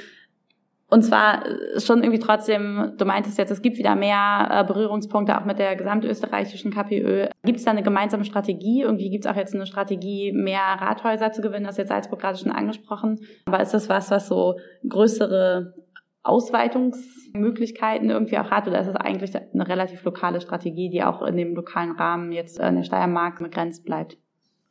Und 0.89 1.03
zwar 1.03 1.45
äh, 1.47 1.81
schon 1.81 2.03
irgendwie 2.03 2.21
trotzdem, 2.21 2.93
du 2.97 3.05
meintest 3.05 3.39
jetzt, 3.39 3.51
es 3.51 3.63
gibt 3.63 3.77
wieder 3.79 3.97
mehr 3.97 4.49
äh, 4.51 4.65
Berührungspunkte 4.65 5.39
auch 5.39 5.45
mit 5.45 5.59
der 5.59 5.75
gesamtösterreichischen 5.75 6.73
KPÖ. 6.73 7.27
Gibt 7.45 7.59
es 7.59 7.65
da 7.65 7.73
eine 7.73 7.83
gemeinsame 7.83 8.25
Strategie? 8.25 8.83
Irgendwie 8.83 9.11
gibt 9.11 9.25
es 9.25 9.31
auch 9.31 9.37
jetzt 9.37 9.55
eine 9.55 9.67
Strategie, 9.67 10.33
mehr 10.33 10.61
Rathäuser 10.61 11.33
zu 11.33 11.43
gewinnen, 11.43 11.67
das 11.67 11.77
jetzt 11.77 11.89
Salzburg 11.89 12.21
gerade 12.21 12.39
schon 12.39 12.53
angesprochen. 12.53 13.19
Aber 13.47 13.61
ist 13.61 13.75
das 13.75 13.89
was, 13.89 14.11
was 14.11 14.29
so 14.29 14.55
größere 14.89 15.75
Ausweitungsmöglichkeiten 16.23 18.11
irgendwie 18.11 18.39
auch 18.39 18.51
hat? 18.51 18.69
Oder 18.69 18.81
ist 18.81 18.89
es 18.89 18.97
eigentlich 18.97 19.35
eine 19.37 19.67
relativ 19.67 20.05
lokale 20.05 20.41
Strategie, 20.41 20.89
die 20.89 21.03
auch 21.03 21.23
in 21.23 21.37
dem 21.37 21.55
lokalen 21.55 21.93
Rahmen 21.93 22.31
jetzt 22.31 22.61
in 22.61 22.77
der 22.77 22.85
Steiermark 22.85 23.39
begrenzt 23.39 23.85
bleibt? 23.85 24.19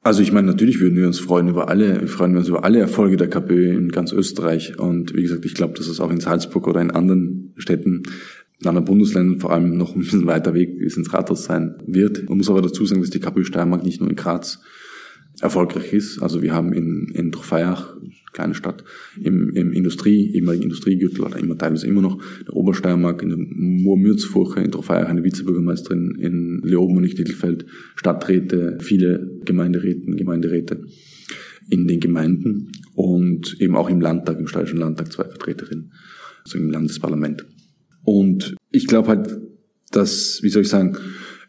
Also 0.06 0.22
ich 0.22 0.32
meine, 0.32 0.46
natürlich 0.46 0.80
würden 0.82 0.98
wir 0.98 1.08
uns 1.08 1.18
freuen 1.18 1.48
über 1.48 1.68
alle, 1.68 2.08
freuen 2.08 2.34
wir 2.34 2.38
uns 2.38 2.48
über 2.48 2.64
alle 2.64 2.78
Erfolge 2.78 3.18
der 3.18 3.28
KPÖ 3.28 3.76
in 3.76 3.90
ganz 3.90 4.12
Österreich. 4.12 4.78
Und 4.78 5.16
wie 5.16 5.24
gesagt, 5.24 5.46
ich 5.46 5.56
glaube, 5.56 5.74
dass 5.74 5.88
es 5.88 6.00
auch 6.00 6.12
in 6.12 6.20
Salzburg 6.20 6.68
oder 6.68 6.80
in 6.80 6.92
anderen 6.92 7.56
Städten, 7.58 8.04
in 8.62 8.68
anderen 8.68 8.86
Bundesländern 8.86 9.40
vor 9.40 9.52
allem 9.52 9.76
noch 9.80 9.96
ein 9.96 10.02
bisschen 10.02 10.28
weiter 10.28 10.54
Weg 10.54 10.78
bis 10.78 10.96
ins 10.96 11.12
Rathaus 11.12 11.46
sein 11.46 11.78
wird. 11.88 12.30
Man 12.30 12.38
muss 12.38 12.52
aber 12.52 12.62
dazu 12.62 12.86
sagen, 12.86 13.02
dass 13.02 13.10
die 13.10 13.20
KPÖ 13.20 13.46
Steiermark 13.46 13.84
nicht 13.84 14.00
nur 14.00 14.12
in 14.12 14.16
Graz 14.16 14.62
erfolgreich 15.42 15.94
ist. 15.94 16.22
Also 16.22 16.42
wir 16.42 16.54
haben 16.54 16.74
in, 16.74 17.10
in 17.14 17.32
Trofeiach, 17.32 17.96
kleine 18.34 18.54
Stadt, 18.54 18.84
im, 19.22 19.50
im 19.52 19.72
Industrie, 19.72 20.34
ehemaligen 20.34 20.64
Industriegürtel 20.64 21.22
oder 21.22 21.38
immer 21.38 21.58
teilweise 21.58 21.88
immer 21.88 22.02
noch, 22.02 22.22
der 22.46 22.56
Obersteiermark, 22.56 23.22
in 23.22 23.30
der 23.30 23.38
Moormürzfurche, 23.40 24.62
in 24.62 24.72
Trofeiach 24.72 25.10
eine 25.10 25.24
Vizebürgermeisterin, 25.24 26.16
in 26.20 26.62
Leoben 26.64 26.98
und 26.98 27.04
Dittelfeld, 27.04 27.66
Stadträte, 27.96 28.78
viele 28.82 29.40
Gemeinderäte, 29.46 30.12
Gemeinderäte 30.12 30.82
in 31.70 31.88
den 31.88 32.00
Gemeinden 32.00 32.72
und 32.94 33.58
eben 33.60 33.76
auch 33.76 33.90
im 33.90 34.02
Landtag, 34.02 34.40
im 34.40 34.48
Steirischen 34.48 34.80
Landtag 34.80 35.12
zwei 35.12 35.24
Vertreterinnen, 35.24 35.92
also 36.44 36.58
im 36.58 36.70
Landesparlament. 36.70 37.46
Und 38.04 38.56
ich 38.72 38.88
glaube 38.88 39.08
halt, 39.10 39.40
dass, 39.92 40.40
wie 40.44 40.50
soll 40.50 40.64
ich 40.64 40.70
sagen, 40.70 40.98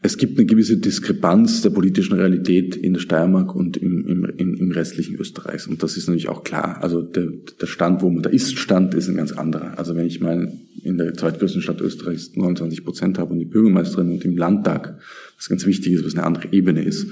es 0.07 0.19
gibt 0.19 0.39
eine 0.39 0.47
gewisse 0.47 0.77
Diskrepanz 0.79 1.63
der 1.63 1.71
politischen 1.71 2.15
Realität 2.15 2.77
in 2.77 2.95
der 2.95 3.01
Steiermark 3.01 3.55
und 3.55 3.77
im, 3.77 4.07
im, 4.07 4.55
im 4.55 4.71
restlichen 4.71 5.17
Österreichs. 5.17 5.67
Und 5.67 5.83
das 5.83 5.97
ist 5.97 6.07
natürlich 6.07 6.29
auch 6.29 6.45
klar. 6.45 6.79
Also 6.81 7.03
der, 7.03 7.27
der 7.61 7.67
Stand, 7.67 8.03
wo 8.03 8.11
man, 8.11 8.23
der 8.23 8.33
Ist-Stand 8.33 8.95
ist 8.95 9.09
ein 9.09 9.17
ganz 9.17 9.33
anderer. 9.33 9.77
Also 9.77 9.97
wenn 9.97 10.07
ich 10.07 10.21
mal 10.21 10.53
in 10.85 10.97
der 10.97 11.15
zweitgrößten 11.15 11.61
Stadt 11.61 11.81
Österreichs 11.81 12.37
29 12.37 12.85
Prozent 12.85 13.19
habe 13.19 13.33
und 13.33 13.41
die 13.41 13.47
Bürgermeisterin 13.47 14.13
und 14.13 14.25
im 14.25 14.37
Landtag, 14.37 14.97
was 15.37 15.49
ganz 15.49 15.67
wichtig 15.67 15.95
ist, 15.95 16.05
was 16.05 16.15
eine 16.15 16.25
andere 16.25 16.53
Ebene 16.53 16.85
ist, 16.85 17.09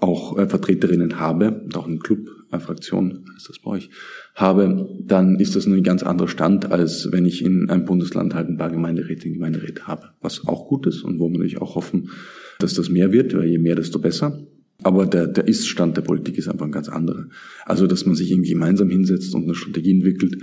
auch 0.00 0.36
äh, 0.36 0.48
Vertreterinnen 0.48 1.20
habe, 1.20 1.52
und 1.52 1.76
auch 1.76 1.86
eine 1.86 1.98
Club-Fraktion 1.98 3.24
ist 3.36 3.48
das 3.48 3.60
bei 3.60 3.70
euch, 3.70 3.88
habe, 4.36 4.88
dann 5.00 5.40
ist 5.40 5.56
das 5.56 5.66
ein 5.66 5.82
ganz 5.82 6.02
anderer 6.02 6.28
Stand, 6.28 6.70
als 6.70 7.08
wenn 7.10 7.24
ich 7.24 7.42
in 7.42 7.70
einem 7.70 7.86
Bundesland 7.86 8.34
halt 8.34 8.48
ein 8.48 8.58
paar 8.58 8.70
Gemeinderäte 8.70 9.26
in 9.26 9.34
Gemeinderäte 9.34 9.86
habe. 9.86 10.10
Was 10.20 10.46
auch 10.46 10.68
gut 10.68 10.86
ist 10.86 11.02
und 11.02 11.18
wo 11.18 11.28
wir 11.28 11.38
natürlich 11.38 11.60
auch 11.60 11.74
hoffen, 11.74 12.10
dass 12.58 12.74
das 12.74 12.90
mehr 12.90 13.12
wird, 13.12 13.34
weil 13.34 13.46
je 13.46 13.58
mehr, 13.58 13.74
desto 13.74 13.98
besser. 13.98 14.46
Aber 14.82 15.06
der, 15.06 15.26
der 15.26 15.48
Ist-Stand 15.48 15.96
der 15.96 16.02
Politik 16.02 16.36
ist 16.36 16.48
einfach 16.48 16.66
ein 16.66 16.72
ganz 16.72 16.90
anderer. 16.90 17.28
Also, 17.64 17.86
dass 17.86 18.04
man 18.04 18.14
sich 18.14 18.30
irgendwie 18.30 18.50
gemeinsam 18.50 18.90
hinsetzt 18.90 19.34
und 19.34 19.44
eine 19.44 19.54
Strategie 19.54 19.92
entwickelt, 19.92 20.36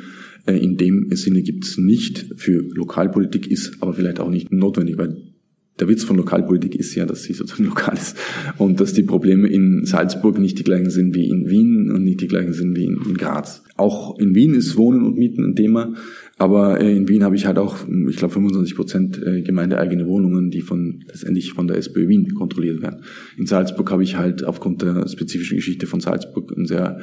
äh, 0.47 0.58
in 0.58 0.75
dem 0.75 1.15
Sinne 1.15 1.43
gibt 1.43 1.65
es 1.65 1.77
nicht 1.77 2.34
für 2.36 2.63
Lokalpolitik, 2.73 3.45
ist 3.45 3.77
aber 3.79 3.93
vielleicht 3.93 4.19
auch 4.19 4.32
nicht 4.32 4.51
notwendig, 4.51 4.97
weil 4.97 5.33
der 5.79 5.88
Witz 5.88 6.03
von 6.03 6.17
Lokalpolitik 6.17 6.75
ist 6.75 6.93
ja, 6.95 7.05
dass 7.05 7.23
sie 7.23 7.33
sozusagen 7.33 7.65
lokal 7.69 7.95
ist 7.95 8.17
und 8.57 8.79
dass 8.79 8.93
die 8.93 9.03
Probleme 9.03 9.47
in 9.47 9.86
Salzburg 9.86 10.39
nicht 10.39 10.59
die 10.59 10.63
gleichen 10.63 10.89
sind 10.89 11.15
wie 11.15 11.29
in 11.29 11.49
Wien 11.49 11.91
und 11.91 12.03
nicht 12.03 12.21
die 12.21 12.27
gleichen 12.27 12.53
sind 12.53 12.75
wie 12.75 12.86
in, 12.86 12.99
in 13.05 13.15
Graz. 13.15 13.63
Auch 13.75 14.19
in 14.19 14.36
Wien 14.36 14.53
ist 14.53 14.77
Wohnen 14.77 15.05
und 15.05 15.17
Mieten 15.17 15.43
ein 15.43 15.55
Thema, 15.55 15.93
aber 16.38 16.81
äh, 16.81 16.95
in 16.95 17.07
Wien 17.07 17.23
habe 17.23 17.36
ich 17.36 17.45
halt 17.45 17.57
auch, 17.57 17.77
ich 18.09 18.17
glaube, 18.17 18.33
25 18.33 18.75
Prozent 18.75 19.23
äh, 19.23 19.41
gemeindeeigene 19.41 20.07
Wohnungen, 20.07 20.51
die 20.51 20.62
von 20.62 21.03
letztendlich 21.07 21.53
von 21.53 21.67
der 21.67 21.77
SPÖ 21.77 22.07
Wien 22.07 22.33
kontrolliert 22.33 22.81
werden. 22.81 23.01
In 23.38 23.47
Salzburg 23.47 23.91
habe 23.91 24.03
ich 24.03 24.17
halt 24.17 24.43
aufgrund 24.43 24.81
der 24.81 25.07
spezifischen 25.07 25.57
Geschichte 25.57 25.88
von 25.88 25.99
Salzburg 25.99 26.51
ein 26.55 26.65
sehr 26.65 26.99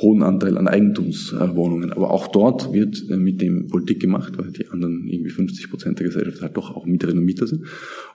hohen 0.00 0.22
Anteil 0.22 0.56
an 0.56 0.68
Eigentumswohnungen. 0.68 1.92
Aber 1.92 2.10
auch 2.10 2.28
dort 2.28 2.72
wird 2.72 3.04
äh, 3.10 3.16
mit 3.16 3.40
dem 3.40 3.68
Politik 3.68 4.00
gemacht, 4.00 4.38
weil 4.38 4.52
die 4.52 4.68
anderen 4.68 5.06
irgendwie 5.08 5.30
50 5.30 5.70
Prozent 5.70 5.98
der 5.98 6.06
Gesellschaft 6.06 6.40
halt 6.40 6.56
doch 6.56 6.74
auch 6.74 6.86
Mieterinnen 6.86 7.20
und 7.20 7.24
Mieter 7.24 7.46
sind 7.46 7.64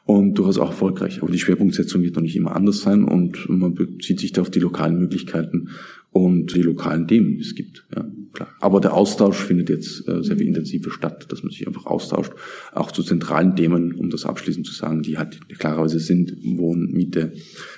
und 0.06 0.36
durchaus 0.36 0.58
auch 0.58 0.69
erfolgreich. 0.69 1.22
Aber 1.22 1.32
die 1.32 1.39
Schwerpunktsetzung 1.39 2.02
wird 2.02 2.15
noch 2.15 2.22
nicht 2.22 2.36
immer 2.36 2.56
anders 2.56 2.82
sein 2.82 3.04
und 3.04 3.50
man 3.50 3.74
bezieht 3.74 4.19
sich 4.19 4.32
da 4.32 4.41
auf 4.41 4.50
die 4.50 4.60
lokalen 4.60 4.98
Möglichkeiten 4.98 5.69
und 6.12 6.56
die 6.56 6.62
lokalen 6.62 7.08
Themen, 7.08 7.36
die 7.36 7.41
es 7.41 7.56
gibt. 7.56 7.86
Ja, 7.93 8.08
klar. 8.32 8.50
Aber 8.62 8.80
der 8.80 8.93
Austausch 8.93 9.38
findet 9.38 9.69
jetzt 9.69 10.08
äh, 10.08 10.24
sehr 10.24 10.38
viel 10.38 10.48
intensiver 10.48 10.91
statt, 10.91 11.26
dass 11.30 11.43
man 11.43 11.52
sich 11.52 11.67
einfach 11.67 11.86
austauscht, 11.86 12.34
auch 12.72 12.91
zu 12.91 13.04
zentralen 13.04 13.56
Themen, 13.56 13.93
um 13.93 14.10
das 14.10 14.26
abschließend 14.26 14.65
zu 14.65 14.74
sagen, 14.74 15.02
die 15.02 15.17
halt 15.17 15.50
klarerweise 15.60 16.00
sind, 16.00 16.38
Wohn, 16.43 16.91
Miete, 16.91 17.34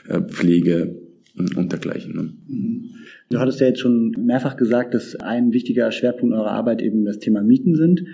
äh, 0.08 0.22
Pflege 0.22 1.02
und 1.38 1.72
dergleichen. 1.72 2.16
Ne? 2.16 2.34
Mhm. 2.48 2.90
Du 3.30 3.40
hattest 3.40 3.60
ja 3.60 3.68
jetzt 3.68 3.80
schon 3.80 4.12
mehrfach 4.18 4.56
gesagt, 4.56 4.94
dass 4.94 5.16
ein 5.16 5.52
wichtiger 5.52 5.92
Schwerpunkt 5.92 6.36
eurer 6.36 6.52
Arbeit 6.52 6.82
eben 6.82 7.06
das 7.06 7.20
Thema 7.20 7.42
Mieten 7.42 7.76
sind. 7.76 8.06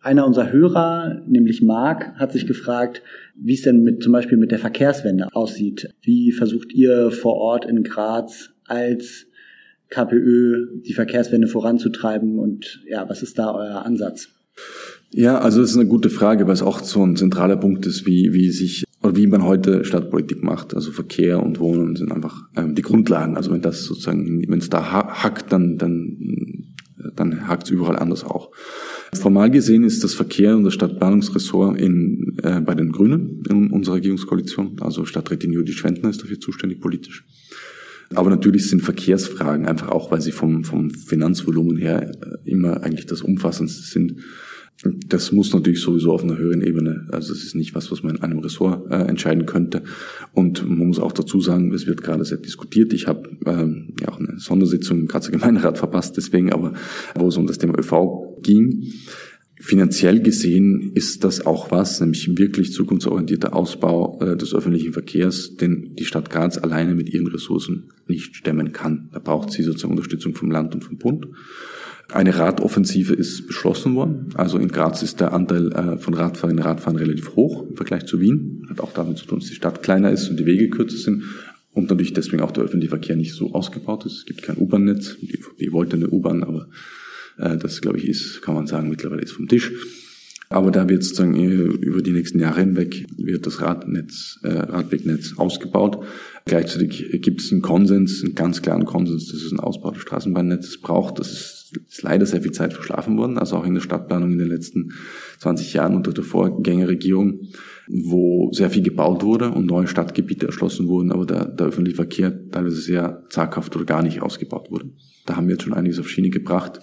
Einer 0.00 0.26
unserer 0.26 0.52
Hörer, 0.52 1.22
nämlich 1.26 1.62
Marc, 1.62 2.14
hat 2.14 2.32
sich 2.32 2.46
gefragt, 2.46 3.02
wie 3.34 3.54
es 3.54 3.62
denn 3.62 3.82
mit, 3.82 4.02
zum 4.02 4.12
Beispiel 4.12 4.38
mit 4.38 4.50
der 4.50 4.58
Verkehrswende 4.58 5.28
aussieht. 5.34 5.88
Wie 6.02 6.32
versucht 6.32 6.72
ihr 6.72 7.10
vor 7.10 7.34
Ort 7.34 7.64
in 7.64 7.82
Graz 7.82 8.50
als 8.66 9.26
KPÖ 9.88 10.80
die 10.84 10.94
Verkehrswende 10.94 11.46
voranzutreiben 11.46 12.38
und 12.38 12.82
ja, 12.88 13.08
was 13.08 13.22
ist 13.22 13.38
da 13.38 13.54
euer 13.54 13.84
Ansatz? 13.84 14.28
Ja, 15.12 15.38
also 15.38 15.60
das 15.60 15.70
ist 15.70 15.76
eine 15.76 15.88
gute 15.88 16.10
Frage, 16.10 16.50
es 16.50 16.62
auch 16.62 16.80
so 16.80 17.04
ein 17.04 17.16
zentraler 17.16 17.56
Punkt 17.56 17.86
ist, 17.86 18.06
wie, 18.06 18.32
wie 18.32 18.50
sich 18.50 18.85
oder 19.02 19.16
wie 19.16 19.26
man 19.26 19.44
heute 19.44 19.84
Stadtpolitik 19.84 20.42
macht. 20.42 20.74
Also 20.74 20.90
Verkehr 20.90 21.42
und 21.42 21.60
Wohnen 21.60 21.96
sind 21.96 22.12
einfach 22.12 22.48
ähm, 22.56 22.74
die 22.74 22.82
Grundlagen. 22.82 23.36
Also 23.36 23.52
wenn 23.52 23.62
das 23.62 23.84
sozusagen, 23.84 24.44
wenn 24.48 24.58
es 24.58 24.70
da 24.70 24.92
hackt, 25.22 25.52
dann, 25.52 25.78
dann, 25.78 26.74
dann 27.14 27.48
hackt 27.48 27.64
es 27.64 27.70
überall 27.70 27.96
anders 27.96 28.24
auch. 28.24 28.50
Formal 29.12 29.50
gesehen 29.50 29.84
ist 29.84 30.02
das 30.02 30.14
Verkehr 30.14 30.56
und 30.56 30.64
das 30.64 30.74
Stadtplanungsressort 30.74 31.78
in, 31.78 32.36
äh, 32.42 32.60
bei 32.60 32.74
den 32.74 32.92
Grünen 32.92 33.42
in 33.48 33.70
unserer 33.70 33.96
Regierungskoalition. 33.96 34.76
Also 34.80 35.04
Stadträtin 35.04 35.52
Judith 35.52 35.76
Schwendner 35.76 36.10
ist 36.10 36.22
dafür 36.22 36.40
zuständig 36.40 36.80
politisch. 36.80 37.24
Aber 38.14 38.30
natürlich 38.30 38.68
sind 38.68 38.82
Verkehrsfragen 38.82 39.66
einfach 39.66 39.88
auch, 39.88 40.10
weil 40.10 40.20
sie 40.20 40.32
vom, 40.32 40.64
vom 40.64 40.90
Finanzvolumen 40.90 41.76
her 41.76 42.12
äh, 42.20 42.50
immer 42.50 42.82
eigentlich 42.82 43.06
das 43.06 43.22
umfassendste 43.22 43.82
sind, 43.82 44.16
das 44.82 45.32
muss 45.32 45.54
natürlich 45.54 45.80
sowieso 45.80 46.12
auf 46.12 46.22
einer 46.22 46.36
höheren 46.36 46.60
Ebene. 46.60 47.06
Also 47.10 47.32
es 47.32 47.44
ist 47.44 47.54
nicht 47.54 47.74
was, 47.74 47.90
was 47.90 48.02
man 48.02 48.16
in 48.16 48.22
einem 48.22 48.40
Ressort 48.40 48.90
äh, 48.90 48.96
entscheiden 48.96 49.46
könnte. 49.46 49.82
Und 50.32 50.68
man 50.68 50.88
muss 50.88 50.98
auch 50.98 51.12
dazu 51.12 51.40
sagen, 51.40 51.72
es 51.72 51.86
wird 51.86 52.02
gerade 52.02 52.24
sehr 52.24 52.38
diskutiert. 52.38 52.92
Ich 52.92 53.06
habe 53.06 53.30
ähm, 53.46 53.94
ja 54.00 54.08
auch 54.08 54.18
eine 54.18 54.38
Sondersitzung 54.38 55.00
im 55.00 55.08
Grazer 55.08 55.32
Gemeinderat 55.32 55.78
verpasst, 55.78 56.16
deswegen, 56.16 56.52
aber 56.52 56.74
wo 57.14 57.28
es 57.28 57.36
um 57.36 57.46
das 57.46 57.58
Thema 57.58 57.78
ÖV 57.78 58.42
ging. 58.42 58.92
Finanziell 59.58 60.20
gesehen 60.20 60.92
ist 60.94 61.24
das 61.24 61.46
auch 61.46 61.70
was, 61.70 61.98
nämlich 62.00 62.36
wirklich 62.36 62.74
zukunftsorientierter 62.74 63.56
Ausbau 63.56 64.20
äh, 64.20 64.36
des 64.36 64.54
öffentlichen 64.54 64.92
Verkehrs, 64.92 65.56
den 65.56 65.94
die 65.96 66.04
Stadt 66.04 66.28
Graz 66.28 66.58
alleine 66.58 66.94
mit 66.94 67.08
ihren 67.08 67.26
Ressourcen 67.28 67.90
nicht 68.06 68.36
stemmen 68.36 68.72
kann. 68.72 69.08
Da 69.12 69.18
braucht 69.18 69.52
sie 69.52 69.62
sozusagen 69.62 69.92
Unterstützung 69.92 70.34
vom 70.34 70.50
Land 70.50 70.74
und 70.74 70.84
vom 70.84 70.98
Bund. 70.98 71.28
Eine 72.12 72.38
Radoffensive 72.38 73.14
ist 73.14 73.48
beschlossen 73.48 73.96
worden. 73.96 74.28
Also 74.34 74.58
in 74.58 74.68
Graz 74.68 75.02
ist 75.02 75.20
der 75.20 75.32
Anteil 75.32 75.72
äh, 75.72 75.98
von 75.98 76.14
Radfahrerinnen 76.14 76.62
und 76.62 76.70
Radfahrern 76.70 76.96
relativ 76.96 77.34
hoch 77.34 77.68
im 77.68 77.74
Vergleich 77.74 78.06
zu 78.06 78.20
Wien. 78.20 78.64
Hat 78.70 78.80
auch 78.80 78.92
damit 78.92 79.18
zu 79.18 79.26
tun, 79.26 79.40
dass 79.40 79.48
die 79.48 79.54
Stadt 79.54 79.82
kleiner 79.82 80.12
ist 80.12 80.28
und 80.28 80.38
die 80.38 80.46
Wege 80.46 80.70
kürzer 80.70 80.98
sind. 80.98 81.24
Und 81.72 81.90
natürlich 81.90 82.12
deswegen 82.12 82.42
auch 82.42 82.52
der 82.52 82.64
öffentliche 82.64 82.90
Verkehr 82.90 83.16
nicht 83.16 83.34
so 83.34 83.52
ausgebaut 83.52 84.06
ist. 84.06 84.18
Es 84.18 84.24
gibt 84.24 84.42
kein 84.42 84.56
U-Bahn-Netz. 84.56 85.16
Die 85.20 85.34
ÖVP 85.34 85.72
wollte 85.72 85.96
eine 85.96 86.08
U-Bahn, 86.08 86.44
aber 86.44 86.68
äh, 87.38 87.56
das, 87.56 87.80
glaube 87.80 87.98
ich, 87.98 88.08
ist, 88.08 88.40
kann 88.40 88.54
man 88.54 88.68
sagen, 88.68 88.88
mittlerweile 88.88 89.22
ist 89.22 89.32
vom 89.32 89.48
Tisch. 89.48 89.72
Aber 90.48 90.70
da 90.70 90.88
wird 90.88 91.02
sozusagen 91.02 91.34
äh, 91.34 91.50
über 91.50 92.02
die 92.02 92.12
nächsten 92.12 92.38
Jahre 92.38 92.60
hinweg 92.60 93.04
wird 93.18 93.46
das 93.46 93.60
Radnetz, 93.60 94.38
Radwegnetz 94.44 95.34
ausgebaut. 95.38 96.04
Gleichzeitig 96.44 97.20
gibt 97.20 97.40
es 97.40 97.50
einen 97.50 97.62
Konsens, 97.62 98.22
einen 98.22 98.36
ganz 98.36 98.62
klaren 98.62 98.84
Konsens, 98.84 99.26
dass 99.26 99.42
es 99.42 99.50
einen 99.50 99.58
Ausbau 99.58 99.90
des 99.90 100.02
Straßenbahnnetzes 100.02 100.80
braucht. 100.80 101.18
Das 101.18 101.32
ist 101.32 101.55
ist 101.72 102.02
leider 102.02 102.26
sehr 102.26 102.42
viel 102.42 102.52
Zeit 102.52 102.72
verschlafen 102.72 103.16
worden, 103.16 103.38
also 103.38 103.56
auch 103.56 103.64
in 103.64 103.74
der 103.74 103.80
Stadtplanung 103.80 104.32
in 104.32 104.38
den 104.38 104.48
letzten 104.48 104.92
20 105.40 105.72
Jahren 105.72 105.94
unter 105.94 106.12
der 106.12 106.24
Vorgängerregierung, 106.24 107.40
wo 107.88 108.50
sehr 108.52 108.70
viel 108.70 108.82
gebaut 108.82 109.22
wurde 109.22 109.50
und 109.50 109.66
neue 109.66 109.86
Stadtgebiete 109.86 110.46
erschlossen 110.46 110.88
wurden, 110.88 111.12
aber 111.12 111.26
der, 111.26 111.46
der 111.46 111.66
öffentliche 111.66 111.96
Verkehr 111.96 112.50
teilweise 112.50 112.80
sehr 112.80 113.24
zaghaft 113.30 113.74
oder 113.76 113.84
gar 113.84 114.02
nicht 114.02 114.22
ausgebaut 114.22 114.70
wurde. 114.70 114.90
Da 115.24 115.36
haben 115.36 115.48
wir 115.48 115.54
jetzt 115.54 115.64
schon 115.64 115.74
einiges 115.74 115.98
auf 115.98 116.08
Schiene 116.08 116.30
gebracht, 116.30 116.80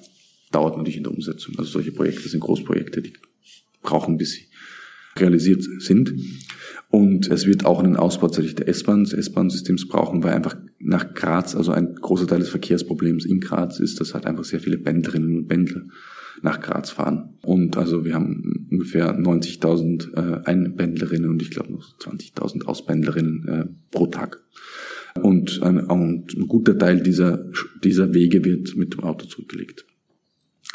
dauert 0.52 0.78
natürlich 0.78 0.98
in 0.98 1.04
der 1.04 1.14
Umsetzung. 1.14 1.56
Also 1.58 1.72
solche 1.72 1.92
Projekte 1.92 2.28
sind 2.30 2.42
Großprojekte, 2.42 3.02
die 3.02 3.14
brauchen, 3.82 4.18
bis 4.18 4.34
sie 4.34 4.48
realisiert 5.18 5.64
sind. 5.80 6.14
Und 6.94 7.32
es 7.32 7.48
wird 7.48 7.66
auch 7.66 7.80
einen 7.80 7.96
Ausbau 7.96 8.28
tatsächlich 8.28 8.54
der 8.54 8.68
S-Bahn, 8.68 9.04
des 9.04 9.14
S-Bahn-Systems 9.14 9.88
brauchen, 9.88 10.24
weil 10.24 10.34
einfach 10.34 10.56
nach 10.78 11.16
Graz, 11.16 11.56
also 11.56 11.72
ein 11.72 11.96
großer 11.96 12.28
Teil 12.28 12.38
des 12.38 12.50
Verkehrsproblems 12.50 13.26
in 13.26 13.40
Graz 13.40 13.80
ist, 13.80 14.00
dass 14.00 14.14
halt 14.14 14.28
einfach 14.28 14.44
sehr 14.44 14.60
viele 14.60 14.78
Pendlerinnen 14.78 15.38
und 15.38 15.48
Pendler 15.48 15.86
nach 16.44 16.62
Graz 16.62 16.92
fahren. 16.92 17.40
Und 17.42 17.78
also 17.78 18.06
wir 18.06 18.14
haben 18.14 18.68
ungefähr 18.70 19.18
90.000 19.18 20.14
äh, 20.14 20.46
Einpendlerinnen 20.46 21.32
und 21.32 21.42
ich 21.42 21.50
glaube 21.50 21.72
noch 21.72 21.98
20.000 21.98 22.66
Auspendlerinnen 22.66 23.48
äh, 23.48 23.66
pro 23.90 24.06
Tag. 24.06 24.44
Und 25.20 25.64
ein, 25.64 25.80
und 25.80 26.38
ein 26.38 26.48
guter 26.48 26.78
Teil 26.78 27.02
dieser, 27.02 27.44
dieser 27.84 28.14
Wege 28.14 28.46
wird 28.46 28.76
mit 28.76 28.94
dem 28.94 29.00
Auto 29.00 29.26
zurückgelegt. 29.26 29.88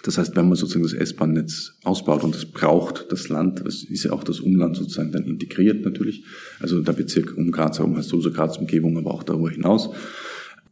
Das 0.05 0.17
heißt, 0.17 0.37
wenn 0.37 0.49
man 0.49 0.57
sozusagen 0.57 0.85
das 0.85 0.93
S-Bahn-Netz 0.93 1.75
ausbaut 1.83 2.23
und 2.23 2.35
das 2.35 2.47
braucht 2.47 3.11
das 3.11 3.29
Land, 3.29 3.63
das 3.67 3.83
ist 3.83 4.05
ja 4.05 4.13
auch 4.13 4.23
das 4.23 4.41
Umland 4.41 4.77
sozusagen 4.77 5.11
dann 5.11 5.25
integriert 5.25 5.85
natürlich, 5.85 6.25
also 6.61 6.81
der 6.81 6.93
Bezirk 6.93 7.37
um 7.37 7.51
Graz 7.51 7.79
herum 7.79 7.97
heißt 7.97 8.09
sowieso 8.09 8.31
Graz 8.31 8.59
Umgebung, 8.59 8.97
aber 8.97 9.13
auch 9.13 9.25
darüber 9.25 9.51
hinaus, 9.51 9.91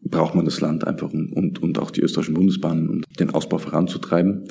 braucht 0.03 0.35
man 0.35 0.45
das 0.45 0.61
Land 0.61 0.87
einfach 0.87 1.13
und, 1.13 1.33
und, 1.33 1.63
und 1.63 1.79
auch 1.79 1.91
die 1.91 2.03
österreichischen 2.03 2.35
Bundesbahnen, 2.35 2.89
um 2.89 3.03
den 3.19 3.31
Ausbau 3.31 3.59
voranzutreiben. 3.59 4.45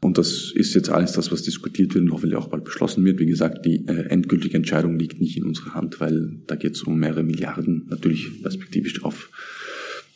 Und 0.00 0.18
das 0.18 0.52
ist 0.52 0.74
jetzt 0.74 0.90
alles 0.90 1.12
das, 1.12 1.30
was 1.30 1.42
diskutiert 1.42 1.94
wird 1.94 2.04
und 2.04 2.12
hoffentlich 2.12 2.36
auch 2.36 2.48
bald 2.48 2.64
beschlossen 2.64 3.04
wird. 3.04 3.20
Wie 3.20 3.26
gesagt, 3.26 3.64
die 3.64 3.86
äh, 3.86 4.06
endgültige 4.08 4.56
Entscheidung 4.56 4.98
liegt 4.98 5.20
nicht 5.20 5.36
in 5.36 5.44
unserer 5.44 5.74
Hand, 5.74 6.00
weil 6.00 6.40
da 6.48 6.56
geht 6.56 6.74
es 6.74 6.82
um 6.82 6.98
mehrere 6.98 7.22
Milliarden, 7.22 7.86
natürlich 7.88 8.42
perspektivisch 8.42 9.04
auf 9.04 9.30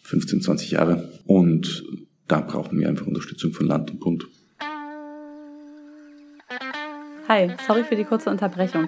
15, 0.02 0.40
20 0.40 0.72
Jahre. 0.72 1.08
Und 1.24 1.84
da 2.28 2.40
brauchen 2.40 2.78
wir 2.78 2.88
einfach 2.88 3.06
Unterstützung 3.06 3.52
von 3.52 3.66
Land 3.66 3.90
und 3.90 4.00
Bund. 4.00 4.26
Hi, 7.28 7.50
sorry 7.66 7.84
für 7.84 7.96
die 7.96 8.04
kurze 8.04 8.30
Unterbrechung. 8.30 8.86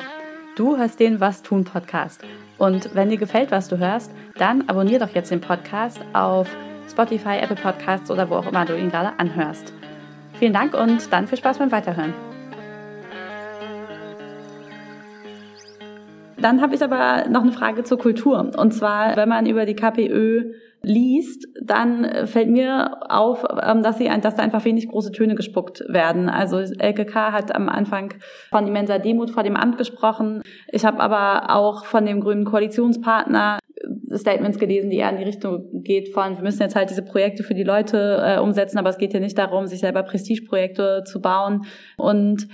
Du 0.57 0.77
hörst 0.77 1.01
den 1.01 1.21
Was 1.21 1.43
tun 1.43 1.65
Podcast. 1.65 2.23
Und 2.57 2.95
wenn 2.95 3.11
dir 3.11 3.17
gefällt, 3.17 3.51
was 3.51 3.69
du 3.69 3.79
hörst, 3.79 4.11
dann 4.37 4.69
abonnier 4.69 4.99
doch 4.99 5.15
jetzt 5.15 5.31
den 5.31 5.41
Podcast 5.41 6.01
auf 6.13 6.49
Spotify, 6.91 7.39
Apple 7.41 7.57
Podcasts 7.57 8.11
oder 8.11 8.29
wo 8.31 8.35
auch 8.37 8.47
immer 8.47 8.65
du 8.65 8.77
ihn 8.77 8.91
gerade 8.91 9.19
anhörst. 9.19 9.73
Vielen 10.39 10.53
Dank 10.53 10.75
und 10.75 11.13
dann 11.13 11.27
viel 11.27 11.39
Spaß 11.39 11.59
beim 11.59 11.73
Weiterhören. 11.73 12.15
Dann 16.41 16.61
habe 16.61 16.75
ich 16.75 16.83
aber 16.83 17.29
noch 17.29 17.43
eine 17.43 17.53
Frage 17.53 17.85
zur 17.85 17.99
Kultur. 17.99 18.51
Und 18.57 18.73
zwar, 18.73 19.17
wenn 19.17 19.29
man 19.29 19.47
über 19.47 19.67
die 19.67 19.75
KPÖ 19.75 20.53
liest, 20.83 21.47
dann 21.61 22.27
fällt 22.27 22.49
mir 22.49 22.99
auf, 23.11 23.45
ähm, 23.63 23.83
dass, 23.83 23.99
sie, 23.99 24.09
dass 24.21 24.37
da 24.37 24.43
einfach 24.43 24.65
wenig 24.65 24.89
große 24.89 25.13
Töne 25.13 25.35
gespuckt 25.35 25.83
werden. 25.89 26.29
Also 26.29 26.59
LKK 26.59 27.33
hat 27.33 27.55
am 27.55 27.69
Anfang 27.69 28.15
von 28.51 28.67
immenser 28.67 28.99
Demut 28.99 29.31
vor 29.31 29.43
dem 29.43 29.57
Amt 29.57 29.77
gesprochen. 29.77 30.43
Ich 30.69 30.85
habe 30.85 31.01
aber 31.01 31.55
auch 31.55 31.85
von 31.85 32.07
dem 32.07 32.21
grünen 32.21 32.45
Koalitionspartner 32.45 33.59
Statements 34.15 34.59
gelesen, 34.59 34.91
die 34.91 34.99
eher 34.99 35.11
in 35.11 35.19
die 35.19 35.25
Richtung 35.25 35.83
geht 35.83 36.13
von, 36.13 36.37
wir 36.37 36.43
müssen 36.43 36.63
jetzt 36.63 36.77
halt 36.77 36.91
diese 36.91 37.03
Projekte 37.03 37.43
für 37.43 37.55
die 37.55 37.65
Leute 37.65 38.23
äh, 38.25 38.39
umsetzen, 38.39 38.79
aber 38.79 38.91
es 38.91 38.99
geht 38.99 39.13
ja 39.13 39.21
nicht 39.21 39.39
darum, 39.39 39.67
sich 39.67 39.81
selber 39.81 40.03
Prestigeprojekte 40.03 41.05
zu 41.05 41.21
bauen. 41.21 41.65
Und 41.97 42.49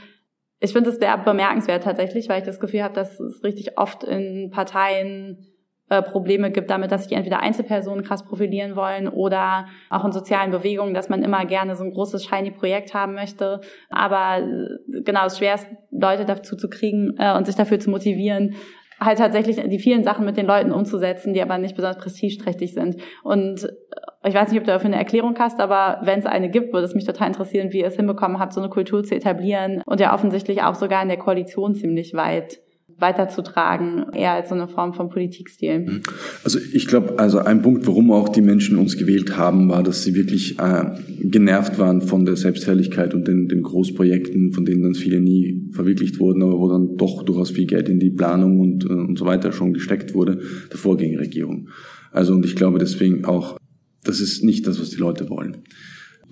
ich 0.60 0.72
finde 0.72 0.90
es 0.90 0.96
sehr 0.96 1.16
bemerkenswert 1.18 1.84
tatsächlich, 1.84 2.28
weil 2.28 2.40
ich 2.40 2.46
das 2.46 2.60
Gefühl 2.60 2.82
habe, 2.82 2.94
dass 2.94 3.20
es 3.20 3.42
richtig 3.44 3.76
oft 3.78 4.04
in 4.04 4.50
Parteien 4.50 5.54
äh, 5.90 6.00
Probleme 6.00 6.50
gibt 6.50 6.70
damit, 6.70 6.90
dass 6.92 7.04
sich 7.04 7.12
entweder 7.12 7.40
Einzelpersonen 7.40 8.04
krass 8.04 8.24
profilieren 8.24 8.74
wollen 8.74 9.06
oder 9.06 9.66
auch 9.90 10.04
in 10.04 10.12
sozialen 10.12 10.50
Bewegungen, 10.50 10.94
dass 10.94 11.10
man 11.10 11.22
immer 11.22 11.44
gerne 11.44 11.76
so 11.76 11.84
ein 11.84 11.92
großes 11.92 12.24
shiny 12.24 12.52
Projekt 12.52 12.94
haben 12.94 13.14
möchte. 13.14 13.60
Aber 13.90 14.38
äh, 14.38 15.02
genau, 15.02 15.26
es 15.26 15.36
schwer 15.36 15.56
ist, 15.56 15.66
Leute 15.90 16.24
dazu 16.24 16.56
zu 16.56 16.70
kriegen 16.70 17.16
äh, 17.18 17.36
und 17.36 17.44
sich 17.44 17.54
dafür 17.54 17.78
zu 17.78 17.90
motivieren, 17.90 18.54
halt 19.00 19.18
tatsächlich 19.18 19.56
die 19.56 19.78
vielen 19.78 20.04
Sachen 20.04 20.24
mit 20.24 20.36
den 20.36 20.46
Leuten 20.46 20.72
umzusetzen, 20.72 21.34
die 21.34 21.42
aber 21.42 21.58
nicht 21.58 21.76
besonders 21.76 22.02
prestigeträchtig 22.02 22.74
sind. 22.74 22.96
Und 23.22 23.64
äh, 23.64 24.28
ich 24.28 24.34
weiß 24.34 24.50
nicht, 24.50 24.58
ob 24.58 24.64
du 24.64 24.72
dafür 24.72 24.86
eine 24.86 24.96
Erklärung 24.96 25.36
hast, 25.38 25.60
aber 25.60 26.00
wenn 26.02 26.20
es 26.20 26.26
eine 26.26 26.48
gibt, 26.48 26.72
würde 26.72 26.86
es 26.86 26.94
mich 26.94 27.04
total 27.04 27.28
interessieren, 27.28 27.72
wie 27.72 27.80
ihr 27.80 27.86
es 27.86 27.96
hinbekommen 27.96 28.38
habt, 28.38 28.52
so 28.52 28.60
eine 28.60 28.70
Kultur 28.70 29.04
zu 29.04 29.14
etablieren 29.14 29.82
und 29.86 30.00
ja 30.00 30.14
offensichtlich 30.14 30.62
auch 30.62 30.74
sogar 30.74 31.02
in 31.02 31.08
der 31.08 31.18
Koalition 31.18 31.74
ziemlich 31.74 32.14
weit 32.14 32.63
weiterzutragen, 32.98 34.12
eher 34.12 34.32
als 34.32 34.48
so 34.48 34.54
eine 34.54 34.68
Form 34.68 34.94
von 34.94 35.08
Politikstil. 35.08 35.80
Mhm. 35.80 36.00
Also 36.42 36.58
ich 36.72 36.86
glaube, 36.86 37.18
also 37.18 37.38
ein 37.38 37.62
Punkt, 37.62 37.86
warum 37.86 38.10
auch 38.10 38.28
die 38.28 38.42
Menschen 38.42 38.78
uns 38.78 38.96
gewählt 38.96 39.36
haben, 39.36 39.68
war, 39.68 39.82
dass 39.82 40.02
sie 40.02 40.14
wirklich 40.14 40.58
äh, 40.58 40.84
genervt 41.20 41.78
waren 41.78 42.02
von 42.02 42.24
der 42.24 42.36
Selbstherrlichkeit 42.36 43.14
und 43.14 43.26
den, 43.26 43.48
den 43.48 43.62
Großprojekten, 43.62 44.52
von 44.52 44.64
denen 44.64 44.82
dann 44.82 44.94
viele 44.94 45.20
nie 45.20 45.70
verwirklicht 45.72 46.18
wurden, 46.20 46.42
aber 46.42 46.58
wo 46.58 46.68
dann 46.68 46.96
doch 46.96 47.22
durchaus 47.22 47.50
viel 47.50 47.66
Geld 47.66 47.88
in 47.88 47.98
die 47.98 48.10
Planung 48.10 48.60
und, 48.60 48.84
äh, 48.84 48.92
und 48.92 49.18
so 49.18 49.26
weiter 49.26 49.52
schon 49.52 49.72
gesteckt 49.72 50.14
wurde, 50.14 50.40
der 50.70 50.78
Vorgängerregierung. 50.78 51.68
Also 52.12 52.32
und 52.32 52.44
ich 52.44 52.54
glaube 52.54 52.78
deswegen 52.78 53.24
auch, 53.24 53.58
das 54.04 54.20
ist 54.20 54.44
nicht 54.44 54.66
das, 54.66 54.80
was 54.80 54.90
die 54.90 54.98
Leute 54.98 55.28
wollen. 55.28 55.58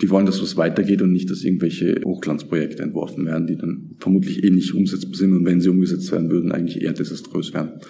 Die 0.00 0.10
wollen, 0.10 0.26
dass 0.26 0.42
was 0.42 0.56
weitergeht 0.56 1.02
und 1.02 1.12
nicht, 1.12 1.30
dass 1.30 1.44
irgendwelche 1.44 2.00
Hochglanzprojekte 2.04 2.82
entworfen 2.82 3.26
werden, 3.26 3.46
die 3.46 3.56
dann 3.56 3.81
vermutlich 4.02 4.44
eh 4.44 4.50
nicht 4.50 4.74
umsetzbar 4.74 5.14
sind 5.14 5.32
und 5.32 5.44
wenn 5.44 5.60
sie 5.60 5.68
umgesetzt 5.68 6.10
werden 6.12 6.30
würden, 6.30 6.52
eigentlich 6.52 6.82
eher 6.82 6.92
desaströs 6.92 7.54
wären. 7.54 7.80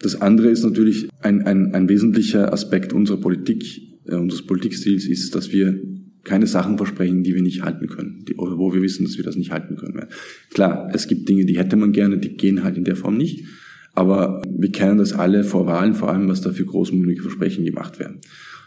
Das 0.00 0.20
andere 0.20 0.48
ist 0.48 0.64
natürlich 0.64 1.08
ein, 1.20 1.42
ein, 1.42 1.74
ein 1.74 1.88
wesentlicher 1.88 2.52
Aspekt 2.52 2.92
unserer 2.92 3.18
Politik, 3.18 3.80
äh, 4.06 4.16
unseres 4.16 4.42
Politikstils 4.42 5.06
ist, 5.06 5.34
dass 5.34 5.52
wir 5.52 5.80
keine 6.24 6.46
Sachen 6.46 6.76
versprechen, 6.76 7.22
die 7.22 7.34
wir 7.34 7.42
nicht 7.42 7.62
halten 7.62 7.86
können, 7.86 8.24
die, 8.26 8.34
oder 8.34 8.58
wo 8.58 8.74
wir 8.74 8.82
wissen, 8.82 9.04
dass 9.04 9.16
wir 9.16 9.24
das 9.24 9.36
nicht 9.36 9.52
halten 9.52 9.76
können. 9.76 10.06
Klar, 10.50 10.90
es 10.92 11.06
gibt 11.06 11.28
Dinge, 11.28 11.44
die 11.44 11.58
hätte 11.58 11.76
man 11.76 11.92
gerne, 11.92 12.18
die 12.18 12.30
gehen 12.30 12.64
halt 12.64 12.76
in 12.76 12.84
der 12.84 12.96
Form 12.96 13.16
nicht. 13.16 13.44
Aber 13.94 14.42
wir 14.48 14.72
kennen 14.72 14.98
das 14.98 15.12
alle 15.12 15.44
vor 15.44 15.66
Wahlen, 15.66 15.94
vor 15.94 16.10
allem 16.10 16.28
was 16.28 16.40
da 16.40 16.50
für 16.50 16.64
großmütige 16.64 17.22
Versprechen 17.22 17.64
gemacht 17.64 18.00
werden. 18.00 18.20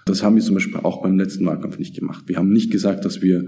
Das 0.06 0.24
haben 0.24 0.36
wir 0.36 0.44
zum 0.44 0.56
Beispiel 0.56 0.78
auch 0.78 1.02
beim 1.02 1.18
letzten 1.18 1.46
Wahlkampf 1.46 1.80
nicht 1.80 1.96
gemacht. 1.96 2.24
Wir 2.28 2.38
haben 2.38 2.54
nicht 2.54 2.72
gesagt, 2.72 3.04
dass 3.04 3.22
wir 3.22 3.46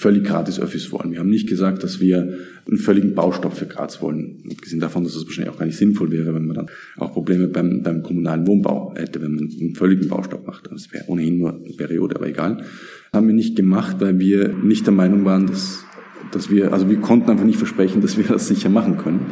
völlig 0.00 0.24
gratis 0.24 0.58
Öffis 0.58 0.90
wollen. 0.92 1.12
Wir 1.12 1.18
haben 1.18 1.28
nicht 1.28 1.46
gesagt, 1.46 1.82
dass 1.82 2.00
wir 2.00 2.38
einen 2.66 2.78
völligen 2.78 3.14
Baustopp 3.14 3.52
für 3.52 3.66
Graz 3.66 4.00
wollen. 4.00 4.42
Abgesehen 4.50 4.80
davon, 4.80 5.04
dass 5.04 5.12
das 5.12 5.26
wahrscheinlich 5.26 5.52
auch 5.52 5.58
gar 5.58 5.66
nicht 5.66 5.76
sinnvoll 5.76 6.10
wäre, 6.10 6.34
wenn 6.34 6.46
man 6.46 6.56
dann 6.56 6.70
auch 6.96 7.12
Probleme 7.12 7.48
beim, 7.48 7.82
beim 7.82 8.02
kommunalen 8.02 8.46
Wohnbau 8.46 8.94
hätte, 8.96 9.20
wenn 9.20 9.34
man 9.34 9.50
einen 9.60 9.74
völligen 9.74 10.08
Baustopp 10.08 10.46
macht. 10.46 10.70
Das 10.72 10.90
wäre 10.90 11.04
ohnehin 11.08 11.36
nur 11.38 11.52
eine 11.52 11.74
Periode, 11.74 12.16
aber 12.16 12.28
egal. 12.28 12.64
Haben 13.12 13.26
wir 13.26 13.34
nicht 13.34 13.56
gemacht, 13.56 13.96
weil 14.00 14.18
wir 14.18 14.48
nicht 14.48 14.86
der 14.86 14.94
Meinung 14.94 15.26
waren, 15.26 15.46
dass, 15.46 15.84
dass 16.32 16.50
wir, 16.50 16.72
also 16.72 16.88
wir 16.88 17.00
konnten 17.00 17.28
einfach 17.28 17.44
nicht 17.44 17.58
versprechen, 17.58 18.00
dass 18.00 18.16
wir 18.16 18.24
das 18.24 18.48
sicher 18.48 18.70
machen 18.70 18.96
können. 18.96 19.26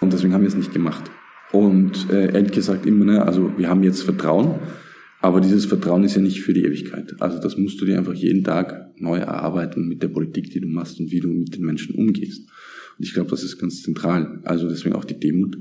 Und 0.00 0.12
deswegen 0.12 0.34
haben 0.34 0.42
wir 0.42 0.48
es 0.48 0.56
nicht 0.56 0.72
gemacht. 0.72 1.04
Und 1.52 2.10
äh, 2.10 2.34
ehrlich 2.34 2.52
gesagt 2.52 2.86
immer, 2.86 3.04
ne, 3.04 3.24
also 3.24 3.52
wir 3.56 3.68
haben 3.68 3.84
jetzt 3.84 4.02
Vertrauen 4.02 4.56
aber 5.20 5.40
dieses 5.40 5.66
Vertrauen 5.66 6.04
ist 6.04 6.14
ja 6.14 6.20
nicht 6.20 6.42
für 6.42 6.52
die 6.52 6.64
Ewigkeit. 6.64 7.16
Also 7.18 7.40
das 7.40 7.56
musst 7.56 7.80
du 7.80 7.84
dir 7.84 7.98
einfach 7.98 8.14
jeden 8.14 8.44
Tag 8.44 8.87
neu 9.00 9.18
erarbeiten 9.18 9.88
mit 9.88 10.02
der 10.02 10.08
Politik, 10.08 10.50
die 10.50 10.60
du 10.60 10.68
machst 10.68 11.00
und 11.00 11.10
wie 11.10 11.20
du 11.20 11.28
mit 11.28 11.56
den 11.56 11.64
Menschen 11.64 11.94
umgehst. 11.94 12.48
Und 12.98 13.04
ich 13.04 13.14
glaube, 13.14 13.30
das 13.30 13.42
ist 13.42 13.58
ganz 13.58 13.82
zentral. 13.82 14.40
Also 14.44 14.68
deswegen 14.68 14.94
auch 14.94 15.04
die 15.04 15.18
Demut. 15.18 15.58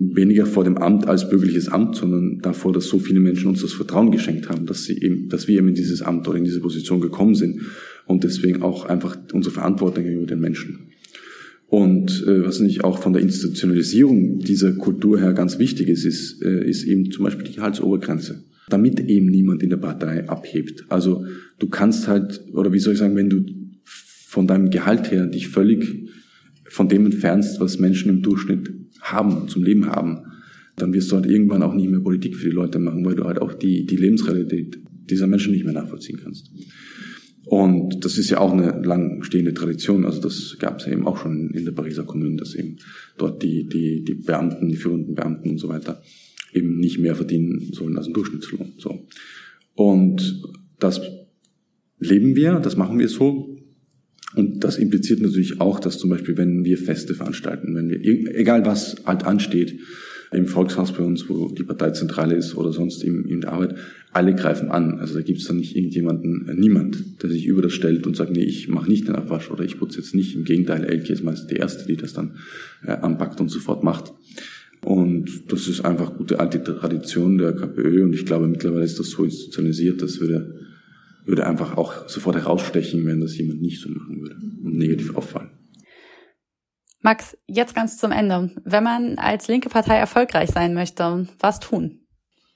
Weniger 0.00 0.46
vor 0.46 0.62
dem 0.62 0.78
Amt 0.78 1.08
als 1.08 1.28
bürgerliches 1.28 1.68
Amt, 1.68 1.96
sondern 1.96 2.38
davor, 2.38 2.72
dass 2.72 2.86
so 2.86 3.00
viele 3.00 3.18
Menschen 3.18 3.48
uns 3.48 3.62
das 3.62 3.72
Vertrauen 3.72 4.12
geschenkt 4.12 4.48
haben, 4.48 4.64
dass 4.64 4.84
sie 4.84 5.00
eben, 5.00 5.28
dass 5.28 5.48
wir 5.48 5.58
eben 5.58 5.68
in 5.68 5.74
dieses 5.74 6.02
Amt 6.02 6.28
oder 6.28 6.38
in 6.38 6.44
diese 6.44 6.60
Position 6.60 7.00
gekommen 7.00 7.34
sind. 7.34 7.62
Und 8.06 8.22
deswegen 8.22 8.62
auch 8.62 8.84
einfach 8.84 9.18
unsere 9.32 9.54
Verantwortung 9.54 10.04
gegenüber 10.04 10.26
den 10.26 10.40
Menschen. 10.40 10.90
Und 11.66 12.24
äh, 12.26 12.44
was 12.44 12.60
nicht 12.60 12.84
auch 12.84 13.02
von 13.02 13.12
der 13.12 13.22
Institutionalisierung 13.22 14.38
dieser 14.38 14.72
Kultur 14.72 15.20
her 15.20 15.34
ganz 15.34 15.58
wichtig 15.58 15.88
ist, 15.88 16.04
ist, 16.04 16.42
äh, 16.42 16.66
ist 16.66 16.84
eben 16.84 17.10
zum 17.10 17.24
Beispiel 17.24 17.46
die 17.46 17.56
Gehaltsobergrenze 17.56 18.44
damit 18.68 19.00
eben 19.00 19.26
niemand 19.26 19.62
in 19.62 19.70
der 19.70 19.76
Partei 19.78 20.28
abhebt. 20.28 20.84
Also 20.88 21.24
du 21.58 21.68
kannst 21.68 22.08
halt, 22.08 22.44
oder 22.52 22.72
wie 22.72 22.78
soll 22.78 22.94
ich 22.94 22.98
sagen, 22.98 23.16
wenn 23.16 23.30
du 23.30 23.44
von 23.84 24.46
deinem 24.46 24.70
Gehalt 24.70 25.10
her 25.10 25.26
dich 25.26 25.48
völlig 25.48 26.08
von 26.64 26.88
dem 26.88 27.06
entfernst, 27.06 27.60
was 27.60 27.78
Menschen 27.78 28.10
im 28.10 28.22
Durchschnitt 28.22 28.70
haben, 29.00 29.48
zum 29.48 29.62
Leben 29.64 29.86
haben, 29.86 30.18
dann 30.76 30.92
wirst 30.92 31.10
du 31.10 31.16
halt 31.16 31.26
irgendwann 31.26 31.62
auch 31.62 31.74
nicht 31.74 31.90
mehr 31.90 32.00
Politik 32.00 32.36
für 32.36 32.50
die 32.50 32.54
Leute 32.54 32.78
machen, 32.78 33.04
weil 33.04 33.16
du 33.16 33.24
halt 33.24 33.40
auch 33.40 33.54
die, 33.54 33.86
die 33.86 33.96
Lebensrealität 33.96 34.78
dieser 35.10 35.26
Menschen 35.26 35.52
nicht 35.52 35.64
mehr 35.64 35.72
nachvollziehen 35.72 36.20
kannst. 36.22 36.50
Und 37.46 38.04
das 38.04 38.18
ist 38.18 38.28
ja 38.28 38.38
auch 38.38 38.52
eine 38.52 38.82
lang 38.82 39.22
stehende 39.22 39.54
Tradition. 39.54 40.04
Also 40.04 40.20
das 40.20 40.56
gab 40.58 40.80
es 40.80 40.86
ja 40.86 40.92
eben 40.92 41.06
auch 41.06 41.16
schon 41.16 41.50
in 41.50 41.64
der 41.64 41.72
Pariser 41.72 42.04
Kommune, 42.04 42.36
dass 42.36 42.54
eben 42.54 42.76
dort 43.16 43.42
die, 43.42 43.66
die, 43.66 44.04
die 44.04 44.14
Beamten, 44.14 44.68
die 44.68 44.76
führenden 44.76 45.14
Beamten 45.14 45.50
und 45.50 45.58
so 45.58 45.68
weiter 45.68 46.02
eben 46.52 46.78
nicht 46.78 46.98
mehr 46.98 47.14
verdienen 47.14 47.72
sollen 47.72 47.96
als 47.96 48.06
ein 48.06 48.14
Durchschnittslohn. 48.14 48.74
So. 48.78 49.06
Und 49.74 50.42
das 50.78 51.00
leben 51.98 52.36
wir, 52.36 52.60
das 52.60 52.76
machen 52.76 52.98
wir 52.98 53.08
so. 53.08 53.56
Und 54.34 54.62
das 54.62 54.76
impliziert 54.76 55.20
natürlich 55.20 55.60
auch, 55.60 55.80
dass 55.80 55.98
zum 55.98 56.10
Beispiel, 56.10 56.36
wenn 56.36 56.64
wir 56.64 56.76
Feste 56.78 57.14
veranstalten, 57.14 57.74
wenn 57.74 57.88
wir, 57.88 58.04
egal 58.36 58.66
was 58.66 58.96
halt 59.06 59.24
ansteht, 59.24 59.80
im 60.30 60.46
Volkshaus 60.46 60.92
bei 60.92 61.02
uns, 61.02 61.28
wo 61.28 61.48
die 61.48 61.62
Parteizentrale 61.62 62.34
ist 62.34 62.54
oder 62.54 62.72
sonst 62.72 63.02
in, 63.02 63.24
in 63.24 63.40
der 63.40 63.52
Arbeit, 63.52 63.76
alle 64.12 64.34
greifen 64.34 64.70
an. 64.70 64.98
Also 64.98 65.14
da 65.14 65.22
gibt 65.22 65.40
es 65.40 65.46
dann 65.46 65.56
nicht 65.56 65.76
irgendjemanden, 65.76 66.48
äh, 66.48 66.54
niemand, 66.54 67.22
der 67.22 67.30
sich 67.30 67.46
über 67.46 67.62
das 67.62 67.72
stellt 67.72 68.06
und 68.06 68.16
sagt, 68.16 68.32
nee, 68.32 68.44
ich 68.44 68.68
mache 68.68 68.90
nicht 68.90 69.08
den 69.08 69.14
Abwasch 69.14 69.50
oder 69.50 69.64
ich 69.64 69.78
putze 69.78 69.98
jetzt 69.98 70.14
nicht. 70.14 70.34
Im 70.34 70.44
Gegenteil, 70.44 70.84
Elke 70.84 71.12
ist 71.12 71.24
meist 71.24 71.50
die 71.50 71.56
Erste, 71.56 71.86
die 71.86 71.96
das 71.96 72.12
dann 72.12 72.36
äh, 72.84 72.92
anpackt 72.92 73.40
und 73.40 73.48
sofort 73.48 73.82
macht. 73.82 74.12
Und 74.84 75.50
das 75.52 75.68
ist 75.68 75.84
einfach 75.84 76.16
gute 76.16 76.40
alte 76.40 76.62
Tradition 76.62 77.38
der 77.38 77.54
KPÖ 77.54 78.04
und 78.04 78.14
ich 78.14 78.24
glaube, 78.24 78.46
mittlerweile 78.46 78.84
ist 78.84 78.98
das 78.98 79.10
so 79.10 79.24
institutionalisiert, 79.24 80.00
das 80.02 80.20
würde, 80.20 80.54
würde 81.24 81.46
einfach 81.46 81.76
auch 81.76 82.08
sofort 82.08 82.36
herausstechen, 82.36 83.04
wenn 83.06 83.20
das 83.20 83.36
jemand 83.36 83.60
nicht 83.60 83.80
so 83.80 83.88
machen 83.90 84.20
würde 84.20 84.36
und 84.64 84.76
negativ 84.76 85.16
auffallen. 85.16 85.50
Max, 87.02 87.36
jetzt 87.46 87.74
ganz 87.74 87.96
zum 87.96 88.12
Ende. 88.12 88.50
Wenn 88.64 88.84
man 88.84 89.18
als 89.18 89.48
linke 89.48 89.68
Partei 89.68 89.96
erfolgreich 89.96 90.50
sein 90.50 90.74
möchte, 90.74 91.28
was 91.38 91.60
tun? 91.60 92.00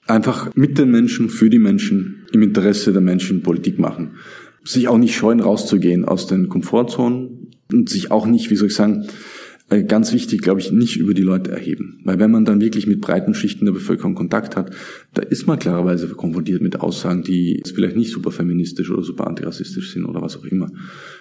Einfach 0.05 0.53
mit 0.55 0.77
den 0.77 0.91
Menschen, 0.91 1.29
für 1.29 1.49
die 1.49 1.59
Menschen, 1.59 2.27
im 2.33 2.41
Interesse 2.41 2.91
der 2.91 3.01
Menschen 3.01 3.41
Politik 3.41 3.79
machen. 3.79 4.17
Sich 4.65 4.87
auch 4.87 4.97
nicht 4.97 5.15
scheuen, 5.15 5.39
rauszugehen 5.39 6.03
aus 6.03 6.27
den 6.27 6.49
Komfortzonen 6.49 7.51
und 7.71 7.89
sich 7.89 8.11
auch 8.11 8.25
nicht, 8.25 8.49
wie 8.49 8.55
soll 8.55 8.67
ich 8.67 8.75
sagen, 8.75 9.07
ganz 9.69 10.13
wichtig, 10.13 10.41
glaube 10.41 10.59
ich, 10.59 10.71
nicht 10.71 10.97
über 10.97 11.13
die 11.13 11.23
Leute 11.23 11.51
erheben. 11.51 11.99
Weil 12.03 12.19
wenn 12.19 12.29
man 12.29 12.45
dann 12.45 12.61
wirklich 12.61 12.85
mit 12.85 13.01
breiten 13.01 13.33
Schichten 13.33 13.65
der 13.65 13.71
Bevölkerung 13.71 14.13
Kontakt 14.13 14.55
hat, 14.55 14.71
da 15.13 15.21
ist 15.23 15.47
man 15.47 15.57
klarerweise 15.57 16.07
konfrontiert 16.09 16.61
mit 16.61 16.79
Aussagen, 16.79 17.23
die 17.23 17.61
vielleicht 17.73 17.95
nicht 17.95 18.11
super 18.11 18.31
feministisch 18.31 18.91
oder 18.91 19.03
super 19.03 19.25
antirassistisch 19.25 19.91
sind 19.91 20.05
oder 20.05 20.21
was 20.21 20.37
auch 20.37 20.45
immer. 20.45 20.69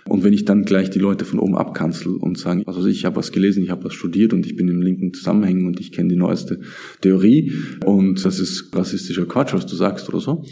Und 0.06 0.22
wenn 0.24 0.32
ich 0.32 0.44
dann 0.44 0.64
gleich 0.64 0.90
die 0.90 0.98
Leute 0.98 1.24
von 1.24 1.38
oben 1.38 1.56
abkanzel 1.56 2.16
und 2.16 2.38
sage, 2.38 2.62
also 2.66 2.86
ich 2.86 3.04
habe 3.04 3.16
was 3.16 3.32
gelesen, 3.32 3.62
ich 3.62 3.70
habe 3.70 3.84
was 3.84 3.94
studiert 3.94 4.34
und 4.34 4.44
ich 4.44 4.56
bin 4.56 4.68
im 4.68 4.82
linken 4.82 5.14
Zusammenhängen 5.14 5.66
und 5.66 5.80
ich 5.80 5.92
kenne 5.92 6.10
die 6.10 6.16
neueste 6.16 6.60
Theorie 7.00 7.52
und 7.84 8.22
das 8.24 8.38
ist 8.38 8.74
rassistischer 8.74 9.24
Quatsch, 9.24 9.54
was 9.54 9.66
du 9.66 9.76
sagst 9.76 10.08
oder 10.08 10.20
so, 10.20 10.44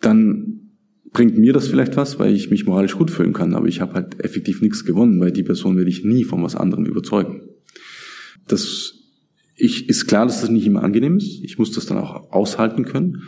dann 0.00 0.67
bringt 1.12 1.38
mir 1.38 1.52
das 1.52 1.68
vielleicht 1.68 1.96
was, 1.96 2.18
weil 2.18 2.34
ich 2.34 2.50
mich 2.50 2.66
moralisch 2.66 2.96
gut 2.96 3.10
fühlen 3.10 3.32
kann, 3.32 3.54
aber 3.54 3.66
ich 3.66 3.80
habe 3.80 3.94
halt 3.94 4.22
effektiv 4.22 4.62
nichts 4.62 4.84
gewonnen, 4.84 5.20
weil 5.20 5.32
die 5.32 5.42
Person 5.42 5.76
werde 5.76 5.90
ich 5.90 6.04
nie 6.04 6.24
von 6.24 6.42
was 6.42 6.56
anderem 6.56 6.86
überzeugen. 6.86 7.42
Das 8.46 8.94
ich, 9.56 9.88
ist 9.88 10.06
klar, 10.06 10.26
dass 10.26 10.40
das 10.40 10.50
nicht 10.50 10.66
immer 10.66 10.84
angenehm 10.84 11.16
ist. 11.16 11.42
Ich 11.42 11.58
muss 11.58 11.72
das 11.72 11.86
dann 11.86 11.98
auch 11.98 12.32
aushalten 12.32 12.84
können 12.84 13.22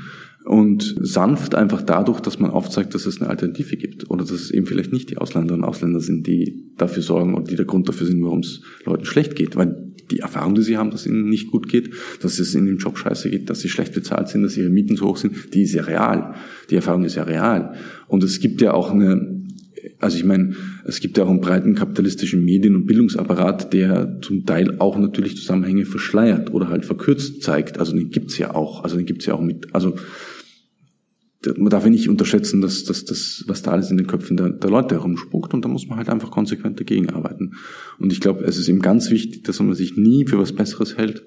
und 0.45 0.97
sanft 1.01 1.55
einfach 1.55 1.83
dadurch, 1.83 2.21
dass 2.21 2.39
man 2.39 2.51
aufzeigt, 2.51 2.95
dass 2.95 3.05
es 3.05 3.21
eine 3.21 3.29
Alternative 3.29 3.77
gibt 3.77 4.09
oder 4.11 4.23
dass 4.23 4.31
es 4.31 4.51
eben 4.51 4.67
vielleicht 4.67 4.93
nicht 4.93 5.11
die 5.11 5.19
Ausländerinnen 5.19 5.65
und 5.65 5.69
Ausländer 5.69 6.01
sind, 6.01 6.27
die 6.27 6.73
dafür 6.77 7.03
sorgen 7.03 7.35
und 7.35 7.51
die 7.51 7.57
der 7.57 7.67
Grund 7.67 7.89
dafür 7.89 8.07
sind, 8.07 8.23
warum 8.23 8.41
es 8.41 8.63
Leuten 8.85 9.05
schlecht 9.05 9.37
geht. 9.37 9.57
Weil 9.57 9.90
die 10.11 10.21
Erfahrung, 10.21 10.55
die 10.55 10.63
sie 10.63 10.77
haben, 10.77 10.91
dass 10.91 11.07
ihnen 11.07 11.29
nicht 11.29 11.51
gut 11.51 11.69
geht, 11.69 11.91
dass 12.23 12.39
es 12.39 12.55
in 12.55 12.67
dem 12.67 12.79
Job 12.79 12.99
scheiße 12.99 13.31
geht, 13.31 13.51
dass 13.51 13.61
sie 13.61 13.69
schlecht 13.69 13.95
bezahlt 13.95 14.29
sind, 14.29 14.43
dass 14.43 14.57
ihre 14.57 14.71
Mieten 14.71 14.97
zu 14.97 15.07
hoch 15.07 15.17
sind, 15.17 15.55
die 15.55 15.63
ist 15.63 15.75
ja 15.75 15.83
real. 15.83 16.35
Die 16.71 16.77
Erfahrung 16.77 17.05
ist 17.05 17.17
ja 17.17 17.25
real. 17.25 17.75
Und 18.09 18.25
es 18.25 18.41
gibt 18.41 18.61
ja 18.61 18.73
auch 18.73 18.91
eine, 18.91 19.41
also 19.99 20.17
ich 20.17 20.25
meine, 20.25 20.55
es 20.85 21.01
gibt 21.01 21.19
ja 21.19 21.25
auch 21.25 21.31
einen 21.31 21.41
breiten 21.41 21.75
kapitalistischen 21.75 22.45
Medien- 22.45 22.75
und 22.75 22.87
Bildungsapparat, 22.87 23.73
der 23.73 24.19
zum 24.23 24.47
Teil 24.47 24.77
auch 24.79 24.99
natürlich 24.99 25.37
Zusammenhänge 25.37 25.85
verschleiert 25.85 26.53
oder 26.53 26.69
halt 26.69 26.85
verkürzt 26.85 27.43
zeigt. 27.43 27.79
Also 27.79 27.93
den 27.93 28.11
gibt's 28.11 28.39
ja 28.39 28.55
auch. 28.55 28.83
Also 28.83 28.97
den 28.97 29.07
gibt's 29.07 29.27
ja 29.27 29.35
auch 29.35 29.43
mit, 29.43 29.75
also 29.75 29.97
man 31.57 31.71
darf 31.71 31.85
ja 31.85 31.91
nicht 31.91 32.09
unterschätzen, 32.09 32.61
dass, 32.61 32.85
dass 32.85 33.05
das, 33.05 33.45
was 33.47 33.63
da 33.63 33.71
alles 33.71 33.91
in 33.91 33.97
den 33.97 34.07
Köpfen 34.07 34.37
der, 34.37 34.51
der 34.51 34.71
Leute 34.71 34.97
herumspuckt 34.97 35.55
und 35.55 35.65
da 35.65 35.69
muss 35.69 35.87
man 35.87 35.97
halt 35.97 36.11
einfach 36.11 36.31
konsequent 36.31 36.79
dagegen 36.79 37.11
arbeiten. 37.11 37.53
Und 37.99 38.13
ich 38.13 38.21
glaube, 38.21 38.45
es 38.45 38.59
ist 38.59 38.69
eben 38.69 38.81
ganz 38.81 39.11
wichtig, 39.11 39.45
dass 39.45 39.59
man 39.61 39.73
sich 39.75 39.97
nie 39.97 40.27
für 40.27 40.39
was 40.39 40.53
Besseres 40.53 40.99
hält 40.99 41.23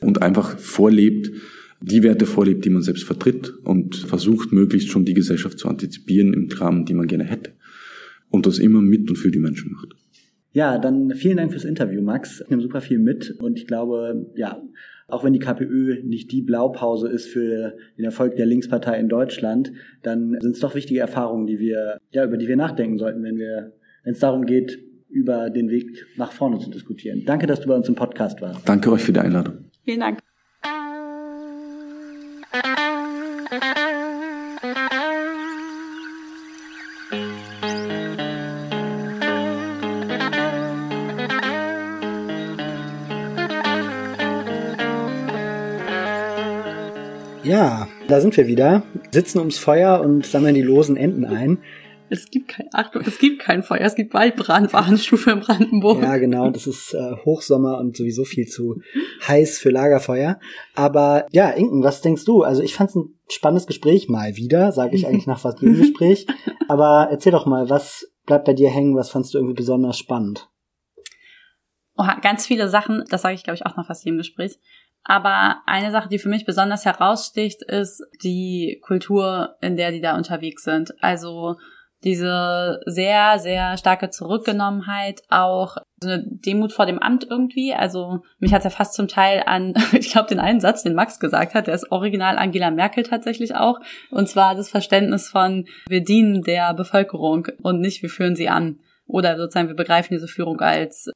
und 0.00 0.20
einfach 0.20 0.58
vorlebt, 0.58 1.32
die 1.80 2.02
Werte 2.02 2.26
vorlebt, 2.26 2.64
die 2.64 2.70
man 2.70 2.82
selbst 2.82 3.04
vertritt 3.04 3.54
und 3.64 3.96
versucht, 3.96 4.52
möglichst 4.52 4.90
schon 4.90 5.04
die 5.04 5.14
Gesellschaft 5.14 5.58
zu 5.58 5.68
antizipieren 5.68 6.34
im 6.34 6.48
Rahmen, 6.50 6.84
die 6.84 6.94
man 6.94 7.06
gerne 7.06 7.24
hätte. 7.24 7.52
Und 8.30 8.46
das 8.46 8.58
immer 8.58 8.82
mit 8.82 9.08
und 9.08 9.16
für 9.16 9.30
die 9.30 9.38
Menschen 9.38 9.72
macht. 9.72 9.94
Ja, 10.52 10.78
dann 10.78 11.12
vielen 11.14 11.36
Dank 11.36 11.52
fürs 11.52 11.64
Interview, 11.64 12.02
Max. 12.02 12.40
Ich 12.40 12.50
nehme 12.50 12.62
super 12.62 12.80
viel 12.80 12.98
mit 12.98 13.36
und 13.38 13.58
ich 13.58 13.66
glaube, 13.66 14.26
ja, 14.34 14.60
auch 15.08 15.24
wenn 15.24 15.32
die 15.32 15.38
KPÖ 15.38 16.02
nicht 16.04 16.30
die 16.30 16.42
Blaupause 16.42 17.08
ist 17.08 17.26
für 17.28 17.76
den 17.96 18.04
Erfolg 18.04 18.36
der 18.36 18.46
Linkspartei 18.46 18.98
in 19.00 19.08
Deutschland, 19.08 19.72
dann 20.02 20.36
sind 20.40 20.52
es 20.52 20.60
doch 20.60 20.74
wichtige 20.74 21.00
Erfahrungen, 21.00 21.46
die 21.46 21.58
wir, 21.58 21.98
ja, 22.10 22.24
über 22.24 22.36
die 22.36 22.46
wir 22.46 22.56
nachdenken 22.56 22.98
sollten, 22.98 23.22
wenn 23.22 23.38
wir, 23.38 23.72
wenn 24.04 24.12
es 24.12 24.20
darum 24.20 24.44
geht, 24.44 24.78
über 25.08 25.48
den 25.48 25.70
Weg 25.70 26.06
nach 26.16 26.32
vorne 26.32 26.58
zu 26.58 26.70
diskutieren. 26.70 27.22
Danke, 27.24 27.46
dass 27.46 27.60
du 27.60 27.68
bei 27.68 27.74
uns 27.74 27.88
im 27.88 27.94
Podcast 27.94 28.40
warst. 28.42 28.68
Danke 28.68 28.92
euch 28.92 29.02
für 29.02 29.12
die 29.12 29.20
Einladung. 29.20 29.64
Vielen 29.84 30.00
Dank. 30.00 30.27
Da 48.08 48.20
sind 48.20 48.36
wir 48.36 48.46
wieder, 48.46 48.82
sitzen 49.12 49.38
ums 49.38 49.58
Feuer 49.58 50.00
und 50.00 50.26
sammeln 50.26 50.54
die 50.54 50.62
losen 50.62 50.96
Enden 50.96 51.24
ein. 51.24 51.58
Es 52.10 52.30
gibt 52.30 52.48
kein, 52.48 52.68
Achtung, 52.72 53.02
es 53.06 53.18
gibt 53.18 53.38
kein 53.38 53.62
Feuer, 53.62 53.82
es 53.82 53.94
gibt 53.94 54.14
Waldbrand, 54.14 54.72
Warnstufe 54.72 55.30
in 55.30 55.40
Brandenburg. 55.40 56.02
Ja, 56.02 56.16
genau, 56.16 56.50
das 56.50 56.66
ist 56.66 56.94
äh, 56.94 57.16
Hochsommer 57.26 57.76
und 57.78 57.98
sowieso 57.98 58.24
viel 58.24 58.46
zu 58.46 58.80
heiß 59.26 59.58
für 59.58 59.68
Lagerfeuer. 59.68 60.40
Aber 60.74 61.26
ja, 61.32 61.50
Inken, 61.50 61.82
was 61.82 62.00
denkst 62.00 62.24
du? 62.24 62.42
Also 62.42 62.62
ich 62.62 62.74
fand 62.74 62.88
es 62.90 62.96
ein 62.96 63.14
spannendes 63.28 63.66
Gespräch, 63.66 64.08
mal 64.08 64.36
wieder, 64.36 64.72
sage 64.72 64.96
ich 64.96 65.06
eigentlich 65.06 65.26
nach 65.26 65.40
fast 65.40 65.60
jedem 65.60 65.76
Gespräch. 65.80 66.26
Aber 66.66 67.08
erzähl 67.10 67.32
doch 67.32 67.44
mal, 67.44 67.68
was 67.68 68.10
bleibt 68.24 68.46
bei 68.46 68.54
dir 68.54 68.70
hängen, 68.70 68.96
was 68.96 69.10
fandst 69.10 69.34
du 69.34 69.38
irgendwie 69.38 69.54
besonders 69.54 69.98
spannend? 69.98 70.48
Oh, 71.94 72.06
ganz 72.22 72.46
viele 72.46 72.68
Sachen, 72.68 73.04
das 73.10 73.20
sage 73.20 73.34
ich, 73.34 73.42
glaube 73.42 73.56
ich, 73.56 73.66
auch 73.66 73.76
nach 73.76 73.86
fast 73.86 74.04
jedem 74.06 74.16
Gespräch. 74.16 74.58
Aber 75.08 75.62
eine 75.64 75.90
Sache, 75.90 76.10
die 76.10 76.18
für 76.18 76.28
mich 76.28 76.44
besonders 76.44 76.84
heraussticht, 76.84 77.62
ist 77.62 78.04
die 78.22 78.78
Kultur, 78.84 79.56
in 79.62 79.74
der 79.74 79.90
die 79.90 80.02
da 80.02 80.14
unterwegs 80.14 80.64
sind. 80.64 80.92
Also 81.02 81.56
diese 82.04 82.80
sehr, 82.84 83.38
sehr 83.38 83.78
starke 83.78 84.10
Zurückgenommenheit, 84.10 85.22
auch 85.30 85.78
so 86.02 86.10
eine 86.10 86.24
Demut 86.26 86.74
vor 86.74 86.84
dem 86.84 86.98
Amt 86.98 87.26
irgendwie. 87.28 87.72
Also 87.72 88.20
mich 88.38 88.52
hat 88.52 88.64
ja 88.64 88.70
fast 88.70 88.92
zum 88.92 89.08
Teil 89.08 89.42
an, 89.46 89.72
ich 89.92 90.10
glaube, 90.10 90.28
den 90.28 90.40
einen 90.40 90.60
Satz, 90.60 90.82
den 90.82 90.94
Max 90.94 91.18
gesagt 91.18 91.54
hat, 91.54 91.68
der 91.68 91.74
ist 91.74 91.90
original 91.90 92.36
Angela 92.36 92.70
Merkel 92.70 93.02
tatsächlich 93.02 93.56
auch. 93.56 93.80
Und 94.10 94.28
zwar 94.28 94.54
das 94.54 94.68
Verständnis 94.68 95.28
von, 95.28 95.66
wir 95.88 96.04
dienen 96.04 96.42
der 96.42 96.74
Bevölkerung 96.74 97.48
und 97.62 97.80
nicht, 97.80 98.02
wir 98.02 98.10
führen 98.10 98.36
sie 98.36 98.50
an. 98.50 98.78
Oder 99.06 99.38
sozusagen, 99.38 99.68
wir 99.68 99.74
begreifen 99.74 100.12
diese 100.12 100.28
Führung 100.28 100.60
als, 100.60 101.10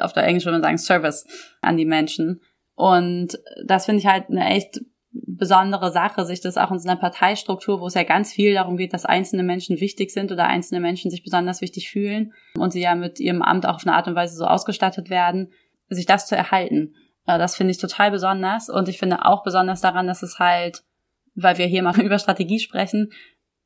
auf 0.00 0.14
der 0.14 0.24
Englisch 0.24 0.46
würde 0.46 0.56
man 0.56 0.62
sagen, 0.62 0.78
Service 0.78 1.26
an 1.60 1.76
die 1.76 1.84
Menschen. 1.84 2.40
Und 2.74 3.38
das 3.64 3.86
finde 3.86 4.00
ich 4.00 4.06
halt 4.06 4.28
eine 4.28 4.46
echt 4.46 4.80
besondere 5.12 5.92
Sache, 5.92 6.24
sich 6.24 6.40
das 6.40 6.56
auch 6.56 6.72
in 6.72 6.78
so 6.78 6.88
einer 6.88 6.98
Parteistruktur, 6.98 7.80
wo 7.80 7.86
es 7.86 7.94
ja 7.94 8.02
ganz 8.02 8.32
viel 8.32 8.54
darum 8.54 8.76
geht, 8.76 8.92
dass 8.92 9.04
einzelne 9.04 9.44
Menschen 9.44 9.80
wichtig 9.80 10.10
sind 10.10 10.32
oder 10.32 10.46
einzelne 10.46 10.80
Menschen 10.80 11.10
sich 11.10 11.22
besonders 11.22 11.60
wichtig 11.60 11.90
fühlen 11.90 12.32
und 12.58 12.72
sie 12.72 12.80
ja 12.80 12.96
mit 12.96 13.20
ihrem 13.20 13.42
Amt 13.42 13.64
auch 13.64 13.76
auf 13.76 13.86
eine 13.86 13.94
Art 13.94 14.08
und 14.08 14.16
Weise 14.16 14.36
so 14.36 14.44
ausgestattet 14.44 15.10
werden, 15.10 15.52
sich 15.88 16.06
das 16.06 16.26
zu 16.26 16.36
erhalten. 16.36 16.94
Äh, 17.26 17.38
das 17.38 17.56
finde 17.56 17.70
ich 17.70 17.78
total 17.78 18.10
besonders 18.10 18.68
und 18.68 18.88
ich 18.88 18.98
finde 18.98 19.24
auch 19.24 19.44
besonders 19.44 19.80
daran, 19.80 20.08
dass 20.08 20.22
es 20.22 20.40
halt, 20.40 20.82
weil 21.36 21.58
wir 21.58 21.66
hier 21.66 21.84
mal 21.84 22.00
über 22.00 22.18
Strategie 22.18 22.58
sprechen, 22.58 23.12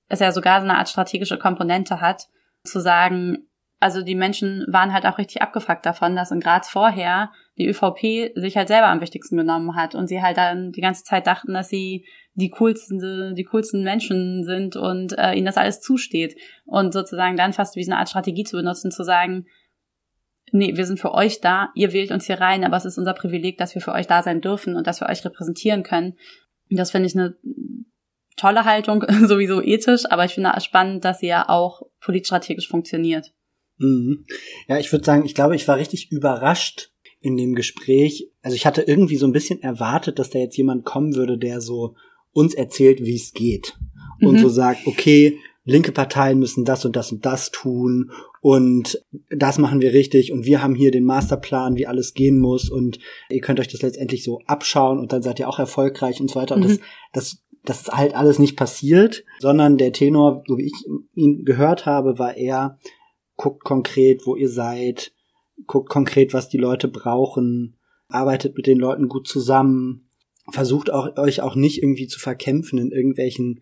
es 0.08 0.20
ja 0.20 0.32
sogar 0.32 0.60
so 0.60 0.64
eine 0.64 0.76
Art 0.76 0.88
strategische 0.88 1.38
Komponente 1.38 2.00
hat, 2.00 2.28
zu 2.64 2.80
sagen, 2.80 3.48
also 3.80 4.02
die 4.02 4.14
Menschen 4.14 4.66
waren 4.68 4.92
halt 4.92 5.06
auch 5.06 5.18
richtig 5.18 5.40
abgefuckt 5.40 5.86
davon, 5.86 6.16
dass 6.16 6.30
in 6.30 6.40
Graz 6.40 6.68
vorher 6.68 7.30
die 7.58 7.68
ÖVP 7.68 8.32
sich 8.36 8.56
halt 8.56 8.68
selber 8.68 8.86
am 8.86 9.00
wichtigsten 9.00 9.36
genommen 9.36 9.74
hat 9.74 9.94
und 9.94 10.06
sie 10.06 10.22
halt 10.22 10.36
dann 10.36 10.72
die 10.72 10.80
ganze 10.80 11.02
Zeit 11.02 11.26
dachten, 11.26 11.52
dass 11.52 11.68
sie 11.68 12.06
die 12.34 12.50
coolsten, 12.50 13.34
die 13.34 13.44
coolsten 13.44 13.82
Menschen 13.82 14.44
sind 14.44 14.76
und 14.76 15.18
äh, 15.18 15.34
ihnen 15.34 15.46
das 15.46 15.56
alles 15.56 15.80
zusteht 15.80 16.36
und 16.66 16.92
sozusagen 16.92 17.36
dann 17.36 17.52
fast 17.52 17.74
wie 17.74 17.82
so 17.82 17.90
eine 17.90 17.98
Art 17.98 18.08
Strategie 18.08 18.44
zu 18.44 18.56
benutzen, 18.56 18.92
zu 18.92 19.02
sagen, 19.02 19.46
nee, 20.52 20.76
wir 20.76 20.86
sind 20.86 21.00
für 21.00 21.12
euch 21.12 21.40
da, 21.40 21.70
ihr 21.74 21.92
wählt 21.92 22.12
uns 22.12 22.26
hier 22.26 22.40
rein, 22.40 22.64
aber 22.64 22.76
es 22.76 22.84
ist 22.84 22.96
unser 22.96 23.14
Privileg, 23.14 23.58
dass 23.58 23.74
wir 23.74 23.82
für 23.82 23.92
euch 23.92 24.06
da 24.06 24.22
sein 24.22 24.40
dürfen 24.40 24.76
und 24.76 24.86
dass 24.86 25.00
wir 25.00 25.08
euch 25.08 25.24
repräsentieren 25.24 25.82
können. 25.82 26.16
Und 26.70 26.78
das 26.78 26.92
finde 26.92 27.08
ich 27.08 27.16
eine 27.16 27.36
tolle 28.36 28.64
Haltung, 28.64 29.04
sowieso 29.26 29.60
ethisch, 29.60 30.04
aber 30.08 30.24
ich 30.24 30.34
finde 30.34 30.52
es 30.56 30.64
spannend, 30.64 31.04
dass 31.04 31.18
sie 31.18 31.26
ja 31.26 31.48
auch 31.48 31.82
politstrategisch 32.00 32.68
funktioniert. 32.68 33.32
Mhm. 33.78 34.26
Ja, 34.68 34.78
ich 34.78 34.92
würde 34.92 35.04
sagen, 35.04 35.24
ich 35.24 35.34
glaube, 35.34 35.56
ich 35.56 35.66
war 35.66 35.76
richtig 35.76 36.12
überrascht 36.12 36.90
in 37.20 37.36
dem 37.36 37.54
Gespräch. 37.54 38.30
Also 38.42 38.54
ich 38.54 38.66
hatte 38.66 38.82
irgendwie 38.82 39.16
so 39.16 39.26
ein 39.26 39.32
bisschen 39.32 39.62
erwartet, 39.62 40.18
dass 40.18 40.30
da 40.30 40.38
jetzt 40.38 40.56
jemand 40.56 40.84
kommen 40.84 41.14
würde, 41.14 41.38
der 41.38 41.60
so 41.60 41.94
uns 42.32 42.54
erzählt, 42.54 43.02
wie 43.04 43.16
es 43.16 43.32
geht. 43.32 43.76
Und 44.20 44.34
mhm. 44.34 44.38
so 44.38 44.48
sagt, 44.48 44.86
okay, 44.86 45.38
linke 45.64 45.92
Parteien 45.92 46.38
müssen 46.38 46.64
das 46.64 46.84
und 46.84 46.96
das 46.96 47.12
und 47.12 47.26
das 47.26 47.50
tun 47.50 48.10
und 48.40 49.04
das 49.30 49.58
machen 49.58 49.80
wir 49.80 49.92
richtig 49.92 50.32
und 50.32 50.46
wir 50.46 50.62
haben 50.62 50.74
hier 50.74 50.90
den 50.90 51.04
Masterplan, 51.04 51.76
wie 51.76 51.86
alles 51.86 52.14
gehen 52.14 52.38
muss 52.40 52.70
und 52.70 52.98
ihr 53.28 53.40
könnt 53.40 53.60
euch 53.60 53.68
das 53.68 53.82
letztendlich 53.82 54.24
so 54.24 54.40
abschauen 54.46 54.98
und 54.98 55.12
dann 55.12 55.22
seid 55.22 55.38
ihr 55.38 55.48
auch 55.48 55.58
erfolgreich 55.58 56.20
und 56.20 56.30
so 56.30 56.36
weiter. 56.36 56.54
Und 56.54 56.64
das, 56.64 56.78
mhm. 56.78 56.82
das, 57.12 57.44
das 57.64 57.80
ist 57.82 57.92
halt 57.92 58.14
alles 58.14 58.38
nicht 58.38 58.56
passiert, 58.56 59.24
sondern 59.40 59.76
der 59.76 59.92
Tenor, 59.92 60.42
so 60.46 60.56
wie 60.56 60.66
ich 60.66 60.72
ihn 61.14 61.44
gehört 61.44 61.84
habe, 61.84 62.18
war 62.18 62.36
eher, 62.36 62.78
guckt 63.36 63.62
konkret, 63.62 64.22
wo 64.24 64.36
ihr 64.36 64.48
seid, 64.48 65.12
guckt 65.66 65.88
konkret, 65.88 66.32
was 66.32 66.48
die 66.48 66.58
Leute 66.58 66.88
brauchen, 66.88 67.76
arbeitet 68.08 68.56
mit 68.56 68.66
den 68.66 68.78
Leuten 68.78 69.08
gut 69.08 69.28
zusammen, 69.28 70.08
versucht 70.50 70.90
auch, 70.90 71.16
euch 71.16 71.42
auch 71.42 71.54
nicht 71.54 71.82
irgendwie 71.82 72.06
zu 72.06 72.18
verkämpfen 72.18 72.78
in 72.78 72.90
irgendwelchen 72.90 73.60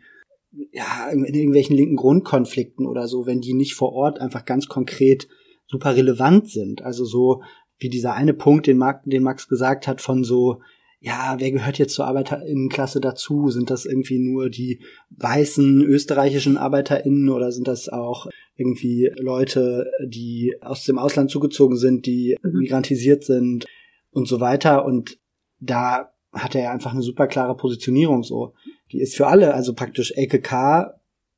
ja, 0.72 1.08
in 1.10 1.24
irgendwelchen 1.24 1.76
linken 1.76 1.96
Grundkonflikten 1.96 2.86
oder 2.86 3.08
so, 3.08 3.26
wenn 3.26 3.40
die 3.40 3.54
nicht 3.54 3.74
vor 3.74 3.92
Ort 3.92 4.20
einfach 4.20 4.44
ganz 4.44 4.68
konkret 4.68 5.28
super 5.66 5.96
relevant 5.96 6.48
sind. 6.48 6.82
Also 6.82 7.04
so 7.04 7.42
wie 7.78 7.90
dieser 7.90 8.14
eine 8.14 8.32
Punkt, 8.32 8.66
den, 8.66 8.78
Max, 8.78 9.02
den 9.04 9.22
Max 9.22 9.48
gesagt 9.48 9.86
hat, 9.86 10.00
von 10.00 10.24
so, 10.24 10.60
ja, 11.00 11.36
wer 11.38 11.50
gehört 11.50 11.78
jetzt 11.78 11.94
zur 11.94 12.06
Arbeiterinnenklasse 12.06 13.00
dazu? 13.00 13.50
Sind 13.50 13.70
das 13.70 13.84
irgendwie 13.84 14.18
nur 14.18 14.48
die 14.48 14.80
weißen 15.10 15.82
österreichischen 15.82 16.56
Arbeiterinnen 16.56 17.28
oder 17.28 17.52
sind 17.52 17.68
das 17.68 17.88
auch 17.88 18.26
irgendwie 18.56 19.10
Leute, 19.16 19.90
die 20.04 20.56
aus 20.60 20.84
dem 20.84 20.98
Ausland 20.98 21.30
zugezogen 21.30 21.76
sind, 21.76 22.06
die 22.06 22.36
mhm. 22.42 22.60
migrantisiert 22.60 23.24
sind 23.24 23.66
und 24.10 24.26
so 24.26 24.40
weiter? 24.40 24.84
Und 24.84 25.18
da 25.60 26.12
hat 26.32 26.54
er 26.54 26.72
einfach 26.72 26.92
eine 26.92 27.02
super 27.02 27.26
klare 27.26 27.56
Positionierung 27.56 28.22
so. 28.22 28.54
Die 28.92 29.00
ist 29.00 29.16
für 29.16 29.26
alle, 29.26 29.54
also 29.54 29.74
praktisch 29.74 30.12
LKK 30.12 30.94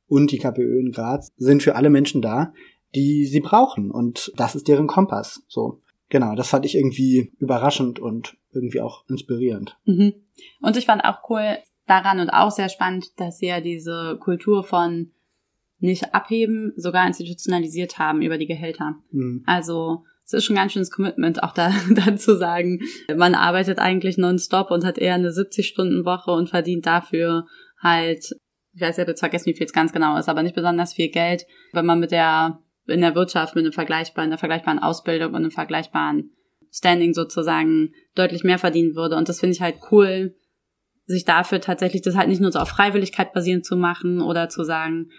und 0.07 0.31
die 0.31 0.39
KPÖ 0.39 0.81
in 0.81 0.93
Graz 0.93 1.29
sind 1.37 1.63
für 1.63 1.75
alle 1.75 1.91
Menschen 1.91 2.23
da, 2.23 2.53
die 2.95 3.27
sie 3.27 3.41
brauchen. 3.41 3.91
Und 3.91 4.33
das 4.37 4.55
ist 4.55 4.69
deren 4.69 4.87
Kompass. 4.87 5.43
So. 5.49 5.81
Genau, 6.09 6.35
das 6.35 6.49
fand 6.49 6.65
ich 6.65 6.75
irgendwie 6.75 7.33
überraschend 7.39 7.99
und 7.99 8.37
irgendwie 8.53 8.81
auch 8.81 9.05
inspirierend. 9.09 9.77
Mhm. 9.85 10.15
Und 10.61 10.77
ich 10.77 10.87
fand 10.87 11.05
auch 11.05 11.29
cool 11.29 11.59
daran 11.87 12.21
und 12.21 12.31
auch 12.31 12.51
sehr 12.51 12.69
spannend, 12.69 13.07
dass 13.17 13.39
sie 13.39 13.47
ja 13.47 13.61
diese 13.61 14.19
Kultur 14.21 14.65
von 14.65 15.13
nicht 15.81 16.15
abheben, 16.15 16.73
sogar 16.77 17.07
institutionalisiert 17.07 17.99
haben 17.99 18.23
über 18.23 18.39
die 18.39 18.47
Gehälter. 18.47 18.97
Mhm. 19.11 19.45
Also 19.47 20.05
es 20.25 20.35
ist 20.35 20.45
schon 20.45 20.57
ganz 20.57 20.73
schönes 20.73 20.91
Commitment, 20.91 21.43
auch 21.43 21.53
da, 21.53 21.73
da 21.95 22.17
zu 22.17 22.37
sagen, 22.37 22.81
man 23.17 23.35
arbeitet 23.35 23.79
eigentlich 23.79 24.19
nonstop 24.19 24.71
und 24.71 24.85
hat 24.85 24.99
eher 24.99 25.15
eine 25.15 25.31
70-Stunden-Woche 25.31 26.31
und 26.31 26.51
verdient 26.51 26.87
dafür 26.87 27.47
halt, 27.81 28.25
ich 28.75 28.81
weiß, 28.81 28.97
ich 28.97 29.01
habe 29.01 29.13
jetzt 29.13 29.21
vergessen, 29.21 29.47
wie 29.47 29.55
viel 29.55 29.67
es 29.67 29.73
ganz 29.73 29.93
genau 29.93 30.19
ist, 30.19 30.29
aber 30.29 30.43
nicht 30.43 30.55
besonders 30.55 30.93
viel 30.93 31.09
Geld, 31.09 31.47
wenn 31.73 31.87
man 31.87 32.01
mit 32.01 32.11
der, 32.11 32.61
in 32.89 33.01
der 33.01 33.15
Wirtschaft, 33.15 33.55
mit 33.55 33.65
einem 33.65 33.73
vergleichbaren, 33.73 34.29
in 34.29 34.33
der 34.33 34.39
vergleichbaren 34.39 34.79
Ausbildung 34.79 35.29
und 35.31 35.37
einem 35.37 35.51
vergleichbaren 35.51 36.31
Standing 36.71 37.15
sozusagen 37.15 37.93
deutlich 38.15 38.45
mehr 38.45 38.59
verdienen 38.59 38.95
würde. 38.95 39.17
Und 39.17 39.29
das 39.29 39.41
finde 39.41 39.55
ich 39.55 39.63
halt 39.63 39.77
cool, 39.91 40.35
sich 41.07 41.25
dafür 41.25 41.61
tatsächlich 41.61 42.03
das 42.03 42.17
halt 42.17 42.29
nicht 42.29 42.41
nur 42.41 42.53
so 42.53 42.59
auf 42.59 42.69
Freiwilligkeit 42.69 43.33
basierend 43.33 43.65
zu 43.65 43.77
machen 43.77 44.21
oder 44.21 44.49
zu 44.49 44.63
sagen, 44.65 45.11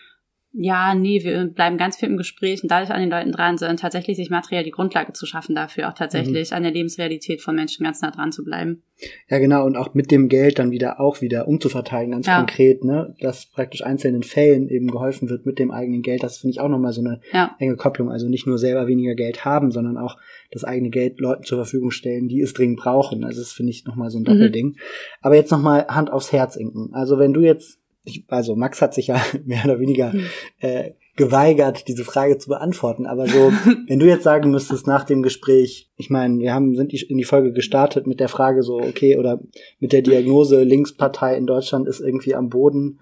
ja, 0.51 0.95
nee, 0.95 1.23
wir 1.23 1.45
bleiben 1.45 1.77
ganz 1.77 1.97
viel 1.97 2.09
im 2.09 2.17
Gespräch 2.17 2.63
und 2.63 2.71
dadurch 2.71 2.89
an 2.89 3.01
den 3.01 3.11
Leuten 3.11 3.31
dran 3.31 3.59
sind, 3.59 3.79
tatsächlich 3.79 4.17
sich 4.17 4.31
materiell 4.31 4.63
die 4.63 4.71
Grundlage 4.71 5.13
zu 5.13 5.27
schaffen 5.27 5.53
dafür, 5.53 5.89
auch 5.89 5.93
tatsächlich 5.93 6.49
mhm. 6.49 6.57
an 6.57 6.63
der 6.63 6.71
Lebensrealität 6.71 7.41
von 7.41 7.55
Menschen 7.55 7.83
ganz 7.83 8.01
nah 8.01 8.09
dran 8.09 8.31
zu 8.31 8.43
bleiben. 8.43 8.81
Ja, 9.29 9.37
genau, 9.37 9.65
und 9.65 9.77
auch 9.77 9.93
mit 9.93 10.09
dem 10.09 10.27
Geld 10.27 10.57
dann 10.57 10.71
wieder 10.71 10.99
auch 10.99 11.21
wieder 11.21 11.47
umzuverteilen, 11.47 12.11
ganz 12.11 12.25
ja. 12.25 12.37
konkret, 12.37 12.83
ne, 12.83 13.15
dass 13.21 13.45
praktisch 13.45 13.85
einzelnen 13.85 14.23
Fällen 14.23 14.69
eben 14.69 14.87
geholfen 14.87 15.29
wird 15.29 15.45
mit 15.45 15.59
dem 15.59 15.69
eigenen 15.69 16.01
Geld, 16.01 16.23
das 16.23 16.39
finde 16.39 16.51
ich 16.51 16.59
auch 16.59 16.67
nochmal 16.67 16.93
so 16.93 17.01
eine 17.01 17.21
ja. 17.31 17.55
enge 17.59 17.75
Kopplung, 17.75 18.09
also 18.09 18.27
nicht 18.27 18.47
nur 18.47 18.57
selber 18.57 18.87
weniger 18.87 19.13
Geld 19.13 19.45
haben, 19.45 19.71
sondern 19.71 19.97
auch 19.97 20.17
das 20.51 20.63
eigene 20.63 20.89
Geld 20.89 21.19
Leuten 21.19 21.43
zur 21.43 21.59
Verfügung 21.59 21.91
stellen, 21.91 22.27
die 22.27 22.41
es 22.41 22.53
dringend 22.53 22.79
brauchen, 22.79 23.23
also 23.23 23.39
das 23.39 23.51
finde 23.51 23.69
ich 23.69 23.85
nochmal 23.85 24.09
so 24.09 24.17
ein 24.17 24.21
mhm. 24.21 24.25
Doppelding. 24.25 24.65
Mhm. 24.69 24.75
Aber 25.21 25.35
jetzt 25.35 25.51
nochmal 25.51 25.85
Hand 25.87 26.11
aufs 26.11 26.31
Herz, 26.31 26.55
Inken, 26.55 26.89
also 26.93 27.19
wenn 27.19 27.33
du 27.33 27.41
jetzt 27.41 27.78
ich, 28.03 28.23
also 28.27 28.55
Max 28.55 28.81
hat 28.81 28.93
sich 28.93 29.07
ja 29.07 29.21
mehr 29.45 29.65
oder 29.65 29.79
weniger 29.79 30.13
hm. 30.13 30.25
äh, 30.59 30.91
geweigert, 31.15 31.87
diese 31.87 32.05
Frage 32.05 32.37
zu 32.37 32.49
beantworten. 32.49 33.05
Aber 33.05 33.27
so, 33.27 33.51
wenn 33.87 33.99
du 33.99 34.07
jetzt 34.07 34.23
sagen 34.23 34.51
müsstest 34.51 34.87
nach 34.87 35.03
dem 35.03 35.21
Gespräch, 35.21 35.89
ich 35.97 36.09
meine, 36.09 36.39
wir 36.39 36.53
haben 36.53 36.75
sind 36.75 36.93
in 36.93 37.17
die 37.17 37.25
Folge 37.25 37.51
gestartet 37.51 38.07
mit 38.07 38.19
der 38.19 38.29
Frage 38.29 38.63
so, 38.63 38.79
okay, 38.79 39.17
oder 39.17 39.41
mit 39.79 39.91
der 39.91 40.01
Diagnose 40.01 40.63
Linkspartei 40.63 41.35
in 41.35 41.45
Deutschland 41.45 41.87
ist 41.87 41.99
irgendwie 41.99 42.35
am 42.35 42.49
Boden. 42.49 42.99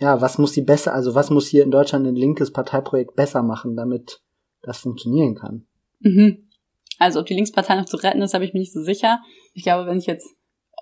Ja, 0.00 0.20
was 0.20 0.38
muss 0.38 0.52
die 0.52 0.62
besser, 0.62 0.94
also 0.94 1.14
was 1.14 1.30
muss 1.30 1.48
hier 1.48 1.64
in 1.64 1.70
Deutschland 1.70 2.06
ein 2.06 2.14
linkes 2.14 2.52
Parteiprojekt 2.52 3.16
besser 3.16 3.42
machen, 3.42 3.76
damit 3.76 4.22
das 4.62 4.78
funktionieren 4.78 5.34
kann? 5.34 5.66
Mhm. 6.00 6.48
Also 6.98 7.20
ob 7.20 7.26
die 7.26 7.34
Linkspartei 7.34 7.76
noch 7.76 7.84
zu 7.84 7.96
retten 7.96 8.22
ist, 8.22 8.34
habe 8.34 8.44
ich 8.44 8.54
mir 8.54 8.60
nicht 8.60 8.72
so 8.72 8.82
sicher. 8.82 9.20
Ich 9.54 9.64
glaube, 9.64 9.88
wenn 9.88 9.98
ich 9.98 10.06
jetzt 10.06 10.34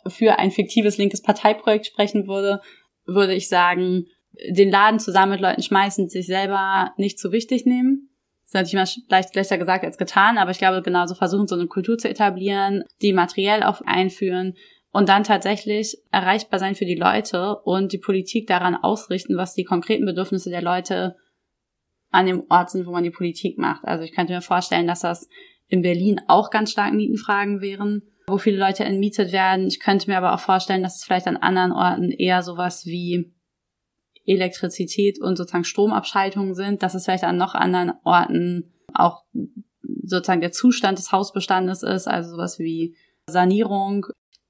für 0.07 0.39
ein 0.39 0.51
fiktives 0.51 0.97
linkes 0.99 1.22
Parteiprojekt 1.22 1.87
sprechen 1.87 2.29
würde, 2.29 2.61
würde 3.07 3.34
ich 3.34 3.48
sagen, 3.48 4.07
den 4.48 4.70
Laden 4.70 5.00
zusammen 5.00 5.32
mit 5.32 5.40
Leuten 5.40 5.62
schmeißen, 5.62 6.09
sich 6.09 6.26
selber 6.26 6.92
nicht 6.96 7.18
zu 7.18 7.32
wichtig 7.32 7.64
nehmen. 7.66 8.11
Das 8.42 8.50
ist 8.50 8.54
natürlich 8.54 8.74
immer 8.74 9.07
leicht 9.09 9.34
leichter 9.34 9.59
gesagt 9.59 9.84
als 9.84 9.98
getan, 9.98 10.38
aber 10.38 10.50
ich 10.50 10.59
glaube, 10.59 10.82
genauso 10.82 11.14
versuchen, 11.14 11.48
so 11.48 11.57
eine 11.57 11.66
Kultur 11.66 11.98
zu 11.98 12.09
etablieren, 12.09 12.84
die 13.02 13.12
materiell 13.12 13.62
auch 13.62 13.80
einführen 13.80 14.54
und 14.92 15.09
dann 15.09 15.24
tatsächlich 15.24 15.98
erreichbar 16.11 16.61
sein 16.61 16.74
für 16.74 16.84
die 16.84 16.94
Leute 16.94 17.57
und 17.57 17.92
die 17.92 17.98
Politik 17.98 18.46
daran 18.46 18.76
ausrichten, 18.76 19.36
was 19.36 19.54
die 19.54 19.64
konkreten 19.64 20.04
Bedürfnisse 20.04 20.50
der 20.50 20.62
Leute 20.62 21.16
an 22.11 22.26
dem 22.26 22.44
Ort 22.48 22.70
sind, 22.70 22.86
wo 22.86 22.92
man 22.92 23.04
die 23.04 23.11
Politik 23.11 23.59
macht. 23.59 23.84
Also 23.84 24.04
ich 24.04 24.12
könnte 24.12 24.32
mir 24.32 24.42
vorstellen, 24.42 24.86
dass 24.86 25.00
das 25.00 25.28
in 25.68 25.82
Berlin 25.82 26.20
auch 26.28 26.50
ganz 26.50 26.70
stark 26.70 26.94
Mietenfragen 26.94 27.61
wären 27.61 28.02
wo 28.29 28.39
viele 28.39 28.59
Leute 28.59 28.85
entmietet 28.85 29.33
werden. 29.33 29.68
Ich 29.68 29.81
könnte 29.81 30.11
mir 30.11 30.18
aber 30.18 30.35
auch 30.35 30.41
vorstellen, 30.41 30.83
dass 30.83 30.97
es 30.97 31.05
vielleicht 31.05 31.27
an 31.27 31.37
anderen 31.37 31.72
Orten 31.72 32.11
eher 32.11 32.43
sowas 32.43 32.87
wie 32.87 33.33
Elektrizität 34.24 35.20
und 35.20 35.37
sozusagen 35.37 35.64
Stromabschaltungen 35.64 36.55
sind, 36.55 36.83
dass 36.83 36.95
es 36.95 37.05
vielleicht 37.05 37.24
an 37.24 37.37
noch 37.37 37.55
anderen 37.55 37.93
Orten 38.03 38.72
auch 38.93 39.22
sozusagen 40.03 40.41
der 40.41 40.53
Zustand 40.53 40.99
des 40.99 41.12
Hausbestandes 41.12 41.83
ist, 41.83 42.09
also 42.09 42.31
sowas 42.31 42.59
wie 42.59 42.97
Sanierung. 43.29 44.07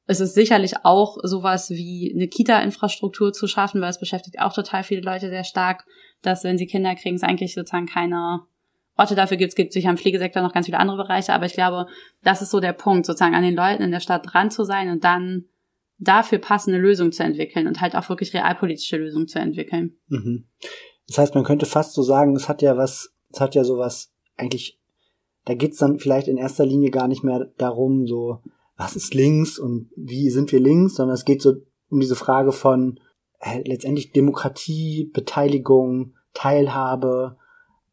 Es 0.06 0.20
ist 0.20 0.34
sicherlich 0.34 0.84
auch 0.84 1.18
sowas 1.22 1.70
wie 1.70 2.12
eine 2.14 2.28
Kita-Infrastruktur 2.28 3.32
zu 3.32 3.46
schaffen, 3.46 3.80
weil 3.80 3.90
es 3.90 4.00
beschäftigt 4.00 4.38
auch 4.40 4.52
total 4.54 4.84
viele 4.84 5.00
Leute 5.02 5.28
sehr 5.28 5.44
stark, 5.44 5.84
dass 6.22 6.44
wenn 6.44 6.58
sie 6.58 6.66
Kinder 6.66 6.94
kriegen, 6.94 7.16
es 7.16 7.22
eigentlich 7.22 7.54
sozusagen 7.54 7.86
keine 7.86 8.40
Orte 8.96 9.14
dafür 9.14 9.36
gibt. 9.36 9.50
Es 9.50 9.56
gibt 9.56 9.72
sicher 9.72 9.90
im 9.90 9.98
Pflegesektor 9.98 10.42
noch 10.42 10.52
ganz 10.52 10.66
viele 10.66 10.78
andere 10.78 10.96
Bereiche, 10.96 11.32
aber 11.32 11.46
ich 11.46 11.52
glaube, 11.52 11.86
das 12.22 12.42
ist 12.42 12.50
so 12.50 12.60
der 12.60 12.72
Punkt, 12.72 13.06
sozusagen 13.06 13.34
an 13.34 13.42
den 13.42 13.54
Leuten 13.54 13.82
in 13.82 13.90
der 13.90 14.00
Stadt 14.00 14.22
dran 14.24 14.50
zu 14.50 14.64
sein 14.64 14.90
und 14.90 15.04
dann 15.04 15.44
dafür 15.98 16.38
passende 16.38 16.78
Lösungen 16.78 17.12
zu 17.12 17.22
entwickeln 17.22 17.66
und 17.66 17.80
halt 17.80 17.94
auch 17.94 18.08
wirklich 18.08 18.34
realpolitische 18.34 18.96
Lösungen 18.96 19.28
zu 19.28 19.38
entwickeln. 19.38 19.96
Mhm. 20.08 20.46
Das 21.08 21.18
heißt, 21.18 21.34
man 21.34 21.44
könnte 21.44 21.66
fast 21.66 21.94
so 21.94 22.02
sagen, 22.02 22.34
es 22.36 22.48
hat 22.48 22.62
ja 22.62 22.76
was, 22.76 23.14
es 23.32 23.40
hat 23.40 23.54
ja 23.54 23.64
sowas 23.64 24.12
eigentlich, 24.36 24.78
da 25.44 25.54
geht's 25.54 25.78
dann 25.78 25.98
vielleicht 25.98 26.28
in 26.28 26.36
erster 26.36 26.66
Linie 26.66 26.90
gar 26.90 27.08
nicht 27.08 27.22
mehr 27.22 27.52
darum, 27.56 28.06
so, 28.06 28.40
was 28.76 28.96
ist 28.96 29.14
links 29.14 29.58
und 29.58 29.90
wie 29.96 30.30
sind 30.30 30.52
wir 30.52 30.60
links, 30.60 30.96
sondern 30.96 31.14
es 31.14 31.24
geht 31.24 31.40
so 31.40 31.54
um 31.88 32.00
diese 32.00 32.16
Frage 32.16 32.52
von 32.52 33.00
äh, 33.40 33.62
letztendlich 33.64 34.12
Demokratie, 34.12 35.10
Beteiligung, 35.12 36.14
Teilhabe, 36.34 37.38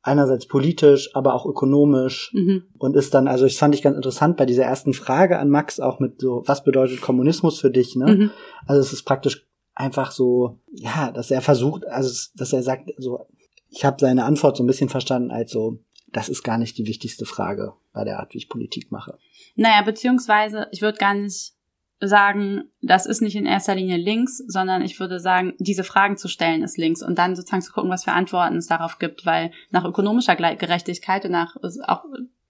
einerseits 0.03 0.45
politisch, 0.45 1.09
aber 1.15 1.33
auch 1.33 1.45
ökonomisch 1.45 2.31
mhm. 2.33 2.63
und 2.77 2.95
ist 2.95 3.13
dann, 3.13 3.27
also 3.27 3.45
ich 3.45 3.57
fand 3.57 3.73
ich 3.73 3.81
ganz 3.81 3.95
interessant 3.95 4.37
bei 4.37 4.45
dieser 4.45 4.65
ersten 4.65 4.93
Frage 4.93 5.39
an 5.39 5.49
Max 5.49 5.79
auch 5.79 5.99
mit 5.99 6.19
so, 6.19 6.43
was 6.45 6.63
bedeutet 6.63 7.01
Kommunismus 7.01 7.59
für 7.59 7.71
dich, 7.71 7.95
ne? 7.95 8.15
Mhm. 8.15 8.31
Also 8.67 8.81
es 8.81 8.91
ist 8.91 9.03
praktisch 9.03 9.47
einfach 9.73 10.11
so, 10.11 10.59
ja, 10.73 11.11
dass 11.11 11.31
er 11.31 11.41
versucht, 11.41 11.87
also 11.87 12.29
dass 12.35 12.53
er 12.53 12.63
sagt, 12.63 12.91
so, 12.97 13.25
ich 13.69 13.85
habe 13.85 13.97
seine 13.99 14.25
Antwort 14.25 14.57
so 14.57 14.63
ein 14.63 14.67
bisschen 14.67 14.89
verstanden 14.89 15.31
als 15.31 15.51
so, 15.51 15.79
das 16.11 16.29
ist 16.29 16.43
gar 16.43 16.57
nicht 16.57 16.77
die 16.77 16.85
wichtigste 16.85 17.25
Frage 17.25 17.73
bei 17.93 18.03
der 18.03 18.19
Art, 18.19 18.33
wie 18.33 18.37
ich 18.37 18.49
Politik 18.49 18.91
mache. 18.91 19.17
Naja, 19.55 19.81
beziehungsweise 19.83 20.67
ich 20.71 20.81
würde 20.81 20.97
gar 20.97 21.13
nicht 21.13 21.53
sagen, 21.99 22.63
das 22.81 23.05
ist 23.05 23.21
nicht 23.21 23.35
in 23.35 23.45
erster 23.45 23.75
Linie 23.75 23.97
links, 23.97 24.37
sondern 24.47 24.81
ich 24.81 24.99
würde 24.99 25.19
sagen, 25.19 25.53
diese 25.59 25.83
Fragen 25.83 26.17
zu 26.17 26.27
stellen 26.27 26.63
ist 26.63 26.77
links 26.77 27.01
und 27.01 27.17
dann 27.17 27.35
sozusagen 27.35 27.61
zu 27.61 27.71
gucken, 27.71 27.89
was 27.89 28.03
für 28.03 28.11
Antworten 28.11 28.57
es 28.57 28.67
darauf 28.67 28.99
gibt, 28.99 29.25
weil 29.25 29.51
nach 29.71 29.85
ökonomischer 29.85 30.35
Gerechtigkeit 30.35 31.25
und 31.25 31.31
nach 31.31 31.55
auch 31.87 32.03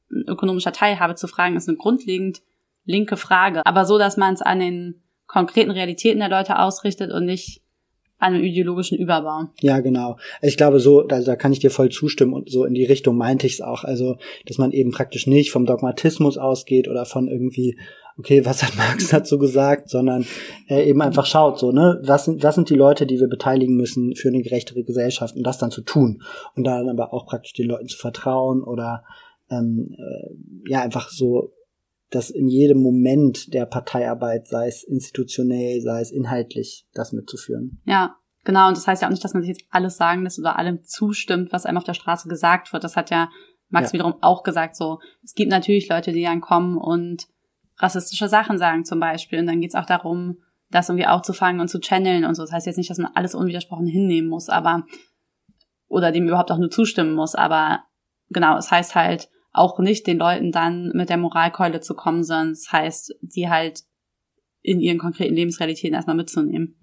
ökonomischer 0.10 0.72
Teilhabe 0.72 1.16
zu 1.16 1.28
fragen, 1.28 1.56
ist 1.56 1.68
eine 1.68 1.78
grundlegend 1.78 2.42
linke 2.86 3.18
Frage. 3.18 3.66
Aber 3.66 3.86
so, 3.86 3.98
dass 3.98 4.18
man 4.18 4.34
es 4.34 4.42
an 4.42 4.60
den 4.60 5.02
konkreten 5.28 5.72
Realitäten 5.72 6.20
der 6.20 6.30
Leute 6.30 6.60
ausrichtet 6.60 7.12
und 7.12 7.26
nicht 7.26 7.62
an 8.20 8.34
einem 8.34 8.44
ideologischen 8.44 8.98
Überbau. 8.98 9.50
Ja, 9.62 9.82
genau. 9.82 10.18
Ich 10.42 10.56
glaube, 10.56 10.80
so, 10.80 11.02
da, 11.02 11.20
da 11.22 11.36
kann 11.36 11.52
ich 11.52 11.60
dir 11.60 11.72
voll 11.72 11.90
zustimmen 11.90 12.34
und 12.34 12.50
so 12.50 12.64
in 12.64 12.74
die 12.74 12.86
Richtung 12.86 13.18
meinte 13.18 13.46
ich 13.46 13.54
es 13.54 13.62
auch. 13.62 13.84
Also, 13.84 14.18
dass 14.46 14.58
man 14.58 14.72
eben 14.72 14.92
praktisch 14.92 15.28
nicht 15.28 15.52
vom 15.52 15.66
Dogmatismus 15.66 16.38
ausgeht 16.38 16.88
oder 16.88 17.06
von 17.06 17.28
irgendwie 17.28 17.78
okay, 18.18 18.46
was 18.46 18.64
hat 18.64 18.76
Marx 18.76 19.10
dazu 19.10 19.38
gesagt, 19.38 19.90
sondern 19.90 20.26
äh, 20.68 20.88
eben 20.88 21.02
einfach 21.02 21.26
schaut, 21.26 21.60
so, 21.60 21.72
ne, 21.72 22.02
was 22.04 22.26
sind, 22.26 22.44
was 22.44 22.56
sind 22.56 22.70
die 22.70 22.76
Leute, 22.76 23.06
die 23.06 23.20
wir 23.20 23.28
beteiligen 23.28 23.76
müssen 23.76 24.16
für 24.16 24.30
eine 24.30 24.42
gerechtere 24.42 24.84
Gesellschaft 24.84 25.36
und 25.36 25.44
das 25.44 25.58
dann 25.58 25.72
zu 25.72 25.82
tun 25.82 26.22
und 26.56 26.66
dann 26.66 26.90
aber 26.90 27.14
auch 27.14 27.26
praktisch 27.26 27.54
den 27.54 27.68
Leuten 27.68 27.88
zu 27.88 27.98
vertrauen 27.98 28.64
oder 28.64 29.04
ähm, 29.50 29.96
äh, 29.98 30.70
ja, 30.70 30.82
einfach 30.82 31.10
so, 31.10 31.54
dass 32.10 32.30
in 32.30 32.48
jedem 32.48 32.82
Moment 32.82 33.54
der 33.54 33.66
Parteiarbeit, 33.66 34.48
sei 34.48 34.68
es 34.68 34.84
institutionell, 34.84 35.82
sei 35.82 36.02
es 36.02 36.12
inhaltlich, 36.12 36.86
das 36.94 37.12
mitzuführen. 37.12 37.82
Ja, 37.86 38.18
genau. 38.44 38.68
Und 38.68 38.78
das 38.78 38.86
heißt 38.86 39.02
ja 39.02 39.08
auch 39.08 39.12
nicht, 39.12 39.24
dass 39.24 39.34
man 39.34 39.42
sich 39.42 39.50
jetzt 39.50 39.66
alles 39.72 39.98
sagen 39.98 40.24
lässt 40.24 40.38
oder 40.38 40.60
allem 40.60 40.84
zustimmt, 40.84 41.52
was 41.52 41.66
einem 41.66 41.78
auf 41.78 41.84
der 41.84 41.96
Straße 41.96 42.30
gesagt 42.30 42.72
wird. 42.72 42.84
Das 42.84 42.96
hat 42.96 43.10
ja 43.10 43.30
Max 43.70 43.90
ja. 43.90 43.94
wiederum 43.94 44.16
auch 44.22 44.44
gesagt, 44.44 44.76
so, 44.76 45.00
es 45.24 45.34
gibt 45.34 45.50
natürlich 45.50 45.90
Leute, 45.90 46.12
die 46.12 46.22
dann 46.22 46.42
kommen 46.42 46.78
und 46.78 47.28
rassistische 47.78 48.28
Sachen 48.28 48.58
sagen 48.58 48.86
zum 48.86 49.00
Beispiel. 49.00 49.40
Und 49.40 49.48
dann 49.48 49.62
geht's 49.62 49.76
auch 49.76 49.86
darum, 49.86 50.38
das 50.70 50.90
irgendwie 50.90 51.08
aufzufangen 51.08 51.62
und 51.62 51.68
zu 51.68 51.80
channeln 51.80 52.26
und 52.26 52.36
so. 52.36 52.44
Das 52.44 52.52
heißt 52.52 52.66
jetzt 52.66 52.78
nicht, 52.78 52.90
dass 52.90 52.98
man 52.98 53.12
alles 53.14 53.36
unwidersprochen 53.36 53.88
hinnehmen 53.88 54.30
muss, 54.30 54.50
aber 54.50 54.86
oder 55.88 56.12
dem 56.12 56.28
überhaupt 56.28 56.52
auch 56.52 56.58
nur 56.58 56.72
zustimmen 56.72 57.14
muss. 57.14 57.36
Aber 57.36 57.84
genau, 58.30 58.58
es 58.58 58.72
heißt 58.72 58.96
halt 58.96 59.30
auch 59.52 59.78
nicht, 59.80 60.08
den 60.08 60.18
Leuten 60.18 60.52
dann 60.52 60.92
mit 60.96 61.10
der 61.10 61.18
Moralkeule 61.18 61.80
zu 61.80 61.94
kommen, 61.94 62.24
sondern 62.24 62.52
es 62.52 62.72
heißt, 62.72 63.16
die 63.22 63.50
halt 63.50 63.84
in 64.62 64.80
ihren 64.80 64.98
konkreten 64.98 65.36
Lebensrealitäten 65.36 65.94
erstmal 65.94 66.16
mitzunehmen. 66.16 66.76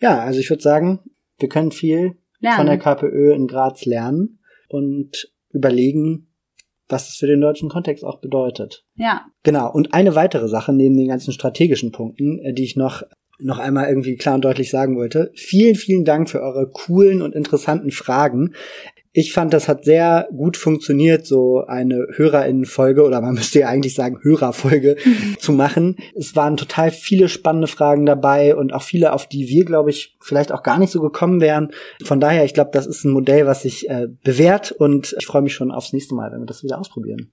Ja, 0.00 0.18
also 0.18 0.38
ich 0.38 0.50
würde 0.50 0.62
sagen, 0.62 1.00
wir 1.38 1.48
können 1.48 1.72
viel 1.72 2.18
lernen. 2.40 2.56
von 2.56 2.66
der 2.66 2.78
KPÖ 2.78 3.32
in 3.32 3.46
Graz 3.46 3.86
lernen 3.86 4.40
und 4.68 5.32
überlegen, 5.50 6.27
was 6.88 7.06
das 7.06 7.16
für 7.16 7.26
den 7.26 7.40
deutschen 7.40 7.68
Kontext 7.68 8.04
auch 8.04 8.20
bedeutet. 8.20 8.84
Ja. 8.96 9.26
Genau. 9.42 9.70
Und 9.70 9.94
eine 9.94 10.14
weitere 10.14 10.48
Sache 10.48 10.72
neben 10.72 10.96
den 10.96 11.08
ganzen 11.08 11.32
strategischen 11.32 11.92
Punkten, 11.92 12.38
äh, 12.40 12.52
die 12.52 12.64
ich 12.64 12.76
noch 12.76 13.02
noch 13.40 13.58
einmal 13.58 13.88
irgendwie 13.88 14.16
klar 14.16 14.34
und 14.34 14.44
deutlich 14.44 14.68
sagen 14.68 14.96
wollte. 14.96 15.30
Vielen, 15.36 15.76
vielen 15.76 16.04
Dank 16.04 16.28
für 16.28 16.40
eure 16.40 16.68
coolen 16.68 17.22
und 17.22 17.36
interessanten 17.36 17.92
Fragen. 17.92 18.54
Ich 19.12 19.32
fand, 19.32 19.52
das 19.52 19.68
hat 19.68 19.84
sehr 19.84 20.28
gut 20.36 20.56
funktioniert, 20.56 21.26
so 21.26 21.64
eine 21.66 22.06
Hörerinnenfolge 22.14 23.02
oder 23.02 23.20
man 23.20 23.34
müsste 23.34 23.60
ja 23.60 23.68
eigentlich 23.68 23.94
sagen 23.94 24.18
Hörerfolge 24.22 24.96
zu 25.38 25.52
machen. 25.52 25.96
Es 26.14 26.36
waren 26.36 26.56
total 26.56 26.90
viele 26.90 27.28
spannende 27.28 27.66
Fragen 27.66 28.06
dabei 28.06 28.54
und 28.54 28.72
auch 28.72 28.82
viele, 28.82 29.12
auf 29.12 29.26
die 29.26 29.48
wir, 29.48 29.64
glaube 29.64 29.90
ich, 29.90 30.16
vielleicht 30.20 30.52
auch 30.52 30.62
gar 30.62 30.78
nicht 30.78 30.90
so 30.90 31.00
gekommen 31.00 31.40
wären. 31.40 31.72
Von 32.04 32.20
daher, 32.20 32.44
ich 32.44 32.54
glaube, 32.54 32.70
das 32.72 32.86
ist 32.86 33.04
ein 33.04 33.12
Modell, 33.12 33.46
was 33.46 33.62
sich 33.62 33.88
äh, 33.88 34.08
bewährt 34.22 34.72
und 34.72 35.14
ich 35.18 35.26
freue 35.26 35.42
mich 35.42 35.54
schon 35.54 35.70
aufs 35.70 35.92
nächste 35.92 36.14
Mal, 36.14 36.30
wenn 36.32 36.40
wir 36.40 36.46
das 36.46 36.62
wieder 36.62 36.78
ausprobieren. 36.78 37.32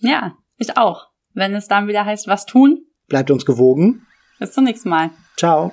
Ja, 0.00 0.34
ich 0.56 0.76
auch. 0.76 1.08
Wenn 1.34 1.54
es 1.54 1.68
dann 1.68 1.86
wieder 1.86 2.04
heißt, 2.04 2.26
was 2.26 2.46
tun. 2.46 2.86
Bleibt 3.08 3.30
uns 3.30 3.44
gewogen. 3.44 4.06
Bis 4.38 4.52
zum 4.52 4.64
nächsten 4.64 4.88
Mal. 4.88 5.10
Ciao. 5.36 5.72